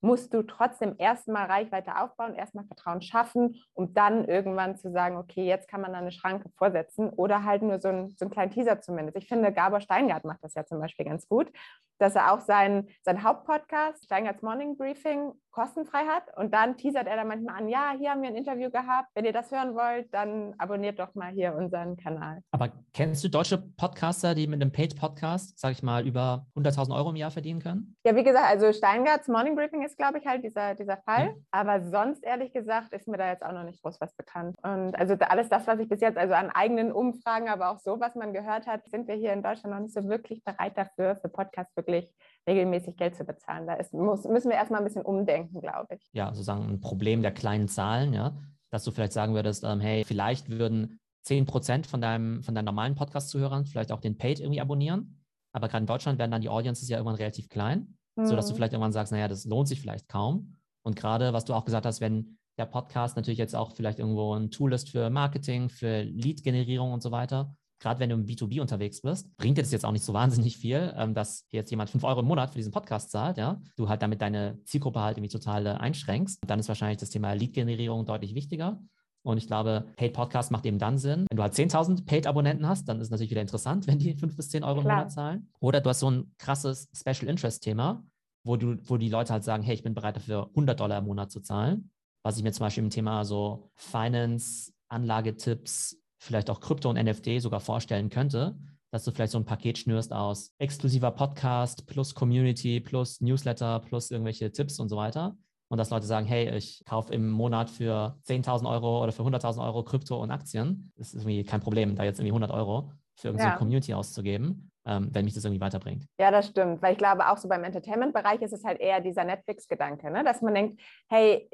musst 0.00 0.32
du 0.34 0.42
trotzdem 0.42 0.94
erstmal 0.98 1.46
Reichweite 1.46 1.96
aufbauen, 1.96 2.34
erstmal 2.34 2.64
Vertrauen 2.64 3.02
schaffen, 3.02 3.56
um 3.74 3.92
dann 3.94 4.24
irgendwann 4.26 4.76
zu 4.76 4.90
sagen, 4.90 5.16
okay, 5.16 5.46
jetzt 5.46 5.68
kann 5.68 5.80
man 5.80 5.92
da 5.92 5.98
eine 5.98 6.12
Schranke 6.12 6.48
vorsetzen 6.56 7.10
oder 7.10 7.44
halt 7.44 7.62
nur 7.62 7.80
so, 7.80 7.88
ein, 7.88 8.10
so 8.10 8.24
einen 8.24 8.30
kleinen 8.32 8.50
Teaser 8.50 8.80
zumindest. 8.80 9.16
Ich 9.16 9.28
finde, 9.28 9.52
Gabor 9.52 9.80
Steingart 9.80 10.24
macht 10.24 10.42
das 10.42 10.54
ja 10.54 10.64
zum 10.64 10.80
Beispiel 10.80 11.06
ganz 11.06 11.28
gut, 11.28 11.50
dass 11.98 12.14
er 12.14 12.32
auch 12.32 12.40
seinen 12.40 12.88
sein 13.02 13.22
Hauptpodcast, 13.22 14.04
Steingarts 14.04 14.42
Morning 14.42 14.76
Briefing, 14.76 15.32
kostenfrei 15.50 16.04
hat 16.06 16.24
und 16.36 16.54
dann 16.54 16.76
teasert 16.76 17.06
er 17.06 17.16
da 17.16 17.24
manchmal 17.24 17.56
an, 17.56 17.68
ja, 17.68 17.92
hier 17.98 18.10
haben 18.10 18.22
wir 18.22 18.28
ein 18.28 18.36
Interview 18.36 18.70
gehabt, 18.70 19.08
wenn 19.14 19.24
ihr 19.24 19.32
das 19.32 19.50
hören 19.50 19.74
wollt, 19.74 20.12
dann 20.14 20.54
abonniert 20.58 20.98
doch 20.98 21.14
mal 21.14 21.32
hier 21.32 21.54
unseren 21.54 21.96
Kanal. 21.96 22.40
Aber 22.52 22.70
kennst 22.94 23.24
du 23.24 23.28
deutsche 23.28 23.58
Podcaster, 23.58 24.34
die 24.34 24.46
mit 24.46 24.62
einem 24.62 24.72
Paid-Podcast, 24.72 25.58
sage 25.58 25.72
ich 25.72 25.82
mal, 25.82 26.06
über 26.06 26.46
100.000 26.56 26.94
Euro 26.94 27.10
im 27.10 27.16
Jahr 27.16 27.30
verdienen 27.30 27.60
können? 27.60 27.96
Ja, 28.04 28.14
wie 28.14 28.22
gesagt, 28.22 28.46
also 28.46 28.72
Steingarts 28.72 29.28
Morning 29.28 29.56
Briefing 29.56 29.82
ist, 29.82 29.89
glaube 29.96 30.18
ich, 30.18 30.26
halt 30.26 30.44
dieser, 30.44 30.74
dieser 30.74 30.96
Fall, 30.98 31.26
ja. 31.26 31.34
aber 31.50 31.82
sonst, 31.90 32.24
ehrlich 32.24 32.52
gesagt, 32.52 32.92
ist 32.92 33.08
mir 33.08 33.18
da 33.18 33.28
jetzt 33.28 33.42
auch 33.42 33.52
noch 33.52 33.64
nicht 33.64 33.82
groß 33.82 34.00
was 34.00 34.14
bekannt. 34.14 34.56
Und 34.62 34.94
also 34.94 35.14
alles 35.20 35.48
das, 35.48 35.66
was 35.66 35.78
ich 35.78 35.88
bis 35.88 36.00
jetzt, 36.00 36.18
also 36.18 36.34
an 36.34 36.50
eigenen 36.50 36.92
Umfragen, 36.92 37.48
aber 37.48 37.70
auch 37.70 37.78
so, 37.78 38.00
was 38.00 38.14
man 38.14 38.32
gehört 38.32 38.66
hat, 38.66 38.88
sind 38.88 39.08
wir 39.08 39.14
hier 39.14 39.32
in 39.32 39.42
Deutschland 39.42 39.74
noch 39.74 39.82
nicht 39.82 39.94
so 39.94 40.08
wirklich 40.08 40.42
bereit 40.44 40.76
dafür, 40.76 41.16
für 41.16 41.28
Podcasts 41.28 41.76
wirklich 41.76 42.12
regelmäßig 42.48 42.96
Geld 42.96 43.16
zu 43.16 43.24
bezahlen. 43.24 43.66
Da 43.66 43.74
ist, 43.74 43.92
muss, 43.94 44.24
müssen 44.24 44.50
wir 44.50 44.56
erstmal 44.56 44.80
ein 44.80 44.86
bisschen 44.86 45.02
umdenken, 45.02 45.60
glaube 45.60 45.94
ich. 45.94 46.08
Ja, 46.12 46.28
sozusagen 46.28 46.68
ein 46.68 46.80
Problem 46.80 47.22
der 47.22 47.32
kleinen 47.32 47.68
Zahlen, 47.68 48.12
ja, 48.12 48.32
dass 48.70 48.84
du 48.84 48.90
vielleicht 48.90 49.12
sagen 49.12 49.34
würdest, 49.34 49.64
ähm, 49.64 49.80
hey, 49.80 50.04
vielleicht 50.04 50.50
würden 50.50 51.00
10 51.22 51.46
Prozent 51.46 51.86
von, 51.86 52.00
deinem, 52.00 52.42
von 52.42 52.54
deinen 52.54 52.64
normalen 52.64 52.94
Podcast-Zuhörern 52.94 53.66
vielleicht 53.66 53.92
auch 53.92 54.00
den 54.00 54.16
Paid 54.16 54.40
irgendwie 54.40 54.60
abonnieren. 54.60 55.20
Aber 55.52 55.68
gerade 55.68 55.82
in 55.82 55.86
Deutschland 55.86 56.18
werden 56.18 56.30
dann 56.30 56.40
die 56.40 56.48
Audiences 56.48 56.88
ja 56.88 56.96
irgendwann 56.96 57.16
relativ 57.16 57.48
klein, 57.48 57.96
mhm. 58.16 58.26
sodass 58.26 58.48
du 58.48 58.54
vielleicht 58.54 58.72
irgendwann 58.72 58.92
sagst, 58.92 59.12
naja, 59.12 59.28
das 59.28 59.44
lohnt 59.44 59.68
sich 59.68 59.80
vielleicht 59.80 60.08
kaum. 60.08 60.56
Und 60.82 60.96
gerade, 60.96 61.32
was 61.32 61.44
du 61.44 61.54
auch 61.54 61.64
gesagt 61.64 61.86
hast, 61.86 62.00
wenn 62.00 62.38
der 62.58 62.66
Podcast 62.66 63.16
natürlich 63.16 63.38
jetzt 63.38 63.56
auch 63.56 63.74
vielleicht 63.74 63.98
irgendwo 63.98 64.34
ein 64.34 64.50
Tool 64.50 64.72
ist 64.72 64.90
für 64.90 65.10
Marketing, 65.10 65.68
für 65.68 66.02
Lead-Generierung 66.02 66.92
und 66.92 67.02
so 67.02 67.10
weiter, 67.10 67.54
gerade 67.80 67.98
wenn 67.98 68.10
du 68.10 68.16
im 68.16 68.26
B2B 68.26 68.60
unterwegs 68.60 69.00
bist, 69.00 69.34
bringt 69.36 69.56
dir 69.56 69.62
das 69.62 69.72
jetzt 69.72 69.84
auch 69.84 69.92
nicht 69.92 70.04
so 70.04 70.12
wahnsinnig 70.14 70.56
viel, 70.58 70.94
ähm, 70.96 71.14
dass 71.14 71.46
jetzt 71.50 71.70
jemand 71.70 71.90
fünf 71.90 72.04
Euro 72.04 72.20
im 72.20 72.26
Monat 72.26 72.50
für 72.50 72.58
diesen 72.58 72.72
Podcast 72.72 73.10
zahlt, 73.10 73.38
ja, 73.38 73.60
du 73.76 73.88
halt 73.88 74.02
damit 74.02 74.20
deine 74.20 74.62
Zielgruppe 74.64 75.00
halt 75.00 75.16
irgendwie 75.16 75.32
total 75.32 75.66
äh, 75.66 75.70
einschränkst. 75.70 76.40
Dann 76.46 76.60
ist 76.60 76.68
wahrscheinlich 76.68 76.98
das 76.98 77.10
Thema 77.10 77.32
Lead-Generierung 77.32 78.04
deutlich 78.04 78.34
wichtiger. 78.34 78.80
Und 79.22 79.38
ich 79.38 79.46
glaube, 79.46 79.86
Paid 79.96 80.14
Podcast 80.14 80.50
macht 80.50 80.64
eben 80.64 80.78
dann 80.78 80.98
Sinn. 80.98 81.26
Wenn 81.30 81.36
du 81.36 81.42
halt 81.42 81.54
10.000 81.54 82.06
Paid-Abonnenten 82.06 82.66
hast, 82.66 82.88
dann 82.88 82.98
ist 82.98 83.08
es 83.08 83.10
natürlich 83.10 83.30
wieder 83.30 83.42
interessant, 83.42 83.86
wenn 83.86 83.98
die 83.98 84.14
fünf 84.14 84.36
bis 84.36 84.48
zehn 84.48 84.64
Euro 84.64 84.80
Klar. 84.80 84.92
im 84.92 84.98
Monat 84.98 85.12
zahlen. 85.12 85.48
Oder 85.60 85.80
du 85.80 85.90
hast 85.90 86.00
so 86.00 86.10
ein 86.10 86.34
krasses 86.38 86.88
Special 86.94 87.28
Interest-Thema, 87.28 88.04
wo, 88.44 88.56
du, 88.56 88.76
wo 88.88 88.96
die 88.96 89.08
Leute 89.08 89.32
halt 89.32 89.44
sagen, 89.44 89.62
hey, 89.62 89.74
ich 89.74 89.82
bin 89.82 89.94
bereit 89.94 90.16
dafür 90.16 90.48
100 90.48 90.78
Dollar 90.80 90.98
im 90.98 91.04
Monat 91.04 91.30
zu 91.30 91.40
zahlen. 91.40 91.90
Was 92.22 92.36
ich 92.36 92.42
mir 92.42 92.52
zum 92.52 92.64
Beispiel 92.64 92.84
im 92.84 92.90
Thema 92.90 93.24
so 93.24 93.70
Finance, 93.76 94.72
Anlagetipps, 94.88 95.98
vielleicht 96.18 96.50
auch 96.50 96.60
Krypto 96.60 96.90
und 96.90 97.02
NFT 97.02 97.40
sogar 97.40 97.60
vorstellen 97.60 98.10
könnte, 98.10 98.58
dass 98.90 99.04
du 99.04 99.12
vielleicht 99.12 99.32
so 99.32 99.38
ein 99.38 99.44
Paket 99.44 99.78
schnürst 99.78 100.12
aus 100.12 100.52
exklusiver 100.58 101.12
Podcast 101.12 101.86
plus 101.86 102.14
Community 102.14 102.80
plus 102.80 103.20
Newsletter 103.20 103.80
plus 103.80 104.10
irgendwelche 104.10 104.50
Tipps 104.52 104.78
und 104.80 104.88
so 104.88 104.96
weiter. 104.96 105.36
Und 105.70 105.78
dass 105.78 105.90
Leute 105.90 106.06
sagen, 106.06 106.26
hey, 106.26 106.50
ich 106.56 106.82
kaufe 106.84 107.14
im 107.14 107.30
Monat 107.30 107.70
für 107.70 108.18
10.000 108.26 108.68
Euro 108.68 109.04
oder 109.04 109.12
für 109.12 109.22
100.000 109.22 109.64
Euro 109.64 109.84
Krypto 109.84 110.20
und 110.20 110.32
Aktien. 110.32 110.92
Das 110.96 111.14
ist 111.14 111.22
irgendwie 111.22 111.44
kein 111.44 111.60
Problem, 111.60 111.94
da 111.94 112.02
jetzt 112.02 112.18
irgendwie 112.18 112.32
100 112.32 112.50
Euro 112.50 112.90
für 113.14 113.28
irgendeine 113.28 113.52
ja. 113.52 113.56
Community 113.56 113.94
auszugeben, 113.94 114.72
ähm, 114.84 115.10
wenn 115.12 115.24
mich 115.24 115.34
das 115.34 115.44
irgendwie 115.44 115.60
weiterbringt. 115.60 116.06
Ja, 116.18 116.32
das 116.32 116.48
stimmt, 116.48 116.82
weil 116.82 116.92
ich 116.92 116.98
glaube, 116.98 117.28
auch 117.28 117.36
so 117.36 117.48
beim 117.48 117.62
Entertainment-Bereich 117.62 118.42
ist 118.42 118.52
es 118.52 118.64
halt 118.64 118.80
eher 118.80 119.00
dieser 119.00 119.22
Netflix-Gedanke, 119.22 120.10
ne? 120.10 120.24
dass 120.24 120.42
man 120.42 120.54
denkt, 120.54 120.82
hey, 121.08 121.48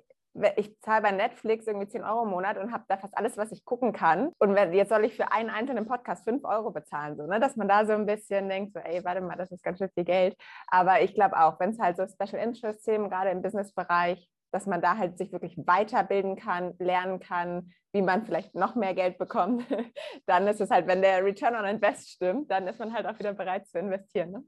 ich 0.57 0.79
zahle 0.81 1.03
bei 1.03 1.11
Netflix 1.13 1.67
irgendwie 1.67 1.89
10 1.89 2.05
Euro 2.05 2.25
im 2.25 2.31
Monat 2.31 2.59
und 2.59 2.73
habe 2.73 2.85
da 2.89 2.97
fast 2.97 3.17
alles, 3.17 3.37
was 3.37 3.53
ich 3.53 3.65
gucken 3.65 3.93
kann. 3.93 4.31
Und 4.39 4.55
wenn, 4.55 4.73
jetzt 4.73 4.91
soll 4.91 5.05
ich 5.05 5.17
für 5.17 5.33
einen 5.33 5.51
einzelnen 5.51 5.87
Podcast 5.87 6.25
5 6.25 6.45
Euro 6.45 6.71
bezahlen, 6.71 7.17
so, 7.17 7.27
ne? 7.27 7.41
dass 7.41 7.57
man 7.57 7.69
da 7.69 7.87
so 7.87 7.93
ein 7.93 8.07
bisschen 8.07 8.49
denkt, 8.49 8.75
so, 8.75 8.81
ey, 8.81 9.05
warte 9.05 9.21
mal, 9.21 9.37
das 9.37 9.51
ist 9.51 9.63
ganz 9.63 9.79
schön 9.79 9.91
viel 9.95 10.05
Geld. 10.05 10.37
Aber 10.69 11.01
ich 11.03 11.15
glaube 11.15 11.39
auch, 11.39 11.59
wenn 11.61 11.71
es 11.71 11.79
halt 11.79 11.97
so 11.97 12.07
Special 12.07 12.43
Interest 12.43 12.85
Themen, 12.85 13.11
gerade 13.11 13.31
im 13.31 13.43
Businessbereich, 13.43 14.29
dass 14.53 14.67
man 14.67 14.81
da 14.81 14.97
halt 14.97 15.19
sich 15.19 15.33
wirklich 15.33 15.57
weiterbilden 15.59 16.37
kann, 16.37 16.75
lernen 16.79 17.21
kann, 17.21 17.73
wie 17.93 18.03
man 18.03 18.25
vielleicht 18.25 18.55
noch 18.55 18.75
mehr 18.75 18.95
Geld 18.95 19.19
bekommt, 19.19 19.65
dann 20.27 20.47
ist 20.47 20.61
es 20.61 20.71
halt, 20.71 20.87
wenn 20.87 21.03
der 21.03 21.25
Return 21.25 21.57
on 21.57 21.65
Invest 21.65 22.11
stimmt, 22.11 22.51
dann 22.51 22.67
ist 22.67 22.79
man 22.79 22.93
halt 22.93 23.07
auch 23.07 23.19
wieder 23.19 23.33
bereit 23.33 23.67
zu 23.67 23.79
investieren. 23.79 24.31
Ne? 24.33 24.45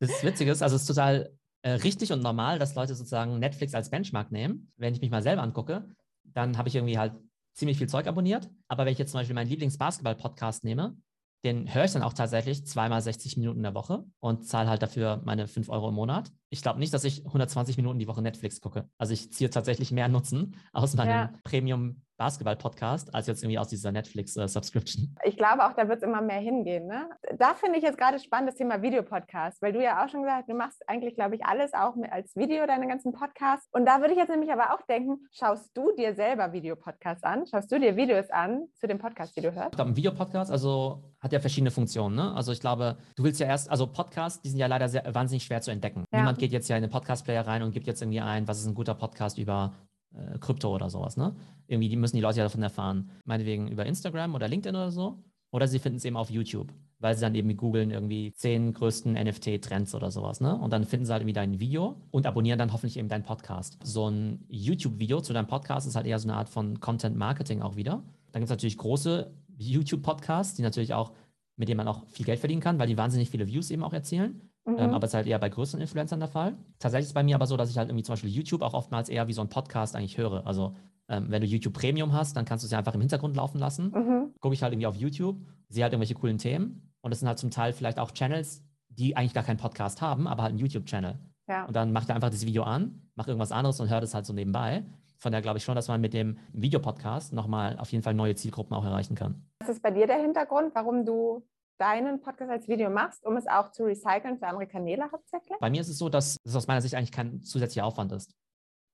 Das 0.00 0.10
ist 0.10 0.24
Witziges, 0.24 0.62
also 0.62 0.76
es 0.76 0.82
ist 0.82 0.88
total 0.88 1.30
äh, 1.64 1.70
richtig 1.70 2.12
und 2.12 2.22
normal, 2.22 2.58
dass 2.58 2.74
Leute 2.74 2.94
sozusagen 2.94 3.38
Netflix 3.38 3.74
als 3.74 3.88
Benchmark 3.88 4.30
nehmen. 4.30 4.70
Wenn 4.76 4.92
ich 4.92 5.00
mich 5.00 5.10
mal 5.10 5.22
selber 5.22 5.42
angucke, 5.42 5.88
dann 6.22 6.58
habe 6.58 6.68
ich 6.68 6.74
irgendwie 6.74 6.98
halt 6.98 7.14
ziemlich 7.54 7.78
viel 7.78 7.88
Zeug 7.88 8.06
abonniert. 8.06 8.50
Aber 8.68 8.84
wenn 8.84 8.92
ich 8.92 8.98
jetzt 8.98 9.12
zum 9.12 9.20
Beispiel 9.20 9.34
meinen 9.34 9.48
Lieblings-Basketball-Podcast 9.48 10.64
nehme, 10.64 10.94
den 11.42 11.72
höre 11.72 11.84
ich 11.84 11.92
dann 11.92 12.02
auch 12.02 12.12
tatsächlich 12.12 12.66
zweimal 12.66 13.00
60 13.00 13.38
Minuten 13.38 13.60
in 13.60 13.62
der 13.62 13.74
Woche 13.74 14.04
und 14.20 14.46
zahle 14.46 14.68
halt 14.68 14.82
dafür 14.82 15.22
meine 15.24 15.48
5 15.48 15.70
Euro 15.70 15.88
im 15.88 15.94
Monat. 15.94 16.30
Ich 16.54 16.62
glaube 16.62 16.78
nicht, 16.78 16.94
dass 16.94 17.02
ich 17.02 17.26
120 17.26 17.76
Minuten 17.78 17.98
die 17.98 18.06
Woche 18.06 18.22
Netflix 18.22 18.60
gucke. 18.60 18.88
Also 18.96 19.12
ich 19.12 19.32
ziehe 19.32 19.50
tatsächlich 19.50 19.90
mehr 19.90 20.06
Nutzen 20.06 20.54
aus 20.72 20.94
meinem 20.94 21.10
ja. 21.10 21.32
Premium 21.42 22.04
Basketball-Podcast 22.16 23.14
als 23.14 23.26
jetzt 23.26 23.42
irgendwie 23.42 23.58
aus 23.58 23.68
dieser 23.68 23.90
Netflix-Subscription. 23.90 25.16
Ich 25.24 25.36
glaube 25.36 25.66
auch, 25.66 25.72
da 25.72 25.88
wird 25.88 25.98
es 25.98 26.02
immer 26.04 26.22
mehr 26.22 26.38
hingehen. 26.38 26.86
Ne? 26.86 27.08
Da 27.38 27.54
finde 27.54 27.78
ich 27.78 27.84
jetzt 27.84 27.98
gerade 27.98 28.18
spannend 28.18 28.50
das 28.50 28.56
Thema 28.56 28.82
Videopodcast, 28.82 29.60
weil 29.62 29.72
du 29.72 29.82
ja 29.82 30.04
auch 30.04 30.08
schon 30.08 30.22
gesagt 30.22 30.42
hast, 30.42 30.48
du 30.48 30.54
machst 30.54 30.88
eigentlich, 30.88 31.16
glaube 31.16 31.34
ich, 31.34 31.44
alles 31.44 31.72
auch 31.74 31.94
als 32.10 32.36
Video, 32.36 32.66
deine 32.66 32.86
ganzen 32.86 33.12
Podcasts. 33.12 33.68
Und 33.72 33.86
da 33.86 34.00
würde 34.00 34.12
ich 34.12 34.18
jetzt 34.18 34.30
nämlich 34.30 34.52
aber 34.52 34.74
auch 34.74 34.82
denken, 34.86 35.26
schaust 35.32 35.76
du 35.76 35.90
dir 35.96 36.14
selber 36.14 36.52
Videopodcasts 36.52 37.24
an? 37.24 37.46
Schaust 37.46 37.72
du 37.72 37.80
dir 37.80 37.96
Videos 37.96 38.30
an 38.30 38.66
zu 38.74 38.86
dem 38.86 38.98
Podcast, 38.98 39.36
die 39.36 39.40
du 39.40 39.52
hörst? 39.52 39.70
Ich 39.72 39.76
glaube, 39.76 39.90
ein 39.90 39.96
Videopodcast, 39.96 40.52
also 40.52 41.02
hat 41.20 41.32
ja 41.32 41.40
verschiedene 41.40 41.70
Funktionen. 41.70 42.14
Ne? 42.14 42.32
Also 42.34 42.52
ich 42.52 42.60
glaube, 42.60 42.96
du 43.16 43.24
willst 43.24 43.40
ja 43.40 43.46
erst, 43.46 43.70
also 43.70 43.86
Podcasts, 43.86 44.40
die 44.42 44.50
sind 44.50 44.58
ja 44.58 44.66
leider 44.66 44.88
sehr, 44.88 45.02
wahnsinnig 45.14 45.44
schwer 45.44 45.60
zu 45.62 45.70
entdecken. 45.70 46.04
Ja. 46.12 46.20
Niemand 46.20 46.38
geht 46.44 46.52
jetzt 46.52 46.68
ja 46.68 46.76
in 46.76 46.82
den 46.82 46.90
Podcast-Player 46.90 47.46
rein 47.46 47.62
und 47.62 47.72
gibt 47.72 47.86
jetzt 47.86 48.02
irgendwie 48.02 48.20
ein, 48.20 48.46
was 48.46 48.60
ist 48.60 48.66
ein 48.66 48.74
guter 48.74 48.94
Podcast 48.94 49.38
über 49.38 49.72
äh, 50.14 50.38
Krypto 50.38 50.74
oder 50.74 50.90
sowas, 50.90 51.16
ne? 51.16 51.34
Irgendwie 51.66 51.88
die 51.88 51.96
müssen 51.96 52.16
die 52.16 52.22
Leute 52.22 52.38
ja 52.38 52.44
davon 52.44 52.62
erfahren. 52.62 53.10
Meinetwegen 53.24 53.68
über 53.68 53.86
Instagram 53.86 54.34
oder 54.34 54.46
LinkedIn 54.46 54.76
oder 54.76 54.90
so. 54.90 55.24
Oder 55.52 55.66
sie 55.66 55.78
finden 55.78 55.96
es 55.96 56.04
eben 56.04 56.18
auf 56.18 56.28
YouTube, 56.28 56.70
weil 56.98 57.14
sie 57.14 57.22
dann 57.22 57.34
eben 57.34 57.56
googeln 57.56 57.90
irgendwie 57.90 58.34
zehn 58.34 58.74
größten 58.74 59.14
NFT-Trends 59.14 59.94
oder 59.94 60.10
sowas, 60.10 60.42
ne? 60.42 60.54
Und 60.54 60.72
dann 60.74 60.84
finden 60.84 61.06
sie 61.06 61.12
halt 61.12 61.22
irgendwie 61.22 61.32
dein 61.32 61.60
Video 61.60 61.96
und 62.10 62.26
abonnieren 62.26 62.58
dann 62.58 62.72
hoffentlich 62.72 62.98
eben 62.98 63.08
deinen 63.08 63.22
Podcast. 63.22 63.78
So 63.82 64.10
ein 64.10 64.44
YouTube-Video 64.48 65.22
zu 65.22 65.32
deinem 65.32 65.46
Podcast 65.46 65.86
ist 65.86 65.96
halt 65.96 66.06
eher 66.06 66.18
so 66.18 66.28
eine 66.28 66.36
Art 66.36 66.50
von 66.50 66.80
Content-Marketing 66.80 67.62
auch 67.62 67.76
wieder. 67.76 68.02
Dann 68.32 68.40
gibt 68.40 68.44
es 68.44 68.50
natürlich 68.50 68.76
große 68.76 69.32
YouTube-Podcasts, 69.56 70.56
die 70.56 70.62
natürlich 70.62 70.92
auch, 70.92 71.12
mit 71.56 71.68
denen 71.68 71.78
man 71.78 71.88
auch 71.88 72.04
viel 72.08 72.26
Geld 72.26 72.40
verdienen 72.40 72.60
kann, 72.60 72.78
weil 72.78 72.88
die 72.88 72.98
wahnsinnig 72.98 73.30
viele 73.30 73.46
Views 73.46 73.70
eben 73.70 73.84
auch 73.84 73.92
erzielen. 73.92 74.50
Ähm, 74.66 74.74
mhm. 74.74 74.78
Ähm, 74.78 74.94
aber 74.94 75.04
es 75.04 75.10
ist 75.10 75.14
halt 75.14 75.26
eher 75.26 75.38
bei 75.38 75.48
größeren 75.48 75.80
Influencern 75.80 76.20
der 76.20 76.28
Fall. 76.28 76.54
Tatsächlich 76.78 77.04
ist 77.04 77.10
es 77.10 77.14
bei 77.14 77.22
mir 77.22 77.34
aber 77.34 77.46
so, 77.46 77.56
dass 77.56 77.70
ich 77.70 77.78
halt 77.78 77.88
irgendwie 77.88 78.04
zum 78.04 78.14
Beispiel 78.14 78.30
YouTube 78.30 78.62
auch 78.62 78.74
oftmals 78.74 79.08
eher 79.08 79.28
wie 79.28 79.32
so 79.32 79.40
ein 79.40 79.48
Podcast 79.48 79.96
eigentlich 79.96 80.18
höre. 80.18 80.46
Also 80.46 80.74
ähm, 81.08 81.26
wenn 81.28 81.42
du 81.42 81.46
YouTube 81.46 81.74
Premium 81.74 82.12
hast, 82.12 82.36
dann 82.36 82.44
kannst 82.44 82.64
du 82.64 82.66
es 82.66 82.72
ja 82.72 82.78
einfach 82.78 82.94
im 82.94 83.00
Hintergrund 83.00 83.36
laufen 83.36 83.58
lassen. 83.58 83.92
Mhm. 83.94 84.34
Gucke 84.40 84.54
ich 84.54 84.62
halt 84.62 84.72
irgendwie 84.72 84.86
auf 84.86 84.96
YouTube, 84.96 85.36
sehe 85.68 85.82
halt 85.82 85.92
irgendwelche 85.92 86.14
coolen 86.14 86.38
Themen. 86.38 86.92
Und 87.02 87.10
das 87.10 87.20
sind 87.20 87.28
halt 87.28 87.38
zum 87.38 87.50
Teil 87.50 87.72
vielleicht 87.72 87.98
auch 87.98 88.12
Channels, 88.12 88.62
die 88.88 89.16
eigentlich 89.16 89.34
gar 89.34 89.44
keinen 89.44 89.58
Podcast 89.58 90.00
haben, 90.00 90.26
aber 90.26 90.42
halt 90.42 90.50
einen 90.50 90.60
YouTube-Channel. 90.60 91.18
Ja. 91.48 91.66
Und 91.66 91.76
dann 91.76 91.92
macht 91.92 92.08
er 92.08 92.14
einfach 92.14 92.30
das 92.30 92.46
Video 92.46 92.62
an, 92.62 93.02
macht 93.16 93.28
irgendwas 93.28 93.52
anderes 93.52 93.80
und 93.80 93.90
hört 93.90 94.02
es 94.02 94.14
halt 94.14 94.24
so 94.24 94.32
nebenbei. 94.32 94.84
Von 95.18 95.32
daher 95.32 95.42
glaube 95.42 95.58
ich 95.58 95.64
schon, 95.64 95.74
dass 95.74 95.88
man 95.88 96.00
mit 96.00 96.14
dem 96.14 96.38
Videopodcast 96.52 97.32
nochmal 97.32 97.78
auf 97.78 97.92
jeden 97.92 98.02
Fall 98.02 98.14
neue 98.14 98.34
Zielgruppen 98.34 98.74
auch 98.74 98.84
erreichen 98.84 99.14
kann. 99.14 99.42
Was 99.60 99.68
ist 99.68 99.82
bei 99.82 99.90
dir 99.90 100.06
der 100.06 100.20
Hintergrund, 100.20 100.74
warum 100.74 101.04
du 101.04 101.42
deinen 101.78 102.20
Podcast 102.20 102.50
als 102.50 102.68
Video 102.68 102.90
machst, 102.90 103.24
um 103.24 103.36
es 103.36 103.46
auch 103.46 103.70
zu 103.72 103.84
recyceln 103.84 104.38
für 104.38 104.46
andere 104.46 104.66
Kanäle 104.66 105.10
hauptsächlich? 105.10 105.58
Bei 105.60 105.70
mir 105.70 105.80
ist 105.80 105.88
es 105.88 105.98
so, 105.98 106.08
dass 106.08 106.36
es 106.44 106.56
aus 106.56 106.66
meiner 106.66 106.80
Sicht 106.80 106.94
eigentlich 106.94 107.12
kein 107.12 107.42
zusätzlicher 107.42 107.86
Aufwand 107.86 108.12
ist, 108.12 108.34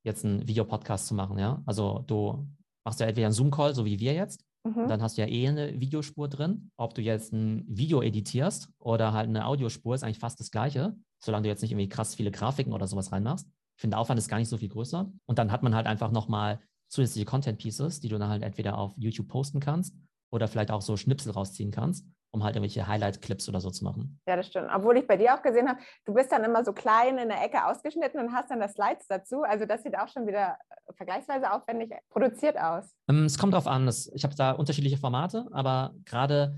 jetzt 0.05 0.25
einen 0.25 0.47
Videopodcast 0.47 1.07
zu 1.07 1.15
machen. 1.15 1.39
Ja? 1.39 1.63
Also 1.67 2.05
du 2.07 2.47
machst 2.85 3.01
ja 3.01 3.07
entweder 3.07 3.27
einen 3.27 3.35
Zoom-Call, 3.35 3.75
so 3.75 3.85
wie 3.85 4.01
wir 4.01 4.15
jetzt, 4.15 4.45
mhm. 4.65 4.89
dann 4.89 5.03
hast 5.03 5.19
du 5.19 5.23
ja 5.23 5.29
eh 5.29 5.49
eine 5.49 5.81
Videospur 5.81 6.29
drin. 6.29 6.71
Ob 6.77 6.95
du 6.95 7.03
jetzt 7.03 7.33
ein 7.33 7.65
Video 7.69 8.03
editierst 8.03 8.71
oder 8.79 9.13
halt 9.13 9.29
eine 9.29 9.47
Audiospur, 9.47 9.95
ist 9.95 10.03
eigentlich 10.03 10.19
fast 10.19 10.41
das 10.41 10.51
Gleiche, 10.51 10.97
solange 11.23 11.45
du 11.45 11.49
jetzt 11.49 11.63
nicht 11.63 11.73
irgendwie 11.73 11.89
krass 11.89 12.15
viele 12.15 12.31
Grafiken 12.31 12.73
oder 12.73 12.87
sowas 12.87 13.13
reinmachst. 13.13 13.47
Ich 13.77 13.83
finde, 13.83 13.95
der 13.95 14.01
Aufwand 14.01 14.19
ist 14.19 14.29
gar 14.29 14.39
nicht 14.39 14.49
so 14.49 14.59
viel 14.59 14.69
größer. 14.69 15.11
Und 15.27 15.39
dann 15.39 15.53
hat 15.53 15.63
man 15.63 15.75
halt 15.75 15.87
einfach 15.87 16.11
nochmal 16.11 16.61
zusätzliche 16.89 17.25
Content-Pieces, 17.25 18.01
die 18.01 18.09
du 18.09 18.19
dann 18.19 18.29
halt 18.29 18.43
entweder 18.43 18.77
auf 18.77 18.95
YouTube 18.97 19.29
posten 19.29 19.61
kannst 19.61 19.95
oder 20.33 20.49
vielleicht 20.49 20.71
auch 20.71 20.83
so 20.83 20.97
Schnipsel 20.97 21.33
rausziehen 21.33 21.71
kannst 21.71 22.07
um 22.33 22.45
halt 22.45 22.57
irgendwelche 22.57 22.87
Highlight-Clips 22.87 23.49
oder 23.49 23.61
so 23.61 23.71
zu 23.71 23.85
machen. 23.85 24.21
Ja, 24.27 24.37
das 24.37 24.47
stimmt. 24.47 24.69
Obwohl 24.73 24.97
ich 24.99 25.07
bei 25.07 25.17
dir 25.17 25.35
auch 25.35 25.43
gesehen 25.43 25.69
habe, 25.69 25.81
du 26.05 26.15
bist 26.15 26.31
dann 26.31 26.45
immer 26.45 26.65
so 26.65 26.73
klein 26.73 27.19
in 27.19 27.29
der 27.29 27.43
Ecke 27.43 27.67
ausgeschnitten 27.67 28.21
und 28.21 28.33
hast 28.33 28.51
dann 28.51 28.61
das 28.61 28.75
Slides 28.75 29.07
dazu. 29.09 29.43
Also 29.43 29.67
das 29.67 29.83
sieht 29.83 29.99
auch 29.99 30.09
schon 30.09 30.27
wieder 30.27 30.57
vergleichsweise 30.97 31.53
aufwendig 31.53 31.93
produziert 32.09 32.59
aus. 32.59 32.95
Ähm, 33.09 33.25
es 33.25 33.39
kommt 33.39 33.55
darauf 33.55 33.67
an. 33.67 33.89
ich 33.89 34.25
habe 34.25 34.35
da 34.35 34.53
unterschiedliche 34.53 34.97
Formate, 34.97 35.49
aber 35.53 35.95
gerade 36.05 36.57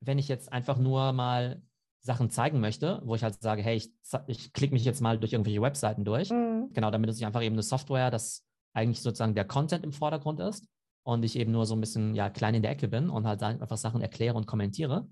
wenn 0.00 0.18
ich 0.18 0.28
jetzt 0.28 0.52
einfach 0.52 0.78
nur 0.78 1.12
mal 1.12 1.62
Sachen 2.00 2.28
zeigen 2.28 2.60
möchte, 2.60 3.00
wo 3.04 3.14
ich 3.14 3.22
halt 3.22 3.40
sage, 3.40 3.62
hey, 3.62 3.76
ich, 3.76 3.90
ich 4.26 4.52
klicke 4.52 4.74
mich 4.74 4.84
jetzt 4.84 5.00
mal 5.00 5.18
durch 5.18 5.32
irgendwelche 5.32 5.62
Webseiten 5.62 6.04
durch. 6.04 6.30
Mhm. 6.30 6.70
Genau, 6.74 6.90
damit 6.90 7.08
ist 7.08 7.18
ich 7.18 7.24
einfach 7.24 7.42
eben 7.42 7.54
eine 7.54 7.62
Software, 7.62 8.10
dass 8.10 8.44
eigentlich 8.74 9.00
sozusagen 9.00 9.34
der 9.34 9.46
Content 9.46 9.84
im 9.84 9.92
Vordergrund 9.92 10.40
ist 10.40 10.66
und 11.04 11.24
ich 11.24 11.36
eben 11.36 11.52
nur 11.52 11.66
so 11.66 11.74
ein 11.74 11.80
bisschen 11.80 12.14
ja, 12.14 12.30
klein 12.30 12.54
in 12.54 12.62
der 12.62 12.72
Ecke 12.72 12.88
bin 12.88 13.08
und 13.10 13.26
halt 13.26 13.42
einfach 13.42 13.76
Sachen 13.76 14.00
erkläre 14.00 14.36
und 14.36 14.46
kommentiere, 14.46 15.06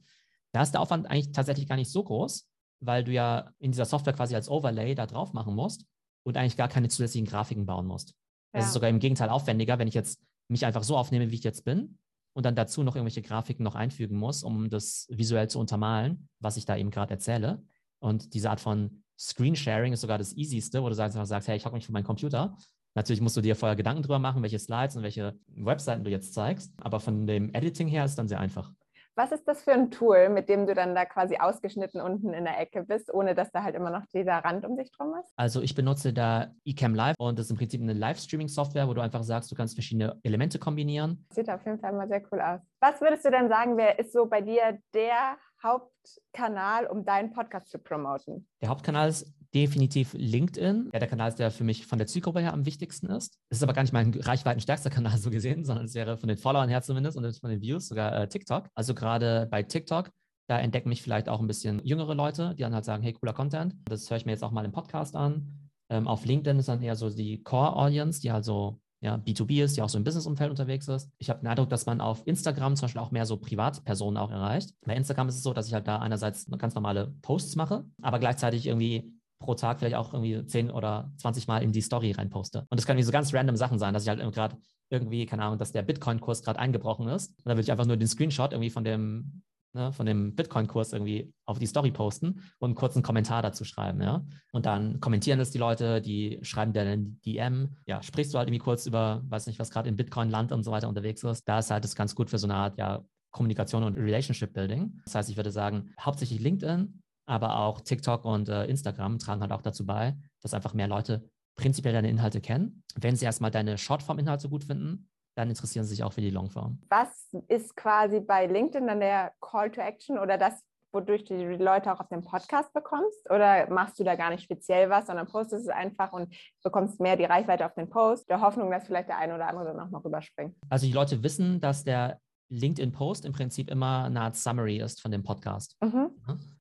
da 0.53 0.63
ist 0.63 0.73
der 0.73 0.81
Aufwand 0.81 1.07
eigentlich 1.07 1.33
tatsächlich 1.33 1.69
gar 1.69 1.77
nicht 1.77 1.91
so 1.91 2.03
groß, 2.03 2.49
weil 2.81 3.05
du 3.05 3.13
ja 3.13 3.51
in 3.59 3.73
dieser 3.73 3.85
Software 3.85 4.15
quasi 4.15 4.35
als 4.35 4.49
Overlay 4.49 4.95
da 4.95 5.07
drauf 5.07 5.33
machen 5.33 5.55
musst 5.55 5.85
und 6.25 6.37
eigentlich 6.37 6.57
gar 6.57 6.69
keine 6.69 6.89
zusätzlichen 6.89 7.27
Grafiken 7.27 7.67
bauen 7.67 7.87
musst. 7.87 8.15
Es 8.53 8.63
ja. 8.63 8.67
ist 8.67 8.73
sogar 8.73 8.91
im 8.91 8.99
Gegenteil 8.99 9.29
aufwendiger, 9.29 9.79
wenn 9.79 9.89
ich 9.89 9.95
jetzt 9.95 10.21
mich 10.49 10.67
einfach 10.67 10.83
so 10.83 10.97
aufnehme, 10.97 11.31
wie 11.31 11.37
ich 11.37 11.45
jetzt 11.45 11.65
bin 11.65 11.99
und 12.35 12.45
dann 12.45 12.57
dazu 12.57 12.83
noch 12.83 12.97
irgendwelche 12.97 13.23
Grafiken 13.23 13.63
noch 13.63 13.75
einfügen 13.75 14.17
muss, 14.17 14.43
um 14.43 14.71
das 14.71 15.07
visuell 15.11 15.49
zu 15.49 15.59
untermalen, 15.59 16.29
was 16.41 16.57
ich 16.57 16.65
da 16.65 16.77
eben 16.77 16.91
gerade 16.91 17.13
erzähle. 17.13 17.63
Und 17.99 18.35
diese 18.35 18.51
Art 18.51 18.61
von 18.61 19.03
Screensharing 19.19 19.93
ist 19.93 20.01
sogar 20.01 20.19
das 20.19 20.35
easyste, 20.35 20.83
wo 20.83 20.89
du 20.89 21.03
einfach 21.03 21.27
sagst, 21.27 21.49
hey, 21.49 21.57
ich 21.57 21.65
hocke 21.65 21.77
mich 21.77 21.87
vor 21.87 21.93
meinen 21.93 22.05
Computer 22.05 22.57
Natürlich 22.95 23.21
musst 23.23 23.37
du 23.37 23.41
dir 23.41 23.57
vorher 23.57 23.77
Gedanken 23.77 24.03
drüber 24.03 24.19
machen, 24.19 24.43
welche 24.43 24.59
Slides 24.59 24.97
und 24.97 25.03
welche 25.03 25.35
Webseiten 25.49 26.05
du 26.05 26.11
jetzt 26.11 26.35
zeigst, 26.35 26.73
aber 26.81 27.01
von 27.01 27.27
dem 27.27 27.53
Editing 27.55 27.89
her 27.89 28.05
ist 28.05 28.13
es 28.13 28.17
dann 28.17 28.29
sehr 28.29 28.41
einfach. 28.41 28.71
Was 29.15 29.31
ist 29.31 29.47
das 29.47 29.63
für 29.63 29.73
ein 29.73 29.91
Tool, 29.91 30.31
mit 30.31 30.49
dem 30.49 30.67
du 30.67 30.75
dann 30.75 30.95
da 30.95 31.05
quasi 31.05 31.37
ausgeschnitten 31.37 32.01
unten 32.01 32.33
in 32.33 32.45
der 32.45 32.59
Ecke 32.59 32.85
bist, 32.85 33.13
ohne 33.13 33.35
dass 33.35 33.51
da 33.53 33.63
halt 33.63 33.75
immer 33.75 33.91
noch 33.91 34.07
dieser 34.07 34.39
Rand 34.39 34.65
um 34.65 34.75
sich 34.75 34.91
drum 34.91 35.13
ist? 35.21 35.31
Also 35.37 35.61
ich 35.61 35.75
benutze 35.75 36.15
da 36.15 36.51
eCam 36.65 36.95
Live 36.95 37.17
und 37.19 37.39
das 37.39 37.47
ist 37.47 37.51
im 37.51 37.59
Prinzip 37.59 37.83
eine 37.83 37.93
Livestreaming-Software, 37.93 38.89
wo 38.89 38.95
du 38.95 39.03
einfach 39.03 39.23
sagst, 39.23 39.51
du 39.53 39.55
kannst 39.55 39.75
verschiedene 39.75 40.19
Elemente 40.23 40.59
kombinieren. 40.59 41.27
Sieht 41.35 41.51
auf 41.51 41.63
jeden 41.67 41.79
Fall 41.79 41.93
mal 41.93 42.09
sehr 42.09 42.23
cool 42.33 42.41
aus. 42.41 42.61
Was 42.81 43.03
würdest 43.03 43.27
du 43.27 43.31
denn 43.31 43.51
sagen, 43.51 43.77
wer 43.77 43.99
ist 43.99 44.15
so 44.15 44.25
bei 44.25 44.41
dir 44.41 44.79
der 44.95 45.37
Hauptkanal, 45.63 46.87
um 46.87 47.05
deinen 47.05 47.35
Podcast 47.35 47.69
zu 47.69 47.79
promoten? 47.79 48.49
Der 48.63 48.71
Hauptkanal 48.71 49.11
ist 49.11 49.31
definitiv 49.55 50.15
LinkedIn. 50.15 50.91
Ja, 50.93 50.99
der 50.99 51.09
Kanal 51.09 51.29
ist 51.29 51.39
der 51.39 51.51
für 51.51 51.65
mich 51.65 51.87
von 51.87 51.99
der 51.99 52.07
Zielgruppe 52.07 52.41
her 52.41 52.53
am 52.53 52.67
wichtigsten 52.67 53.07
ist. 53.07 53.39
Es 53.51 53.59
ist 53.59 53.63
aber 53.63 53.73
gar 53.73 53.83
nicht 53.83 53.93
mein 53.93 54.15
reichweitenstärkster 54.15 54.91
Kanal 54.91 55.17
so 55.19 55.31
gesehen, 55.31 55.65
sondern 55.65 55.87
es 55.87 55.95
wäre 55.95 56.17
von 56.17 56.29
den 56.29 56.39
Followern 56.39 56.69
her 56.69 56.83
zumindest 56.83 57.17
und 57.17 57.37
von 57.39 57.51
den 57.51 57.61
Views 57.61 57.89
sogar 57.89 58.15
äh, 58.17 58.29
TikTok. 58.29 58.69
Also 58.75 58.95
gerade 58.95 59.47
bei 59.51 59.63
TikTok, 59.63 60.11
da 60.49 60.59
entdecken 60.59 60.89
mich 60.89 61.03
vielleicht 61.03 61.29
auch 61.29 61.41
ein 61.41 61.47
bisschen 61.47 61.85
jüngere 61.85 62.15
Leute, 62.15 62.55
die 62.57 62.63
dann 62.63 62.75
halt 62.75 62.85
sagen, 62.85 63.03
hey, 63.03 63.13
cooler 63.13 63.33
Content. 63.33 63.75
Das 63.85 64.11
höre 64.11 64.17
ich 64.17 64.27
mir 64.27 64.33
jetzt 64.33 64.43
auch 64.43 64.51
mal 64.51 64.65
im 64.65 64.73
Podcast 64.73 65.15
an. 65.15 65.71
Ähm, 65.91 66.09
auf 66.09 66.25
LinkedIn 66.25 66.59
ist 66.59 66.69
dann 66.69 66.83
eher 66.83 66.97
so 66.97 67.11
die 67.11 67.43
Core-Audience, 67.43 68.21
die 68.21 68.33
halt 68.33 68.45
so 68.45 68.81
ja, 69.03 69.17
B2B 69.17 69.65
ist, 69.65 69.77
die 69.77 69.83
auch 69.83 69.89
so 69.89 69.99
im 69.99 70.05
Business-Umfeld 70.05 70.51
unterwegs 70.51 70.87
ist. 70.87 71.11
Ich 71.19 71.29
habe 71.29 71.41
den 71.41 71.49
Eindruck, 71.49 71.69
dass 71.69 71.87
man 71.87 72.01
auf 72.01 72.25
Instagram 72.25 72.77
zum 72.77 72.87
Beispiel 72.87 73.01
auch 73.01 73.11
mehr 73.11 73.27
so 73.27 73.37
Privatpersonen 73.37 74.17
auch 74.17 74.31
erreicht. 74.31 74.75
Bei 74.87 74.95
Instagram 74.95 75.29
ist 75.29 75.37
es 75.37 75.43
so, 75.43 75.53
dass 75.53 75.67
ich 75.67 75.75
halt 75.75 75.89
da 75.89 75.99
einerseits 75.99 76.47
ganz 76.57 76.75
normale 76.77 77.13
Posts 77.21 77.57
mache, 77.57 77.85
aber 78.01 78.21
gleichzeitig 78.21 78.67
irgendwie 78.67 79.13
pro 79.43 79.55
Tag 79.55 79.79
vielleicht 79.79 79.97
auch 79.97 80.13
irgendwie 80.15 80.45
10 80.45 80.71
oder 80.71 81.13
20 81.19 81.47
Mal 81.49 81.63
in 81.63 81.73
die 81.73 81.81
Story 81.81 82.13
reinposte. 82.13 82.67
Und 82.71 82.81
das 82.81 82.87
kann 82.87 82.97
wie 82.97 83.03
so 83.03 83.13
ganz 83.13 83.35
random 83.35 83.57
Sachen 83.57 83.79
sein, 83.79 83.93
dass 83.93 84.05
ich 84.05 84.09
halt 84.09 84.21
gerade 84.33 84.57
irgendwie, 84.91 85.27
keine 85.27 85.43
Ahnung, 85.45 85.59
dass 85.59 85.73
der 85.73 85.83
Bitcoin-Kurs 85.83 86.43
gerade 86.43 86.59
eingebrochen 86.59 87.09
ist. 87.09 87.31
Und 87.31 87.47
dann 87.47 87.57
würde 87.57 87.63
ich 87.63 87.73
einfach 87.73 87.87
nur 87.87 87.97
den 87.97 88.09
Screenshot 88.09 88.53
irgendwie 88.53 88.71
von 88.71 88.85
dem, 88.85 89.43
ne, 89.73 89.93
von 89.93 90.07
dem 90.07 90.35
Bitcoin-Kurs 90.35 90.93
irgendwie 90.93 91.33
auf 91.47 91.59
die 91.59 91.67
Story 91.67 91.91
posten 91.91 92.43
und 92.59 92.69
einen 92.69 92.75
kurzen 92.75 93.03
Kommentar 93.03 93.43
dazu 93.43 93.65
schreiben, 93.65 94.01
ja. 94.03 94.25
Und 94.53 94.67
dann 94.67 95.01
kommentieren 95.01 95.39
das 95.39 95.51
die 95.51 95.59
Leute, 95.59 96.01
die 96.01 96.39
schreiben 96.43 96.73
dir 96.73 96.85
dann 96.85 97.21
DM, 97.25 97.77
ja, 97.87 98.03
sprichst 98.03 98.35
du 98.35 98.39
halt 98.39 98.49
irgendwie 98.49 98.63
kurz 98.63 98.87
über, 98.87 99.23
weiß 99.29 99.47
nicht, 99.47 99.59
was 99.59 99.71
gerade 99.71 99.89
in 99.89 99.97
Bitcoin-Land 99.97 100.53
und 100.53 100.63
so 100.63 100.71
weiter 100.71 100.89
unterwegs 100.89 101.23
ist. 101.25 101.49
Da 101.49 101.59
ist 101.59 101.71
halt 101.71 101.85
das 101.85 101.95
ganz 101.95 102.15
gut 102.15 102.31
für 102.31 102.39
so 102.39 102.47
eine 102.47 102.55
Art, 102.55 102.79
ja, 102.79 103.03
Kommunikation 103.33 103.83
und 103.83 103.97
Relationship 103.97 104.53
Building. 104.53 105.01
Das 105.05 105.15
heißt, 105.15 105.31
ich 105.31 105.37
würde 105.37 105.51
sagen, 105.51 105.91
hauptsächlich 105.99 106.41
LinkedIn, 106.41 107.02
aber 107.27 107.59
auch 107.59 107.81
TikTok 107.81 108.25
und 108.25 108.49
äh, 108.49 108.65
Instagram 108.67 109.19
tragen 109.19 109.41
halt 109.41 109.53
auch 109.53 109.63
dazu 109.63 109.87
bei, 109.87 110.17
dass 110.41 110.55
einfach 110.55 110.75
mehr 110.75 110.89
Leute 110.89 111.29
prinzipiell 111.57 111.93
deine 111.93 112.09
Inhalte 112.09 112.41
kennen. 112.41 112.83
Wenn 112.97 113.17
sie 113.17 113.25
erstmal 113.25 113.51
deine 113.51 113.79
Shortform-Inhalte 113.79 114.49
gut 114.49 114.65
finden, 114.65 115.09
dann 115.35 115.49
interessieren 115.49 115.85
sie 115.85 115.95
sich 115.95 116.05
auch 116.05 116.13
für 116.13 116.21
die 116.21 116.31
Longform. 116.31 116.79
Was 116.89 117.29
ist 117.49 117.75
quasi 117.77 118.21
bei 118.21 118.47
LinkedIn 118.47 118.87
dann 118.87 119.01
der 119.01 119.33
Call 119.41 119.71
to 119.71 119.81
Action 119.81 120.19
oder 120.19 120.37
das, 120.37 120.63
wodurch 120.93 121.25
du 121.25 121.37
die 121.37 121.63
Leute 121.63 121.93
auch 121.93 122.01
auf 122.01 122.09
den 122.09 122.23
Podcast 122.23 122.73
bekommst? 122.75 123.31
Oder 123.31 123.71
machst 123.71 123.99
du 123.99 124.05
da 124.05 124.15
gar 124.15 124.31
nicht 124.31 124.43
speziell 124.43 124.91
was, 124.91 125.07
sondern 125.07 125.27
postest 125.27 125.67
es 125.67 125.73
einfach 125.73 126.13
und 126.13 126.35
bekommst 126.63 127.01
mehr 127.01 127.17
die 127.17 127.25
Reichweite 127.25 127.65
auf 127.65 127.75
den 127.75 127.89
Post, 127.89 128.29
der 128.29 128.41
Hoffnung, 128.41 128.71
dass 128.71 128.87
vielleicht 128.87 129.09
der 129.09 129.19
eine 129.19 129.35
oder 129.35 129.49
andere 129.49 129.67
dann 129.67 129.81
auch 129.81 129.91
noch 129.91 130.05
rüberspringt? 130.05 130.55
Also 130.69 130.87
die 130.87 130.93
Leute 130.93 131.23
wissen, 131.23 131.61
dass 131.61 131.85
der 131.85 132.19
LinkedIn-Post 132.53 133.25
im 133.25 133.33
Prinzip 133.33 133.71
immer 133.71 134.05
eine 134.05 134.21
Art 134.21 134.37
Summary 134.37 134.79
ist 134.79 135.01
von 135.01 135.11
dem 135.11 135.23
Podcast. 135.23 135.77
Mhm. 135.83 136.11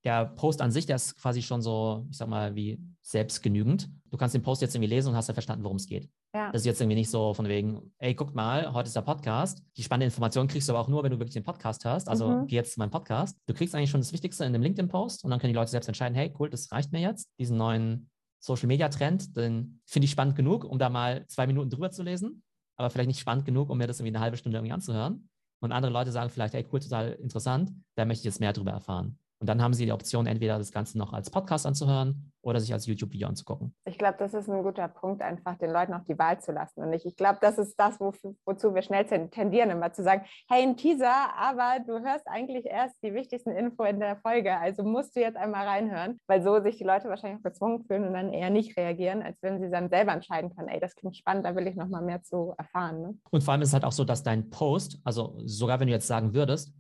Der 0.04 0.25
Post 0.25 0.62
an 0.62 0.71
sich, 0.71 0.86
der 0.86 0.95
ist 0.95 1.17
quasi 1.17 1.41
schon 1.41 1.62
so, 1.62 2.08
ich 2.10 2.17
sag 2.17 2.27
mal, 2.30 2.56
wie 2.56 2.82
selbstgenügend. 3.01 3.89
Du 4.10 4.17
kannst 4.17 4.34
den 4.34 4.41
Post 4.41 4.62
jetzt 4.62 4.73
irgendwie 4.73 4.89
lesen 4.89 5.10
und 5.10 5.15
hast 5.15 5.27
ja 5.27 5.34
verstanden, 5.34 5.63
worum 5.63 5.77
es 5.77 5.86
geht. 5.86 6.10
Ja. 6.34 6.51
Das 6.51 6.62
ist 6.62 6.65
jetzt 6.65 6.80
irgendwie 6.80 6.95
nicht 6.95 7.10
so 7.10 7.34
von 7.34 7.47
wegen, 7.47 7.93
ey, 7.97 8.15
guck 8.15 8.34
mal, 8.34 8.73
heute 8.73 8.88
ist 8.88 8.95
der 8.95 9.01
Podcast. 9.01 9.62
Die 9.75 9.84
spannende 9.84 10.06
Information 10.06 10.47
kriegst 10.47 10.69
du 10.69 10.73
aber 10.73 10.80
auch 10.80 10.88
nur, 10.88 11.04
wenn 11.04 11.12
du 11.12 11.19
wirklich 11.19 11.34
den 11.34 11.43
Podcast 11.43 11.84
hörst. 11.84 12.08
Also 12.08 12.30
mhm. 12.30 12.47
geh 12.47 12.56
jetzt 12.56 12.73
zu 12.73 12.80
meinem 12.80 12.91
Podcast. 12.91 13.38
Du 13.47 13.54
kriegst 13.54 13.75
eigentlich 13.75 13.89
schon 13.89 14.01
das 14.01 14.13
Wichtigste 14.13 14.45
in 14.45 14.54
dem 14.54 14.62
LinkedIn-Post 14.62 15.25
und 15.25 15.30
dann 15.30 15.39
können 15.39 15.51
die 15.51 15.58
Leute 15.58 15.71
selbst 15.71 15.88
entscheiden, 15.88 16.15
hey, 16.15 16.34
cool, 16.39 16.49
das 16.49 16.71
reicht 16.71 16.93
mir 16.93 17.01
jetzt. 17.01 17.30
Diesen 17.38 17.58
neuen 17.58 18.10
Social-Media-Trend, 18.39 19.36
den 19.36 19.82
finde 19.86 20.06
ich 20.06 20.12
spannend 20.12 20.36
genug, 20.36 20.63
um 20.63 20.80
da 20.80 20.89
mal 20.89 21.27
zwei 21.27 21.47
Minuten 21.47 21.69
drüber 21.69 21.91
zu 21.91 22.01
lesen, 22.01 22.43
aber 22.77 22.89
vielleicht 22.89 23.08
nicht 23.08 23.19
spannend 23.19 23.45
genug, 23.45 23.69
um 23.69 23.77
mir 23.77 23.88
das 23.88 23.99
irgendwie 23.99 24.15
eine 24.15 24.23
halbe 24.23 24.38
Stunde 24.38 24.58
irgendwie 24.58 24.73
anzuhören. 24.73 25.30
Und 25.62 25.71
andere 25.71 25.91
Leute 25.91 26.12
sagen 26.12 26.30
vielleicht, 26.30 26.54
hey, 26.56 26.67
cool, 26.71 26.80
total 26.80 27.13
interessant, 27.13 27.71
da 27.95 28.04
möchte 28.04 28.21
ich 28.21 28.26
jetzt 28.26 28.39
mehr 28.39 28.52
darüber 28.52 28.71
erfahren. 28.71 29.17
Und 29.41 29.47
dann 29.47 29.62
haben 29.62 29.73
Sie 29.73 29.86
die 29.86 29.91
Option, 29.91 30.27
entweder 30.27 30.60
das 30.60 30.71
Ganze 30.71 30.99
noch 30.99 31.13
als 31.13 31.32
Podcast 31.32 31.65
anzuhören 31.65 32.32
oder 32.43 32.60
sich 32.60 32.71
als 32.73 32.86
YouTube-Video 32.86 33.27
anzugucken. 33.27 33.73
Ich 33.86 33.97
glaube, 33.97 34.17
das 34.19 34.36
ist 34.36 34.47
ein 34.47 34.62
guter 34.62 34.88
Punkt, 34.88 35.23
einfach 35.23 35.58
den 35.58 35.71
Leuten 35.71 35.95
auch 35.95 36.04
die 36.04 36.17
Wahl 36.17 36.39
zu 36.39 36.51
lassen. 36.51 36.82
Und 36.82 36.93
ich, 36.93 37.08
ich 37.08 37.15
glaube, 37.15 37.39
das 37.41 37.58
ist 37.58 37.75
das, 37.80 37.99
wo, 37.99 38.13
wozu 38.45 38.75
wir 38.75 38.84
schnell 38.84 39.06
tendieren, 39.30 39.71
immer 39.71 39.91
zu 39.93 40.04
sagen, 40.04 40.25
hey, 40.47 40.62
ein 40.62 40.77
Teaser, 40.77 41.36
aber 41.36 41.80
du 41.84 41.99
hörst 42.04 42.27
eigentlich 42.27 42.65
erst 42.65 42.95
die 43.04 43.15
wichtigsten 43.15 43.49
Info 43.49 43.84
in 43.84 43.99
der 43.99 44.17
Folge. 44.17 44.56
Also 44.56 44.84
musst 44.84 45.15
du 45.15 45.21
jetzt 45.21 45.38
einmal 45.38 45.67
reinhören, 45.67 46.19
weil 46.27 46.43
so 46.43 46.62
sich 46.62 46.77
die 46.77 46.84
Leute 46.84 47.10
wahrscheinlich 47.10 47.39
auch 47.39 47.49
gezwungen 47.49 47.84
fühlen 47.86 48.06
und 48.06 48.13
dann 48.13 48.32
eher 48.32 48.51
nicht 48.51 48.77
reagieren, 48.77 49.23
als 49.23 49.41
wenn 49.41 49.60
sie 49.60 49.71
dann 49.71 49.89
selber 49.89 50.12
entscheiden 50.12 50.56
können, 50.56 50.67
ey, 50.67 50.80
das 50.80 50.95
klingt 50.95 51.17
spannend, 51.17 51.47
da 51.47 51.56
will 51.56 51.65
ich 51.65 51.75
noch 51.75 51.88
mal 51.88 52.04
mehr 52.04 52.21
zu 52.21 52.54
erfahren. 52.60 53.01
Ne? 53.01 53.17
Und 53.32 53.43
vor 53.43 53.54
allem 53.54 53.63
ist 53.63 53.69
es 53.69 53.73
halt 53.73 53.86
auch 53.86 53.91
so, 53.91 54.04
dass 54.04 54.21
dein 54.21 54.51
Post, 54.51 54.99
also 55.04 55.34
sogar 55.45 55.80
wenn 55.80 55.88
du 55.88 55.93
jetzt 55.93 56.06
sagen 56.06 56.36
würdest, 56.36 56.75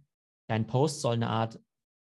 dein 0.47 0.67
Post 0.67 1.01
soll 1.01 1.15
eine 1.15 1.29
Art 1.29 1.59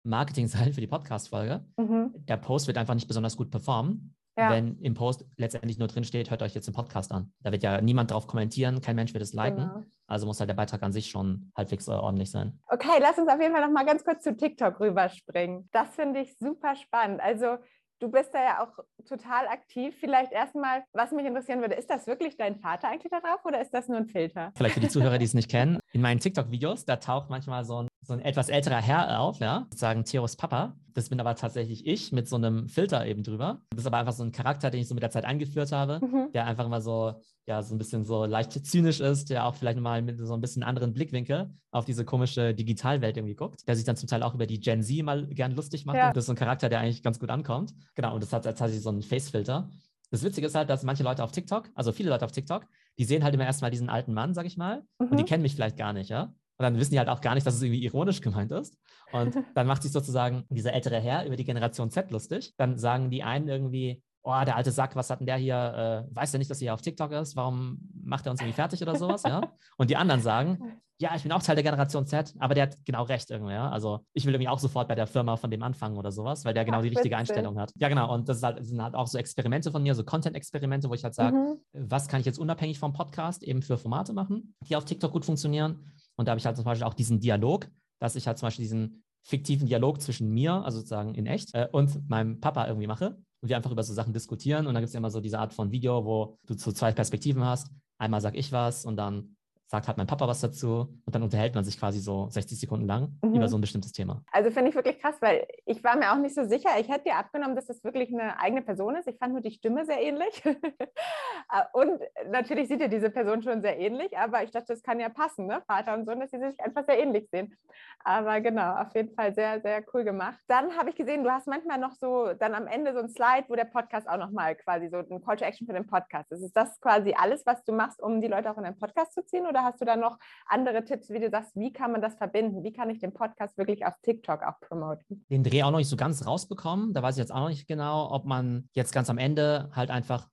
Marketing 0.06 0.48
sein 0.48 0.74
für 0.74 0.82
die 0.82 0.88
Podcast-Folge. 0.88 1.66
Mhm. 1.78 2.14
Der 2.28 2.38
Post 2.38 2.68
wird 2.68 2.78
einfach 2.78 2.94
nicht 2.94 3.08
besonders 3.08 3.38
gut 3.38 3.52
performen, 3.52 4.16
ja. 4.38 4.52
wenn 4.52 4.80
im 4.80 4.94
Post 4.94 5.26
letztendlich 5.38 5.78
nur 5.78 5.88
drin 5.88 6.04
steht, 6.04 6.30
hört 6.30 6.42
euch 6.42 6.54
jetzt 6.54 6.68
den 6.68 6.74
Podcast 6.74 7.12
an. 7.12 7.34
Da 7.42 7.52
wird 7.52 7.64
ja 7.64 7.82
niemand 7.82 8.12
drauf 8.12 8.28
kommentieren, 8.28 8.82
kein 8.82 8.96
Mensch 8.96 9.14
wird 9.14 9.24
es 9.24 9.34
liken. 9.34 9.70
Genau. 9.70 9.84
Also 10.08 10.28
muss 10.28 10.40
halt 10.40 10.50
der 10.50 10.56
Beitrag 10.56 10.84
an 10.84 10.92
sich 10.92 11.10
schon 11.10 11.52
halbwegs 11.56 11.88
äh, 11.88 11.92
ordentlich 11.92 12.32
sein. 12.32 12.60
Okay, 12.68 13.00
lass 13.00 13.18
uns 13.18 13.28
auf 13.28 13.42
jeden 13.42 13.54
Fall 13.54 13.66
noch 13.66 13.74
mal 13.74 13.86
ganz 13.86 14.04
kurz 14.04 14.24
zu 14.24 14.36
TikTok 14.36 14.80
rüberspringen. 14.80 15.70
Das 15.72 15.96
finde 15.96 16.22
ich 16.22 16.38
super 16.38 16.76
spannend. 16.76 17.22
Also 17.22 17.58
Du 18.00 18.12
bist 18.12 18.34
da 18.34 18.44
ja 18.44 18.64
auch 18.64 18.84
total 19.08 19.48
aktiv. 19.48 19.96
Vielleicht 19.98 20.34
erstmal, 20.34 20.84
was 20.92 21.12
mich 21.12 21.26
interessieren 21.26 21.62
würde, 21.62 21.76
ist 21.76 21.90
das 21.90 22.08
wirklich 22.08 22.36
dein 22.36 22.58
Vater 22.58 22.90
eigentlich 22.90 23.10
da 23.10 23.22
drauf 23.22 23.40
oder 23.46 23.62
ist 23.62 23.74
das 23.74 23.88
nur 23.88 23.98
ein 23.98 24.08
Filter? 24.08 24.52
Vielleicht 24.56 24.74
für 24.74 24.82
die 24.82 24.90
Zuhörer, 24.90 25.18
die 25.18 25.26
es 25.26 25.34
nicht 25.34 25.50
kennen. 25.50 25.80
In 25.94 26.02
meinen 26.02 26.20
TikTok-Videos, 26.20 26.84
da 26.84 26.98
taucht 26.98 27.30
manchmal 27.30 27.64
so 27.64 27.84
ein 27.84 27.88
so 28.06 28.14
ein 28.14 28.20
etwas 28.20 28.50
älterer 28.50 28.82
Herr 28.82 29.20
auf, 29.20 29.40
ja, 29.40 29.66
sozusagen 29.70 30.06
Theos 30.06 30.36
Papa. 30.36 30.76
Das 30.94 31.10
bin 31.10 31.20
aber 31.20 31.36
tatsächlich 31.36 31.86
ich 31.86 32.12
mit 32.12 32.30
so 32.30 32.38
einem 32.38 32.70
Filter 32.70 33.06
eben 33.06 33.24
drüber. 33.24 33.62
Das 33.72 33.82
ist 33.82 33.88
aber 33.88 33.98
einfach 33.98 34.14
so 34.14 34.24
ein 34.24 34.32
Charakter, 34.32 34.70
den 34.70 34.82
ich 34.82 34.88
so 34.88 34.94
mit 34.94 35.04
der 35.04 35.12
Zeit 35.12 35.26
eingeführt 35.26 35.72
habe, 35.72 36.00
mhm. 36.02 36.32
der 36.34 36.46
einfach 36.46 36.66
immer 36.66 36.80
so, 36.80 37.16
ja, 37.48 37.62
so 37.62 37.76
ein 37.76 37.78
bisschen 37.78 38.06
so 38.06 38.26
leicht 38.26 38.54
zynisch 38.66 39.02
ist, 39.02 39.30
der 39.30 39.46
auch 39.46 39.56
vielleicht 39.56 39.80
mal 39.80 40.02
mit 40.02 40.20
so 40.26 40.34
ein 40.34 40.42
bisschen 40.42 40.64
anderen 40.64 40.94
Blickwinkel 40.94 41.52
auf 41.72 41.86
diese 41.86 42.06
komische 42.06 42.54
Digitalwelt 42.54 43.18
irgendwie 43.18 43.36
guckt, 43.36 43.68
der 43.68 43.76
sich 43.76 43.86
dann 43.86 43.98
zum 43.98 44.08
Teil 44.08 44.24
auch 44.24 44.36
über 44.36 44.46
die 44.46 44.60
Gen 44.60 44.84
Z 44.84 45.04
mal 45.04 45.28
gern 45.28 45.52
lustig 45.54 45.86
macht. 45.86 45.98
Ja. 45.98 46.14
Das 46.14 46.24
ist 46.24 46.28
so 46.28 46.34
ein 46.34 46.38
Charakter, 46.38 46.70
der 46.70 46.80
eigentlich 46.80 47.04
ganz 47.04 47.20
gut 47.20 47.30
ankommt. 47.30 47.74
Genau, 47.96 48.14
und 48.14 48.24
das 48.24 48.32
hat 48.32 48.44
tatsächlich 48.44 48.82
so 48.82 48.90
einen 48.90 49.02
Face-Filter. 49.02 49.70
Das 50.12 50.24
Witzige 50.24 50.48
ist 50.48 50.56
halt, 50.56 50.70
dass 50.70 50.84
manche 50.84 51.04
Leute 51.04 51.24
auf 51.24 51.32
TikTok, 51.32 51.70
also 51.76 51.92
viele 51.92 52.10
Leute 52.10 52.24
auf 52.24 52.32
TikTok, 52.32 52.66
die 52.98 53.04
sehen 53.04 53.24
halt 53.24 53.34
immer 53.34 53.46
erstmal 53.46 53.72
diesen 53.72 53.90
alten 53.90 54.14
Mann, 54.14 54.34
sag 54.34 54.46
ich 54.46 54.56
mal, 54.56 54.84
mhm. 55.00 55.08
und 55.08 55.18
die 55.18 55.24
mhm. 55.24 55.28
kennen 55.28 55.44
mich 55.44 55.56
vielleicht 55.56 55.78
gar 55.78 55.92
nicht, 55.92 56.10
ja. 56.10 56.34
Und 56.58 56.64
dann 56.64 56.78
wissen 56.78 56.92
die 56.92 57.00
halt 57.00 57.10
auch 57.10 57.22
gar 57.22 57.36
nicht, 57.36 57.46
dass 57.46 57.56
es 57.56 57.62
irgendwie 57.62 57.84
ironisch 57.84 58.22
gemeint 58.22 58.52
ist. 58.52 58.78
Und 59.12 59.36
dann 59.56 59.68
macht 59.68 59.84
sich 59.84 59.92
sozusagen 59.92 60.46
dieser 60.50 60.74
ältere 60.74 61.00
Herr 61.00 61.26
über 61.26 61.36
die 61.36 61.44
Generation 61.44 61.90
Z 61.90 62.12
lustig. 62.12 62.54
Dann 62.58 62.78
sagen 62.78 63.10
die 63.10 63.24
einen 63.24 63.48
irgendwie, 63.48 64.02
oh, 64.24 64.42
der 64.46 64.56
alte 64.56 64.72
Sack, 64.72 64.96
was 64.96 65.10
hat 65.10 65.20
denn 65.20 65.28
der 65.28 65.38
hier, 65.38 66.06
äh, 66.10 66.16
weiß 66.16 66.32
der 66.32 66.40
nicht, 66.40 66.50
dass 66.50 66.58
er 66.60 66.66
hier 66.66 66.74
auf 66.74 66.82
TikTok 66.82 67.12
ist? 67.12 67.36
Warum 67.36 67.78
macht 68.04 68.26
er 68.26 68.32
uns 68.32 68.42
irgendwie 68.42 68.56
fertig 68.56 68.82
oder 68.82 68.96
sowas, 68.96 69.24
ja? 69.24 69.42
Und 69.78 69.90
die 69.90 69.98
anderen 69.98 70.22
sagen, 70.22 70.82
ja, 70.98 71.14
ich 71.14 71.24
bin 71.24 71.32
auch 71.34 71.44
Teil 71.44 71.56
der 71.56 71.64
Generation 71.64 72.08
Z, 72.08 72.34
aber 72.40 72.56
der 72.56 72.64
hat 72.64 72.78
genau 72.86 73.04
recht 73.04 73.30
irgendwie, 73.30 73.54
ja? 73.54 73.70
Also 73.70 74.06
ich 74.14 74.26
will 74.26 74.34
irgendwie 74.34 74.50
auch 74.50 74.60
sofort 74.60 74.88
bei 74.88 74.96
der 74.96 75.08
Firma 75.08 75.36
von 75.36 75.52
dem 75.52 75.62
anfangen 75.62 75.98
oder 75.98 76.12
sowas, 76.12 76.46
weil 76.46 76.54
der 76.54 76.64
genau 76.64 76.78
Ach, 76.78 76.84
die 76.84 76.90
richtige 76.90 77.18
Einstellung 77.18 77.60
hat. 77.60 77.74
Ja, 77.78 77.90
genau. 77.90 78.14
Und 78.14 78.30
das, 78.30 78.42
halt, 78.42 78.66
sind 78.66 78.82
halt 78.82 78.96
auch 78.96 79.08
so 79.08 79.18
Experimente 79.18 79.72
von 79.72 79.84
mir, 79.84 79.94
so 79.94 80.04
Content-Experimente, 80.04 80.90
wo 80.90 80.94
ich 80.94 81.04
halt 81.04 81.14
sage, 81.14 81.36
mhm. 81.36 81.58
was 81.74 82.08
kann 82.08 82.22
ich 82.22 82.26
jetzt 82.26 82.40
unabhängig 82.40 82.80
vom 82.80 82.94
Podcast 82.94 83.44
eben 83.44 83.62
für 83.62 83.78
Formate 83.78 84.14
machen, 84.14 84.56
die 84.62 84.76
auf 84.76 84.86
TikTok 84.86 85.12
gut 85.12 85.26
funktionieren 85.26 85.92
und 86.16 86.28
da 86.28 86.32
habe 86.32 86.40
ich 86.40 86.46
halt 86.46 86.56
zum 86.56 86.66
Beispiel 86.66 86.86
auch 86.86 86.94
diesen 86.94 87.20
Dialog, 87.20 87.70
dass 88.00 88.16
ich 88.16 88.28
halt 88.28 88.38
zum 88.38 88.48
Beispiel 88.48 88.64
diesen 88.64 89.04
fiktiven 89.24 89.68
Dialog 89.68 90.02
zwischen 90.02 90.30
mir, 90.30 90.54
also 90.54 90.78
sozusagen 90.78 91.16
in 91.16 91.26
echt, 91.26 91.54
äh, 91.56 91.68
und 91.72 92.08
meinem 92.10 92.40
Papa 92.40 92.68
irgendwie 92.68 92.88
mache 92.88 93.18
und 93.42 93.50
wir 93.50 93.58
einfach 93.58 93.72
über 93.72 93.84
so 93.84 93.94
Sachen 93.94 94.14
diskutieren. 94.14 94.68
Und 94.68 94.74
dann 94.74 94.82
gibt 94.82 94.90
es 94.90 94.94
ja 94.94 95.00
immer 95.00 95.10
so 95.10 95.20
diese 95.20 95.40
Art 95.40 95.54
von 95.54 95.72
Video, 95.72 96.06
wo 96.06 96.38
du 96.46 96.56
so 96.56 96.72
zwei 96.72 96.92
Perspektiven 96.92 97.44
hast. 97.44 97.72
Einmal 97.98 98.22
sage 98.22 98.38
ich 98.38 98.52
was 98.52 98.86
und 98.86 98.98
dann 98.98 99.35
sagt 99.68 99.88
halt 99.88 99.98
mein 99.98 100.08
Papa 100.08 100.28
was 100.28 100.42
dazu 100.42 100.88
und 101.06 101.16
dann 101.16 101.24
unterhält 101.24 101.56
man 101.56 101.64
sich 101.64 101.80
quasi 101.80 102.00
so 102.00 102.28
60 102.30 102.60
Sekunden 102.60 102.86
lang 102.86 103.18
mhm. 103.22 103.36
über 103.36 103.48
so 103.48 103.58
ein 103.58 103.62
bestimmtes 103.62 103.92
Thema. 103.92 104.22
Also 104.32 104.52
finde 104.52 104.70
ich 104.70 104.76
wirklich 104.76 105.00
krass, 105.00 105.16
weil 105.22 105.48
ich 105.66 105.84
war 105.84 105.98
mir 105.98 106.12
auch 106.12 106.18
nicht 106.18 106.36
so 106.36 106.46
sicher. 106.46 106.70
Ich 106.80 106.88
hätte 106.88 107.06
dir 107.06 107.16
abgenommen, 107.16 107.56
dass 107.56 107.66
das 107.66 107.84
wirklich 107.84 108.10
eine 108.14 108.40
eigene 108.40 108.62
Person 108.62 108.96
ist. 108.96 109.08
Ich 109.08 109.18
fand 109.18 109.34
nur 109.34 109.42
die 109.42 109.52
Stimme 109.52 109.86
sehr 109.86 110.02
ähnlich. 110.02 110.44
und 111.74 112.00
natürlich 112.30 112.68
sieht 112.68 112.82
ja 112.82 112.88
diese 112.88 113.10
Person 113.10 113.42
schon 113.42 113.62
sehr 113.62 113.80
ähnlich, 113.80 114.18
aber 114.18 114.44
ich 114.44 114.52
dachte, 114.52 114.68
das 114.74 114.84
kann 114.84 115.00
ja 115.00 115.10
passen, 115.10 115.48
ne? 115.48 115.62
Vater 115.68 115.94
und 115.94 116.06
Sohn, 116.06 116.20
dass 116.20 116.32
sie 116.32 116.40
sich 116.40 116.60
einfach 116.60 116.86
sehr 116.86 117.00
ähnlich 117.00 117.30
sehen. 117.32 117.56
Aber 118.04 118.40
genau, 118.42 118.76
auf 118.76 118.94
jeden 118.94 119.14
Fall 119.16 119.34
sehr, 119.34 119.62
sehr 119.62 119.84
cool 119.94 120.04
gemacht. 120.04 120.38
Dann 120.48 120.78
habe 120.78 120.90
ich 120.90 120.96
gesehen, 120.96 121.24
du 121.24 121.32
hast 121.32 121.48
manchmal 121.48 121.80
noch 121.80 121.94
so 121.94 122.34
dann 122.34 122.54
am 122.54 122.68
Ende 122.68 122.94
so 122.94 123.00
ein 123.00 123.10
Slide, 123.10 123.46
wo 123.48 123.56
der 123.56 123.66
Podcast 123.66 124.08
auch 124.08 124.18
nochmal 124.18 124.56
quasi 124.56 124.90
so 124.90 124.98
ein 124.98 125.24
Call 125.24 125.38
to 125.38 125.46
Action 125.46 125.66
für 125.66 125.74
den 125.74 125.88
Podcast 125.88 126.32
ist. 126.32 126.42
Ist 126.42 126.56
das 126.56 126.80
quasi 126.80 127.16
alles, 127.18 127.46
was 127.46 127.64
du 127.64 127.74
machst, 127.74 128.02
um 128.02 128.22
die 128.22 128.28
Leute 128.28 128.52
auch 128.52 128.58
in 128.58 128.64
deinen 128.64 128.78
Podcast 128.78 129.14
zu 129.14 129.26
ziehen? 129.26 129.48
Oder 129.48 129.55
hast 129.64 129.82
du 129.82 129.86
da 129.86 129.96
noch 129.96 130.18
andere 130.46 130.84
Tipps, 130.84 131.10
wie 131.10 131.20
du 131.20 131.30
sagst, 131.30 131.56
wie 131.56 131.72
kann 131.72 131.92
man 131.92 132.02
das 132.02 132.16
verbinden? 132.16 132.64
Wie 132.64 132.74
kann 132.74 132.90
ich 132.90 133.00
den 133.00 133.14
Podcast 133.14 133.58
wirklich 133.58 133.86
auf 133.86 133.94
TikTok 134.02 134.44
auch 134.44 134.60
promoten? 134.60 135.26
Den 135.30 135.44
Dreh 135.44 135.64
auch 135.64 135.72
noch 135.72 135.78
nicht 135.78 135.90
so 135.90 135.96
ganz 135.96 136.26
rausbekommen. 136.26 136.94
Da 136.94 137.02
weiß 137.02 137.16
ich 137.16 137.20
jetzt 137.20 137.32
auch 137.32 137.40
noch 137.40 137.50
nicht 137.50 137.68
genau, 137.68 138.12
ob 138.12 138.26
man 138.26 138.70
jetzt 138.74 138.94
ganz 138.94 139.10
am 139.10 139.18
Ende 139.18 139.70
halt 139.74 139.92
einfach 139.92 140.28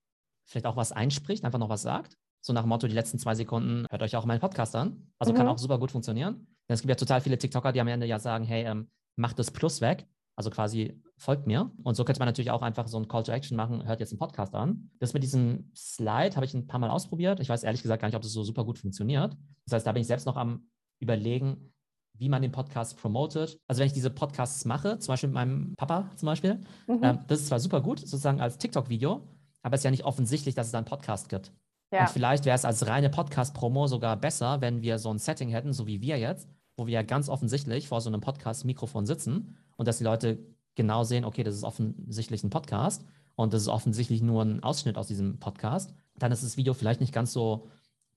vielleicht 0.46 0.66
auch 0.66 0.76
was 0.76 0.92
einspricht, 0.92 1.44
einfach 1.44 1.58
noch 1.58 1.68
was 1.68 1.82
sagt. 1.82 2.16
So 2.40 2.52
nach 2.52 2.62
dem 2.62 2.68
Motto, 2.68 2.88
die 2.88 2.94
letzten 2.94 3.18
zwei 3.18 3.34
Sekunden 3.34 3.86
hört 3.88 4.02
euch 4.02 4.16
auch 4.16 4.24
meinen 4.24 4.40
Podcast 4.40 4.74
an. 4.74 5.12
Also 5.18 5.32
mhm. 5.32 5.36
kann 5.36 5.48
auch 5.48 5.58
super 5.58 5.78
gut 5.78 5.92
funktionieren. 5.92 6.46
Denn 6.68 6.74
es 6.74 6.80
gibt 6.80 6.90
ja 6.90 6.96
total 6.96 7.20
viele 7.20 7.38
TikToker, 7.38 7.72
die 7.72 7.80
am 7.80 7.88
Ende 7.88 8.06
ja 8.06 8.18
sagen, 8.18 8.44
hey, 8.44 8.64
ähm, 8.64 8.90
mach 9.16 9.32
das 9.32 9.50
Plus 9.50 9.80
weg. 9.80 10.06
Also 10.34 10.50
quasi 10.50 11.00
folgt 11.18 11.46
mir. 11.46 11.70
Und 11.82 11.94
so 11.94 12.04
könnte 12.04 12.18
man 12.18 12.26
natürlich 12.26 12.50
auch 12.50 12.62
einfach 12.62 12.88
so 12.88 12.98
ein 12.98 13.06
Call 13.06 13.22
to 13.22 13.32
Action 13.32 13.56
machen, 13.56 13.86
hört 13.86 14.00
jetzt 14.00 14.12
einen 14.12 14.18
Podcast 14.18 14.54
an. 14.54 14.90
Das 14.98 15.12
mit 15.12 15.22
diesem 15.22 15.70
Slide 15.76 16.34
habe 16.36 16.44
ich 16.44 16.54
ein 16.54 16.66
paar 16.66 16.80
Mal 16.80 16.90
ausprobiert. 16.90 17.40
Ich 17.40 17.48
weiß 17.48 17.62
ehrlich 17.64 17.82
gesagt 17.82 18.00
gar 18.00 18.08
nicht, 18.08 18.16
ob 18.16 18.22
das 18.22 18.32
so 18.32 18.42
super 18.42 18.64
gut 18.64 18.78
funktioniert. 18.78 19.36
Das 19.66 19.74
heißt, 19.74 19.86
da 19.86 19.92
bin 19.92 20.00
ich 20.00 20.06
selbst 20.06 20.26
noch 20.26 20.36
am 20.36 20.68
überlegen, 21.00 21.72
wie 22.14 22.28
man 22.28 22.42
den 22.42 22.52
Podcast 22.52 22.98
promotet. 22.98 23.58
Also 23.68 23.80
wenn 23.80 23.86
ich 23.86 23.92
diese 23.92 24.10
Podcasts 24.10 24.64
mache, 24.64 24.98
zum 24.98 25.12
Beispiel 25.12 25.28
mit 25.28 25.34
meinem 25.34 25.74
Papa 25.76 26.10
zum 26.16 26.26
Beispiel, 26.26 26.60
mhm. 26.86 27.02
äh, 27.02 27.18
das 27.26 27.40
ist 27.40 27.46
zwar 27.48 27.60
super 27.60 27.80
gut, 27.80 28.00
sozusagen 28.00 28.40
als 28.40 28.58
TikTok-Video, 28.58 29.28
aber 29.62 29.74
es 29.74 29.80
ist 29.80 29.84
ja 29.84 29.90
nicht 29.90 30.04
offensichtlich, 30.04 30.54
dass 30.54 30.66
es 30.66 30.72
da 30.72 30.78
einen 30.78 30.86
Podcast 30.86 31.28
gibt. 31.28 31.52
Ja. 31.92 32.02
Und 32.02 32.10
vielleicht 32.10 32.46
wäre 32.46 32.56
es 32.56 32.64
als 32.64 32.86
reine 32.86 33.10
Podcast-Promo 33.10 33.86
sogar 33.86 34.16
besser, 34.16 34.60
wenn 34.60 34.82
wir 34.82 34.98
so 34.98 35.12
ein 35.12 35.18
Setting 35.18 35.50
hätten, 35.50 35.72
so 35.72 35.86
wie 35.86 36.00
wir 36.00 36.18
jetzt, 36.18 36.48
wo 36.76 36.86
wir 36.86 36.94
ja 36.94 37.02
ganz 37.02 37.28
offensichtlich 37.28 37.88
vor 37.88 38.00
so 38.00 38.08
einem 38.08 38.20
Podcast-Mikrofon 38.20 39.04
sitzen 39.04 39.58
und 39.82 39.88
dass 39.88 39.98
die 39.98 40.04
Leute 40.04 40.38
genau 40.76 41.02
sehen, 41.02 41.24
okay, 41.24 41.42
das 41.42 41.56
ist 41.56 41.64
offensichtlich 41.64 42.44
ein 42.44 42.50
Podcast 42.50 43.04
und 43.34 43.52
das 43.52 43.62
ist 43.62 43.68
offensichtlich 43.68 44.22
nur 44.22 44.44
ein 44.44 44.62
Ausschnitt 44.62 44.96
aus 44.96 45.08
diesem 45.08 45.40
Podcast, 45.40 45.92
dann 46.14 46.30
ist 46.30 46.44
das 46.44 46.56
Video 46.56 46.72
vielleicht 46.72 47.00
nicht 47.00 47.12
ganz 47.12 47.32
so 47.32 47.66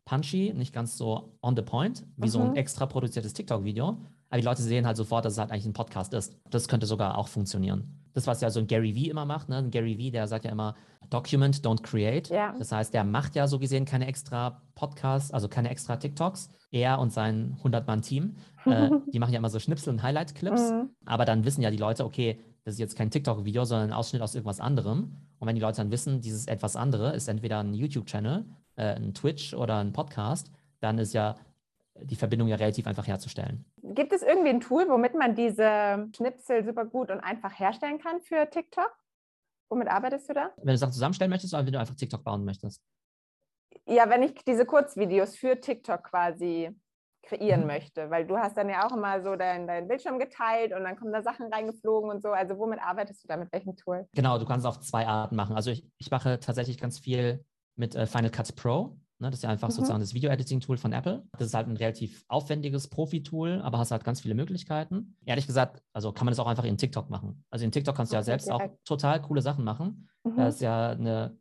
punchy, 0.05 0.53
nicht 0.53 0.73
ganz 0.73 0.95
so 0.95 1.35
on 1.41 1.55
the 1.55 1.63
point, 1.63 2.05
wie 2.17 2.27
mhm. 2.27 2.29
so 2.29 2.39
ein 2.41 2.49
mhm. 2.51 2.55
extra 2.55 2.85
produziertes 2.85 3.33
TikTok-Video. 3.33 3.97
Aber 4.36 4.41
die 4.41 4.47
Leute 4.47 4.63
sehen 4.63 4.86
halt 4.86 4.97
sofort, 4.97 5.23
dass 5.23 5.31
es 5.31 5.39
halt 5.39 5.49
eigentlich 5.49 5.65
ein 5.65 5.71
Podcast 5.71 6.13
ist. 6.13 6.36
Das 6.49 6.67
könnte 6.67 6.88
sogar 6.88 7.17
auch 7.17 7.29
funktionieren. 7.29 8.01
Das, 8.11 8.27
was 8.27 8.41
ja 8.41 8.49
so 8.49 8.59
ein 8.59 8.67
Gary 8.67 8.93
Vee 8.93 9.07
immer 9.07 9.23
macht, 9.23 9.47
ne? 9.47 9.59
Ein 9.59 9.71
Gary 9.71 9.97
Vee, 9.97 10.11
der 10.11 10.27
sagt 10.27 10.43
ja 10.43 10.51
immer, 10.51 10.75
document, 11.09 11.65
don't 11.65 11.81
create. 11.81 12.27
Ja. 12.27 12.53
Das 12.59 12.73
heißt, 12.73 12.93
der 12.93 13.05
macht 13.05 13.36
ja 13.36 13.47
so 13.47 13.59
gesehen 13.59 13.86
keine 13.86 14.07
extra 14.07 14.61
Podcasts, 14.75 15.31
also 15.31 15.47
keine 15.47 15.69
extra 15.69 15.95
TikToks. 15.95 16.49
Er 16.69 16.99
und 16.99 17.13
sein 17.13 17.55
100-Mann-Team, 17.63 18.36
äh, 18.65 18.89
die 19.13 19.19
machen 19.19 19.31
ja 19.31 19.39
immer 19.39 19.49
so 19.49 19.59
Schnipsel 19.59 19.93
und 19.93 20.03
Highlight-Clips. 20.03 20.71
Mhm. 20.71 20.89
Aber 21.05 21.23
dann 21.23 21.45
wissen 21.45 21.61
ja 21.61 21.71
die 21.71 21.77
Leute, 21.77 22.03
okay, 22.03 22.38
das 22.65 22.73
ist 22.73 22.79
jetzt 22.81 22.97
kein 22.97 23.11
TikTok-Video, 23.11 23.63
sondern 23.63 23.91
ein 23.91 23.93
Ausschnitt 23.93 24.21
aus 24.21 24.36
irgendwas 24.36 24.59
anderem. 24.59 25.15
Und 25.39 25.47
wenn 25.47 25.55
die 25.55 25.61
Leute 25.61 25.77
dann 25.77 25.91
wissen, 25.91 26.19
dieses 26.19 26.47
etwas 26.47 26.75
andere 26.75 27.15
ist 27.15 27.29
entweder 27.29 27.59
ein 27.59 27.73
YouTube-Channel, 27.73 28.43
äh, 28.75 28.95
ein 28.95 29.13
Twitch 29.13 29.53
oder 29.53 29.77
ein 29.77 29.93
Podcast, 29.93 30.51
dann 30.81 30.97
ist 30.97 31.13
ja 31.13 31.38
die 32.01 32.15
Verbindung 32.15 32.47
ja 32.47 32.55
relativ 32.55 32.87
einfach 32.87 33.07
herzustellen. 33.07 33.65
Gibt 33.81 34.11
es 34.11 34.21
irgendwie 34.21 34.49
ein 34.49 34.61
Tool, 34.61 34.87
womit 34.89 35.15
man 35.15 35.35
diese 35.35 36.09
Schnipsel 36.15 36.65
super 36.65 36.85
gut 36.85 37.09
und 37.09 37.19
einfach 37.21 37.57
herstellen 37.57 37.99
kann 37.99 38.21
für 38.21 38.49
TikTok? 38.49 38.91
Womit 39.69 39.87
arbeitest 39.87 40.29
du 40.29 40.33
da? 40.33 40.51
Wenn 40.57 40.73
du 40.73 40.77
Sachen 40.77 40.93
zusammenstellen 40.93 41.31
möchtest 41.31 41.53
oder 41.53 41.65
wenn 41.65 41.73
du 41.73 41.79
einfach 41.79 41.95
TikTok 41.95 42.23
bauen 42.23 42.45
möchtest? 42.45 42.83
Ja, 43.87 44.09
wenn 44.09 44.23
ich 44.23 44.33
diese 44.45 44.65
Kurzvideos 44.65 45.35
für 45.35 45.59
TikTok 45.59 46.03
quasi 46.03 46.75
kreieren 47.23 47.61
mhm. 47.61 47.67
möchte, 47.67 48.09
weil 48.09 48.25
du 48.25 48.37
hast 48.37 48.55
dann 48.55 48.69
ja 48.69 48.85
auch 48.85 48.95
immer 48.95 49.21
so 49.23 49.35
deinen 49.35 49.67
dein 49.67 49.87
Bildschirm 49.87 50.19
geteilt 50.19 50.73
und 50.73 50.83
dann 50.83 50.95
kommen 50.95 51.11
da 51.11 51.23
Sachen 51.23 51.51
reingeflogen 51.51 52.09
und 52.09 52.21
so. 52.21 52.29
Also 52.29 52.57
womit 52.57 52.79
arbeitest 52.79 53.23
du 53.23 53.27
da, 53.27 53.37
mit 53.37 53.51
welchem 53.51 53.75
Tool? 53.75 54.07
Genau, 54.13 54.37
du 54.37 54.45
kannst 54.45 54.65
es 54.65 54.69
auf 54.69 54.79
zwei 54.79 55.07
Arten 55.07 55.35
machen. 55.35 55.55
Also 55.55 55.71
ich, 55.71 55.87
ich 55.97 56.11
mache 56.11 56.39
tatsächlich 56.39 56.77
ganz 56.77 56.99
viel 56.99 57.43
mit 57.75 57.95
äh, 57.95 58.05
Final 58.05 58.29
Cut 58.29 58.55
Pro. 58.55 58.97
Ne, 59.20 59.30
das 59.30 59.39
ist 59.39 59.43
ja 59.43 59.49
einfach 59.49 59.70
mhm. 59.70 59.74
sozusagen 59.74 60.01
das 60.01 60.13
Video-Editing-Tool 60.13 60.78
von 60.78 60.91
Apple. 60.91 61.24
Das 61.34 61.47
ist 61.47 61.53
halt 61.53 61.68
ein 61.68 61.78
relativ 61.78 62.26
aufwendiges 62.28 62.89
Profi-Tool, 62.89 63.61
aber 63.61 63.78
hast 63.78 63.91
halt 63.91 64.03
ganz 64.03 64.20
viele 64.20 64.36
Möglichkeiten. 64.36 65.16
Ehrlich 65.26 65.47
gesagt, 65.47 65.82
also 65.93 66.11
kann 66.11 66.26
man 66.26 66.34
das 66.34 66.39
auch 66.39 66.47
einfach 66.47 66.66
in 66.66 66.78
TikTok 66.78 67.09
machen. 67.09 67.45
Also 67.49 67.63
in 67.63 67.72
TikTok 67.72 67.95
kannst 67.95 68.11
du 68.11 68.18
ja 68.18 68.24
selbst 68.24 68.51
auch 68.51 68.61
total 68.84 69.22
coole 69.22 69.41
Sachen 69.41 69.63
machen. 69.63 70.09
Mhm. 70.26 70.36
Da 70.36 70.47
ist 70.49 70.59
ja 70.59 70.89
eine 70.89 71.38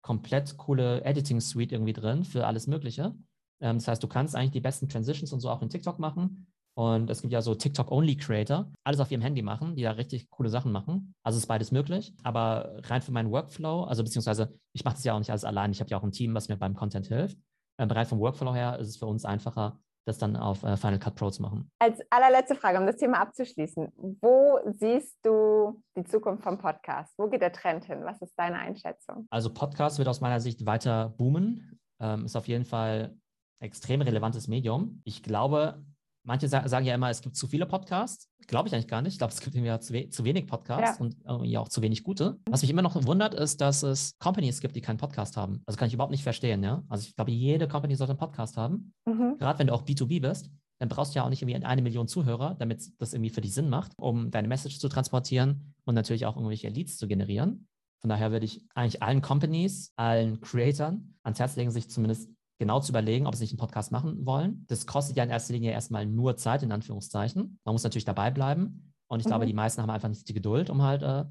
komplett 0.00 0.56
coole 0.56 1.04
Editing-Suite 1.04 1.72
irgendwie 1.72 1.92
drin 1.92 2.24
für 2.24 2.46
alles 2.46 2.66
Mögliche. 2.66 3.14
Ähm, 3.60 3.76
das 3.76 3.88
heißt, 3.88 4.02
du 4.02 4.08
kannst 4.08 4.34
eigentlich 4.34 4.52
die 4.52 4.60
besten 4.60 4.88
Transitions 4.88 5.32
und 5.32 5.40
so 5.40 5.50
auch 5.50 5.60
in 5.60 5.68
TikTok 5.68 5.98
machen. 5.98 6.46
Und 6.78 7.10
es 7.10 7.22
gibt 7.22 7.32
ja 7.32 7.42
so 7.42 7.56
TikTok-Only-Creator, 7.56 8.70
alles 8.84 9.00
auf 9.00 9.10
ihrem 9.10 9.20
Handy 9.20 9.42
machen, 9.42 9.74
die 9.74 9.82
da 9.82 9.90
richtig 9.90 10.30
coole 10.30 10.48
Sachen 10.48 10.70
machen. 10.70 11.12
Also 11.24 11.36
ist 11.36 11.48
beides 11.48 11.72
möglich. 11.72 12.14
Aber 12.22 12.78
rein 12.84 13.02
für 13.02 13.10
meinen 13.10 13.32
Workflow, 13.32 13.82
also 13.82 14.04
beziehungsweise 14.04 14.54
ich 14.72 14.84
mache 14.84 14.94
das 14.94 15.02
ja 15.02 15.14
auch 15.14 15.18
nicht 15.18 15.30
alles 15.30 15.42
allein. 15.42 15.72
Ich 15.72 15.80
habe 15.80 15.90
ja 15.90 15.98
auch 15.98 16.04
ein 16.04 16.12
Team, 16.12 16.36
was 16.36 16.48
mir 16.48 16.56
beim 16.56 16.76
Content 16.76 17.08
hilft. 17.08 17.36
Ähm, 17.80 17.90
rein 17.90 18.06
vom 18.06 18.20
Workflow 18.20 18.54
her 18.54 18.78
ist 18.78 18.86
es 18.86 18.96
für 18.96 19.06
uns 19.06 19.24
einfacher, 19.24 19.80
das 20.06 20.18
dann 20.18 20.36
auf 20.36 20.62
äh, 20.62 20.76
Final 20.76 21.00
Cut 21.00 21.16
Pro 21.16 21.30
zu 21.30 21.42
machen. 21.42 21.68
Als 21.80 21.98
allerletzte 22.10 22.54
Frage, 22.54 22.78
um 22.78 22.86
das 22.86 22.96
Thema 22.96 23.22
abzuschließen. 23.22 23.88
Wo 24.20 24.60
siehst 24.66 25.18
du 25.24 25.82
die 25.96 26.04
Zukunft 26.04 26.44
vom 26.44 26.58
Podcast? 26.58 27.12
Wo 27.18 27.28
geht 27.28 27.42
der 27.42 27.52
Trend 27.52 27.86
hin? 27.86 28.04
Was 28.04 28.22
ist 28.22 28.34
deine 28.36 28.56
Einschätzung? 28.56 29.26
Also 29.30 29.52
Podcast 29.52 29.98
wird 29.98 30.06
aus 30.06 30.20
meiner 30.20 30.38
Sicht 30.38 30.64
weiter 30.64 31.08
boomen. 31.08 31.80
Ähm, 32.00 32.24
ist 32.24 32.36
auf 32.36 32.46
jeden 32.46 32.64
Fall 32.64 33.16
extrem 33.60 34.00
relevantes 34.00 34.46
Medium. 34.46 35.02
Ich 35.02 35.24
glaube, 35.24 35.82
Manche 36.28 36.46
sagen 36.46 36.84
ja 36.84 36.94
immer, 36.94 37.08
es 37.08 37.22
gibt 37.22 37.36
zu 37.36 37.46
viele 37.46 37.64
Podcasts. 37.64 38.28
Glaube 38.48 38.68
ich 38.68 38.74
eigentlich 38.74 38.86
gar 38.86 39.00
nicht. 39.00 39.14
Ich 39.14 39.18
glaube, 39.18 39.32
es 39.32 39.40
gibt 39.40 39.56
ja 39.56 39.80
zu, 39.80 39.94
we 39.94 40.10
zu, 40.10 40.24
wenig 40.24 40.46
Podcasts 40.46 40.98
ja. 40.98 41.02
und 41.02 41.16
irgendwie 41.26 41.56
auch 41.56 41.70
zu 41.70 41.80
wenig 41.80 42.04
gute. 42.04 42.38
Was 42.50 42.60
mich 42.60 42.70
immer 42.70 42.82
noch 42.82 43.02
wundert, 43.06 43.32
ist, 43.32 43.62
dass 43.62 43.82
es 43.82 44.12
Companies 44.18 44.60
gibt, 44.60 44.76
die 44.76 44.82
keinen 44.82 44.98
Podcast 44.98 45.38
haben. 45.38 45.62
Also 45.64 45.78
kann 45.78 45.88
ich 45.88 45.94
überhaupt 45.94 46.10
nicht 46.10 46.22
verstehen, 46.22 46.62
ja. 46.62 46.82
Also 46.90 47.06
ich 47.08 47.16
glaube, 47.16 47.30
jede 47.30 47.66
Company 47.66 47.96
sollte 47.96 48.10
einen 48.10 48.18
Podcast 48.18 48.58
haben. 48.58 48.92
Mhm. 49.06 49.36
Gerade 49.38 49.58
wenn 49.58 49.68
du 49.68 49.72
auch 49.72 49.84
B2B 49.84 50.20
bist, 50.20 50.50
dann 50.78 50.90
brauchst 50.90 51.14
du 51.14 51.18
ja 51.18 51.24
auch 51.24 51.30
nicht 51.30 51.40
irgendwie 51.40 51.64
eine 51.64 51.80
Million 51.80 52.08
Zuhörer, 52.08 52.56
damit 52.58 52.92
das 52.98 53.14
irgendwie 53.14 53.30
für 53.30 53.40
dich 53.40 53.54
Sinn 53.54 53.70
macht, 53.70 53.92
um 53.96 54.30
deine 54.30 54.48
Message 54.48 54.80
zu 54.80 54.90
transportieren 54.90 55.74
und 55.86 55.94
natürlich 55.94 56.26
auch 56.26 56.36
irgendwelche 56.36 56.68
Leads 56.68 56.98
zu 56.98 57.08
generieren. 57.08 57.68
Von 58.02 58.10
daher 58.10 58.32
würde 58.32 58.44
ich 58.44 58.66
eigentlich 58.74 59.02
allen 59.02 59.22
Companies, 59.22 59.94
allen 59.96 60.42
Creatoren 60.42 61.16
ans 61.22 61.40
Herz 61.40 61.56
legen, 61.56 61.70
sich 61.70 61.88
zumindest 61.88 62.28
genau 62.58 62.80
zu 62.80 62.92
überlegen, 62.92 63.26
ob 63.26 63.34
sie 63.34 63.44
nicht 63.44 63.52
einen 63.52 63.58
Podcast 63.58 63.92
machen 63.92 64.26
wollen. 64.26 64.64
Das 64.68 64.86
kostet 64.86 65.16
ja 65.16 65.24
in 65.24 65.30
erster 65.30 65.54
Linie 65.54 65.72
erstmal 65.72 66.06
nur 66.06 66.36
Zeit, 66.36 66.62
in 66.62 66.72
Anführungszeichen. 66.72 67.58
Man 67.64 67.74
muss 67.74 67.84
natürlich 67.84 68.04
dabei 68.04 68.30
bleiben. 68.30 68.92
Und 69.08 69.20
ich 69.20 69.26
mhm. 69.26 69.30
glaube, 69.30 69.46
die 69.46 69.54
meisten 69.54 69.80
haben 69.80 69.90
einfach 69.90 70.08
nicht 70.08 70.28
die 70.28 70.34
Geduld, 70.34 70.68
um 70.68 70.82
halt 70.82 71.02
äh, 71.02 71.24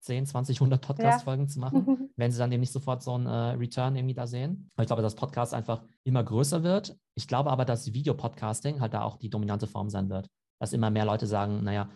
10, 0.00 0.26
20, 0.26 0.58
100 0.58 0.80
Podcast-Folgen 0.80 1.44
ja. 1.44 1.48
zu 1.48 1.60
machen, 1.60 2.10
wenn 2.16 2.32
sie 2.32 2.38
dann 2.38 2.50
eben 2.50 2.60
nicht 2.60 2.72
sofort 2.72 3.02
so 3.02 3.14
einen 3.14 3.26
äh, 3.26 3.30
Return 3.30 3.94
irgendwie 3.96 4.14
da 4.14 4.26
sehen. 4.26 4.68
Aber 4.74 4.82
ich 4.82 4.86
glaube, 4.86 5.02
dass 5.02 5.14
Podcast 5.14 5.54
einfach 5.54 5.82
immer 6.04 6.24
größer 6.24 6.62
wird. 6.62 6.96
Ich 7.14 7.28
glaube 7.28 7.50
aber, 7.50 7.64
dass 7.64 7.92
Videopodcasting 7.92 8.80
halt 8.80 8.94
da 8.94 9.02
auch 9.02 9.16
die 9.16 9.30
dominante 9.30 9.66
Form 9.66 9.90
sein 9.90 10.08
wird. 10.08 10.28
Dass 10.58 10.72
immer 10.72 10.90
mehr 10.90 11.04
Leute 11.04 11.26
sagen, 11.26 11.62
naja, 11.62 11.88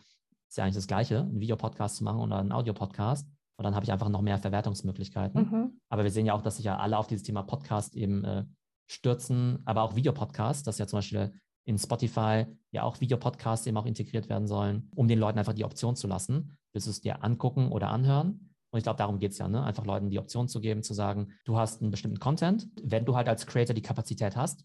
ist 0.48 0.58
ja 0.58 0.64
eigentlich 0.64 0.76
das 0.76 0.86
Gleiche, 0.86 1.20
einen 1.20 1.40
Videopodcast 1.40 1.96
zu 1.96 2.04
machen 2.04 2.20
oder 2.20 2.38
einen 2.38 2.52
Audiopodcast. 2.52 3.26
Und 3.56 3.64
dann 3.64 3.74
habe 3.74 3.84
ich 3.84 3.92
einfach 3.92 4.08
noch 4.08 4.20
mehr 4.20 4.38
Verwertungsmöglichkeiten. 4.38 5.42
Mhm. 5.42 5.80
Aber 5.88 6.02
wir 6.04 6.10
sehen 6.10 6.26
ja 6.26 6.34
auch, 6.34 6.42
dass 6.42 6.56
sich 6.56 6.64
ja 6.64 6.76
alle 6.76 6.98
auf 6.98 7.06
dieses 7.06 7.22
Thema 7.22 7.42
Podcast 7.42 7.94
eben 7.96 8.24
äh, 8.24 8.44
stürzen, 8.86 9.60
aber 9.64 9.82
auch 9.82 9.96
Videopodcasts, 9.96 10.62
dass 10.62 10.78
ja 10.78 10.86
zum 10.86 10.98
Beispiel 10.98 11.32
in 11.64 11.78
Spotify 11.78 12.46
ja 12.70 12.82
auch 12.82 13.00
Videopodcasts 13.00 13.66
eben 13.66 13.76
auch 13.76 13.86
integriert 13.86 14.28
werden 14.28 14.46
sollen, 14.46 14.90
um 14.94 15.08
den 15.08 15.18
Leuten 15.18 15.38
einfach 15.38 15.54
die 15.54 15.64
Option 15.64 15.96
zu 15.96 16.06
lassen, 16.06 16.56
bis 16.72 16.86
es 16.86 17.00
dir 17.00 17.24
angucken 17.24 17.72
oder 17.72 17.88
anhören. 17.88 18.50
Und 18.70 18.78
ich 18.78 18.82
glaube, 18.82 18.98
darum 18.98 19.18
geht 19.18 19.32
es 19.32 19.38
ja, 19.38 19.48
ne? 19.48 19.62
einfach 19.62 19.86
Leuten 19.86 20.10
die 20.10 20.18
Option 20.18 20.48
zu 20.48 20.60
geben, 20.60 20.82
zu 20.82 20.94
sagen, 20.94 21.32
du 21.44 21.56
hast 21.56 21.80
einen 21.80 21.90
bestimmten 21.90 22.18
Content. 22.18 22.68
Wenn 22.82 23.04
du 23.04 23.16
halt 23.16 23.28
als 23.28 23.46
Creator 23.46 23.74
die 23.74 23.82
Kapazität 23.82 24.36
hast, 24.36 24.64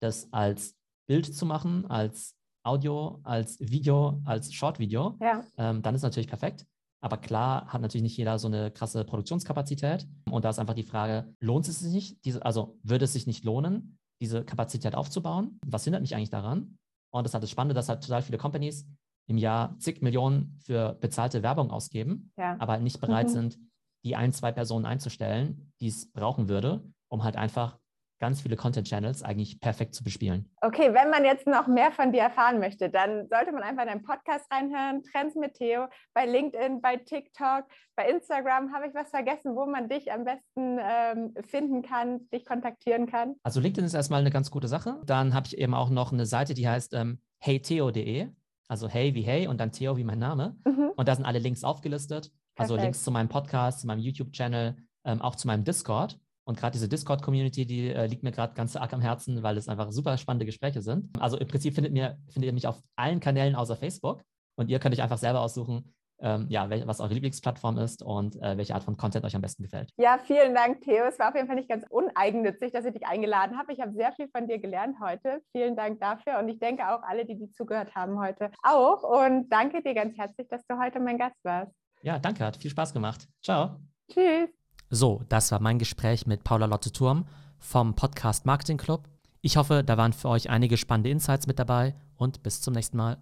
das 0.00 0.32
als 0.32 0.76
Bild 1.06 1.26
zu 1.34 1.44
machen, 1.44 1.86
als 1.86 2.36
Audio, 2.62 3.20
als 3.22 3.60
Video, 3.60 4.20
als 4.24 4.52
Short-Video, 4.52 5.16
ja. 5.20 5.44
ähm, 5.58 5.82
dann 5.82 5.94
ist 5.94 6.02
natürlich 6.02 6.28
perfekt. 6.28 6.66
Aber 7.02 7.16
klar 7.16 7.66
hat 7.66 7.80
natürlich 7.80 8.02
nicht 8.02 8.16
jeder 8.16 8.38
so 8.38 8.48
eine 8.48 8.70
krasse 8.70 9.04
Produktionskapazität. 9.04 10.06
Und 10.30 10.44
da 10.44 10.50
ist 10.50 10.58
einfach 10.58 10.74
die 10.74 10.82
Frage, 10.82 11.34
lohnt 11.40 11.66
es 11.66 11.80
sich 11.80 11.92
nicht? 11.92 12.24
Diese, 12.24 12.44
also 12.44 12.78
würde 12.82 13.06
es 13.06 13.12
sich 13.12 13.26
nicht 13.26 13.44
lohnen, 13.44 13.98
diese 14.20 14.44
Kapazität 14.44 14.94
aufzubauen? 14.94 15.58
Was 15.66 15.84
hindert 15.84 16.02
mich 16.02 16.14
eigentlich 16.14 16.30
daran? 16.30 16.76
Und 17.12 17.24
das 17.24 17.34
hat 17.34 17.42
das 17.42 17.50
Spannende, 17.50 17.74
dass 17.74 17.88
halt 17.88 18.02
total 18.02 18.22
viele 18.22 18.38
Companies 18.38 18.86
im 19.28 19.38
Jahr 19.38 19.78
zig 19.78 20.02
Millionen 20.02 20.58
für 20.60 20.94
bezahlte 21.00 21.42
Werbung 21.42 21.70
ausgeben, 21.70 22.32
ja. 22.36 22.56
aber 22.58 22.78
nicht 22.78 23.00
bereit 23.00 23.28
mhm. 23.28 23.32
sind, 23.32 23.58
die 24.04 24.16
ein, 24.16 24.32
zwei 24.32 24.52
Personen 24.52 24.86
einzustellen, 24.86 25.72
die 25.80 25.88
es 25.88 26.10
brauchen 26.10 26.48
würde, 26.48 26.82
um 27.08 27.24
halt 27.24 27.36
einfach 27.36 27.78
ganz 28.20 28.42
viele 28.42 28.54
Content-Channels 28.54 29.22
eigentlich 29.22 29.60
perfekt 29.60 29.94
zu 29.94 30.04
bespielen. 30.04 30.48
Okay, 30.60 30.94
wenn 30.94 31.10
man 31.10 31.24
jetzt 31.24 31.46
noch 31.46 31.66
mehr 31.66 31.90
von 31.90 32.12
dir 32.12 32.20
erfahren 32.20 32.60
möchte, 32.60 32.90
dann 32.90 33.28
sollte 33.28 33.50
man 33.52 33.62
einfach 33.62 33.82
in 33.82 33.88
deinen 33.88 34.02
Podcast 34.02 34.46
reinhören, 34.52 35.02
Trends 35.02 35.34
mit 35.34 35.54
Theo, 35.54 35.86
bei 36.14 36.26
LinkedIn, 36.26 36.80
bei 36.80 36.96
TikTok, 36.96 37.64
bei 37.96 38.08
Instagram. 38.08 38.72
Habe 38.72 38.86
ich 38.86 38.94
was 38.94 39.10
vergessen, 39.10 39.56
wo 39.56 39.66
man 39.66 39.88
dich 39.88 40.12
am 40.12 40.24
besten 40.24 40.78
ähm, 40.80 41.34
finden 41.48 41.82
kann, 41.82 42.28
dich 42.30 42.44
kontaktieren 42.44 43.06
kann? 43.06 43.34
Also 43.42 43.58
LinkedIn 43.60 43.86
ist 43.86 43.94
erstmal 43.94 44.20
eine 44.20 44.30
ganz 44.30 44.50
gute 44.50 44.68
Sache. 44.68 45.00
Dann 45.04 45.34
habe 45.34 45.46
ich 45.46 45.58
eben 45.58 45.74
auch 45.74 45.90
noch 45.90 46.12
eine 46.12 46.26
Seite, 46.26 46.54
die 46.54 46.68
heißt 46.68 46.94
ähm, 46.94 47.20
heytheo.de. 47.40 48.28
Also 48.68 48.88
hey 48.88 49.14
wie 49.14 49.22
hey 49.22 49.48
und 49.48 49.58
dann 49.58 49.72
Theo 49.72 49.96
wie 49.96 50.04
mein 50.04 50.20
Name. 50.20 50.56
Mhm. 50.64 50.92
Und 50.94 51.08
da 51.08 51.16
sind 51.16 51.24
alle 51.24 51.40
Links 51.40 51.64
aufgelistet. 51.64 52.30
Also 52.56 52.74
Perfekt. 52.74 52.84
Links 52.84 53.02
zu 53.02 53.10
meinem 53.10 53.28
Podcast, 53.28 53.80
zu 53.80 53.86
meinem 53.86 54.00
YouTube-Channel, 54.00 54.76
ähm, 55.04 55.22
auch 55.22 55.34
zu 55.34 55.46
meinem 55.46 55.64
Discord. 55.64 56.20
Und 56.50 56.58
gerade 56.58 56.72
diese 56.72 56.88
Discord-Community, 56.88 57.64
die 57.64 57.90
äh, 57.90 58.06
liegt 58.06 58.24
mir 58.24 58.32
gerade 58.32 58.54
ganz 58.54 58.74
arg 58.74 58.92
am 58.92 59.00
Herzen, 59.00 59.44
weil 59.44 59.56
es 59.56 59.68
einfach 59.68 59.92
super 59.92 60.18
spannende 60.18 60.46
Gespräche 60.46 60.82
sind. 60.82 61.08
Also 61.20 61.38
im 61.38 61.46
Prinzip 61.46 61.76
findet, 61.76 61.92
mir, 61.92 62.18
findet 62.28 62.48
ihr 62.48 62.52
mich 62.52 62.66
auf 62.66 62.82
allen 62.96 63.20
Kanälen 63.20 63.54
außer 63.54 63.76
Facebook. 63.76 64.24
Und 64.56 64.68
ihr 64.68 64.80
könnt 64.80 64.92
euch 64.92 65.00
einfach 65.00 65.18
selber 65.18 65.42
aussuchen, 65.42 65.94
ähm, 66.18 66.46
ja, 66.48 66.68
was 66.88 66.98
eure 66.98 67.14
Lieblingsplattform 67.14 67.78
ist 67.78 68.02
und 68.02 68.34
äh, 68.42 68.56
welche 68.56 68.74
Art 68.74 68.82
von 68.82 68.96
Content 68.96 69.24
euch 69.24 69.36
am 69.36 69.42
besten 69.42 69.62
gefällt. 69.62 69.90
Ja, 69.96 70.18
vielen 70.18 70.52
Dank, 70.52 70.80
Theo. 70.80 71.04
Es 71.04 71.20
war 71.20 71.28
auf 71.28 71.36
jeden 71.36 71.46
Fall 71.46 71.54
nicht 71.54 71.68
ganz 71.68 71.84
uneigennützig, 71.88 72.72
dass 72.72 72.84
ich 72.84 72.94
dich 72.94 73.06
eingeladen 73.06 73.56
habe. 73.56 73.72
Ich 73.72 73.80
habe 73.80 73.92
sehr 73.92 74.10
viel 74.14 74.28
von 74.34 74.48
dir 74.48 74.58
gelernt 74.58 74.96
heute. 75.00 75.42
Vielen 75.52 75.76
Dank 75.76 76.00
dafür 76.00 76.40
und 76.40 76.48
ich 76.48 76.58
denke 76.58 76.82
auch 76.88 77.04
alle, 77.04 77.24
die, 77.26 77.38
die 77.38 77.52
zugehört 77.52 77.94
haben 77.94 78.18
heute 78.18 78.50
auch. 78.64 79.04
Und 79.04 79.50
danke 79.50 79.84
dir 79.84 79.94
ganz 79.94 80.18
herzlich, 80.18 80.48
dass 80.48 80.66
du 80.66 80.76
heute 80.80 80.98
mein 80.98 81.16
Gast 81.16 81.38
warst. 81.44 81.70
Ja, 82.02 82.18
danke, 82.18 82.44
hat 82.44 82.56
viel 82.56 82.72
Spaß 82.72 82.92
gemacht. 82.92 83.28
Ciao. 83.40 83.76
Tschüss. 84.12 84.59
So, 84.92 85.22
das 85.28 85.52
war 85.52 85.60
mein 85.60 85.78
Gespräch 85.78 86.26
mit 86.26 86.42
Paula 86.42 86.66
Lotte 86.66 86.90
Turm 86.90 87.24
vom 87.60 87.94
Podcast 87.94 88.44
Marketing 88.44 88.76
Club. 88.76 89.08
Ich 89.40 89.56
hoffe, 89.56 89.84
da 89.84 89.96
waren 89.96 90.12
für 90.12 90.28
euch 90.28 90.50
einige 90.50 90.76
spannende 90.76 91.10
Insights 91.10 91.46
mit 91.46 91.60
dabei 91.60 91.94
und 92.16 92.42
bis 92.42 92.60
zum 92.60 92.74
nächsten 92.74 92.96
Mal. 92.96 93.16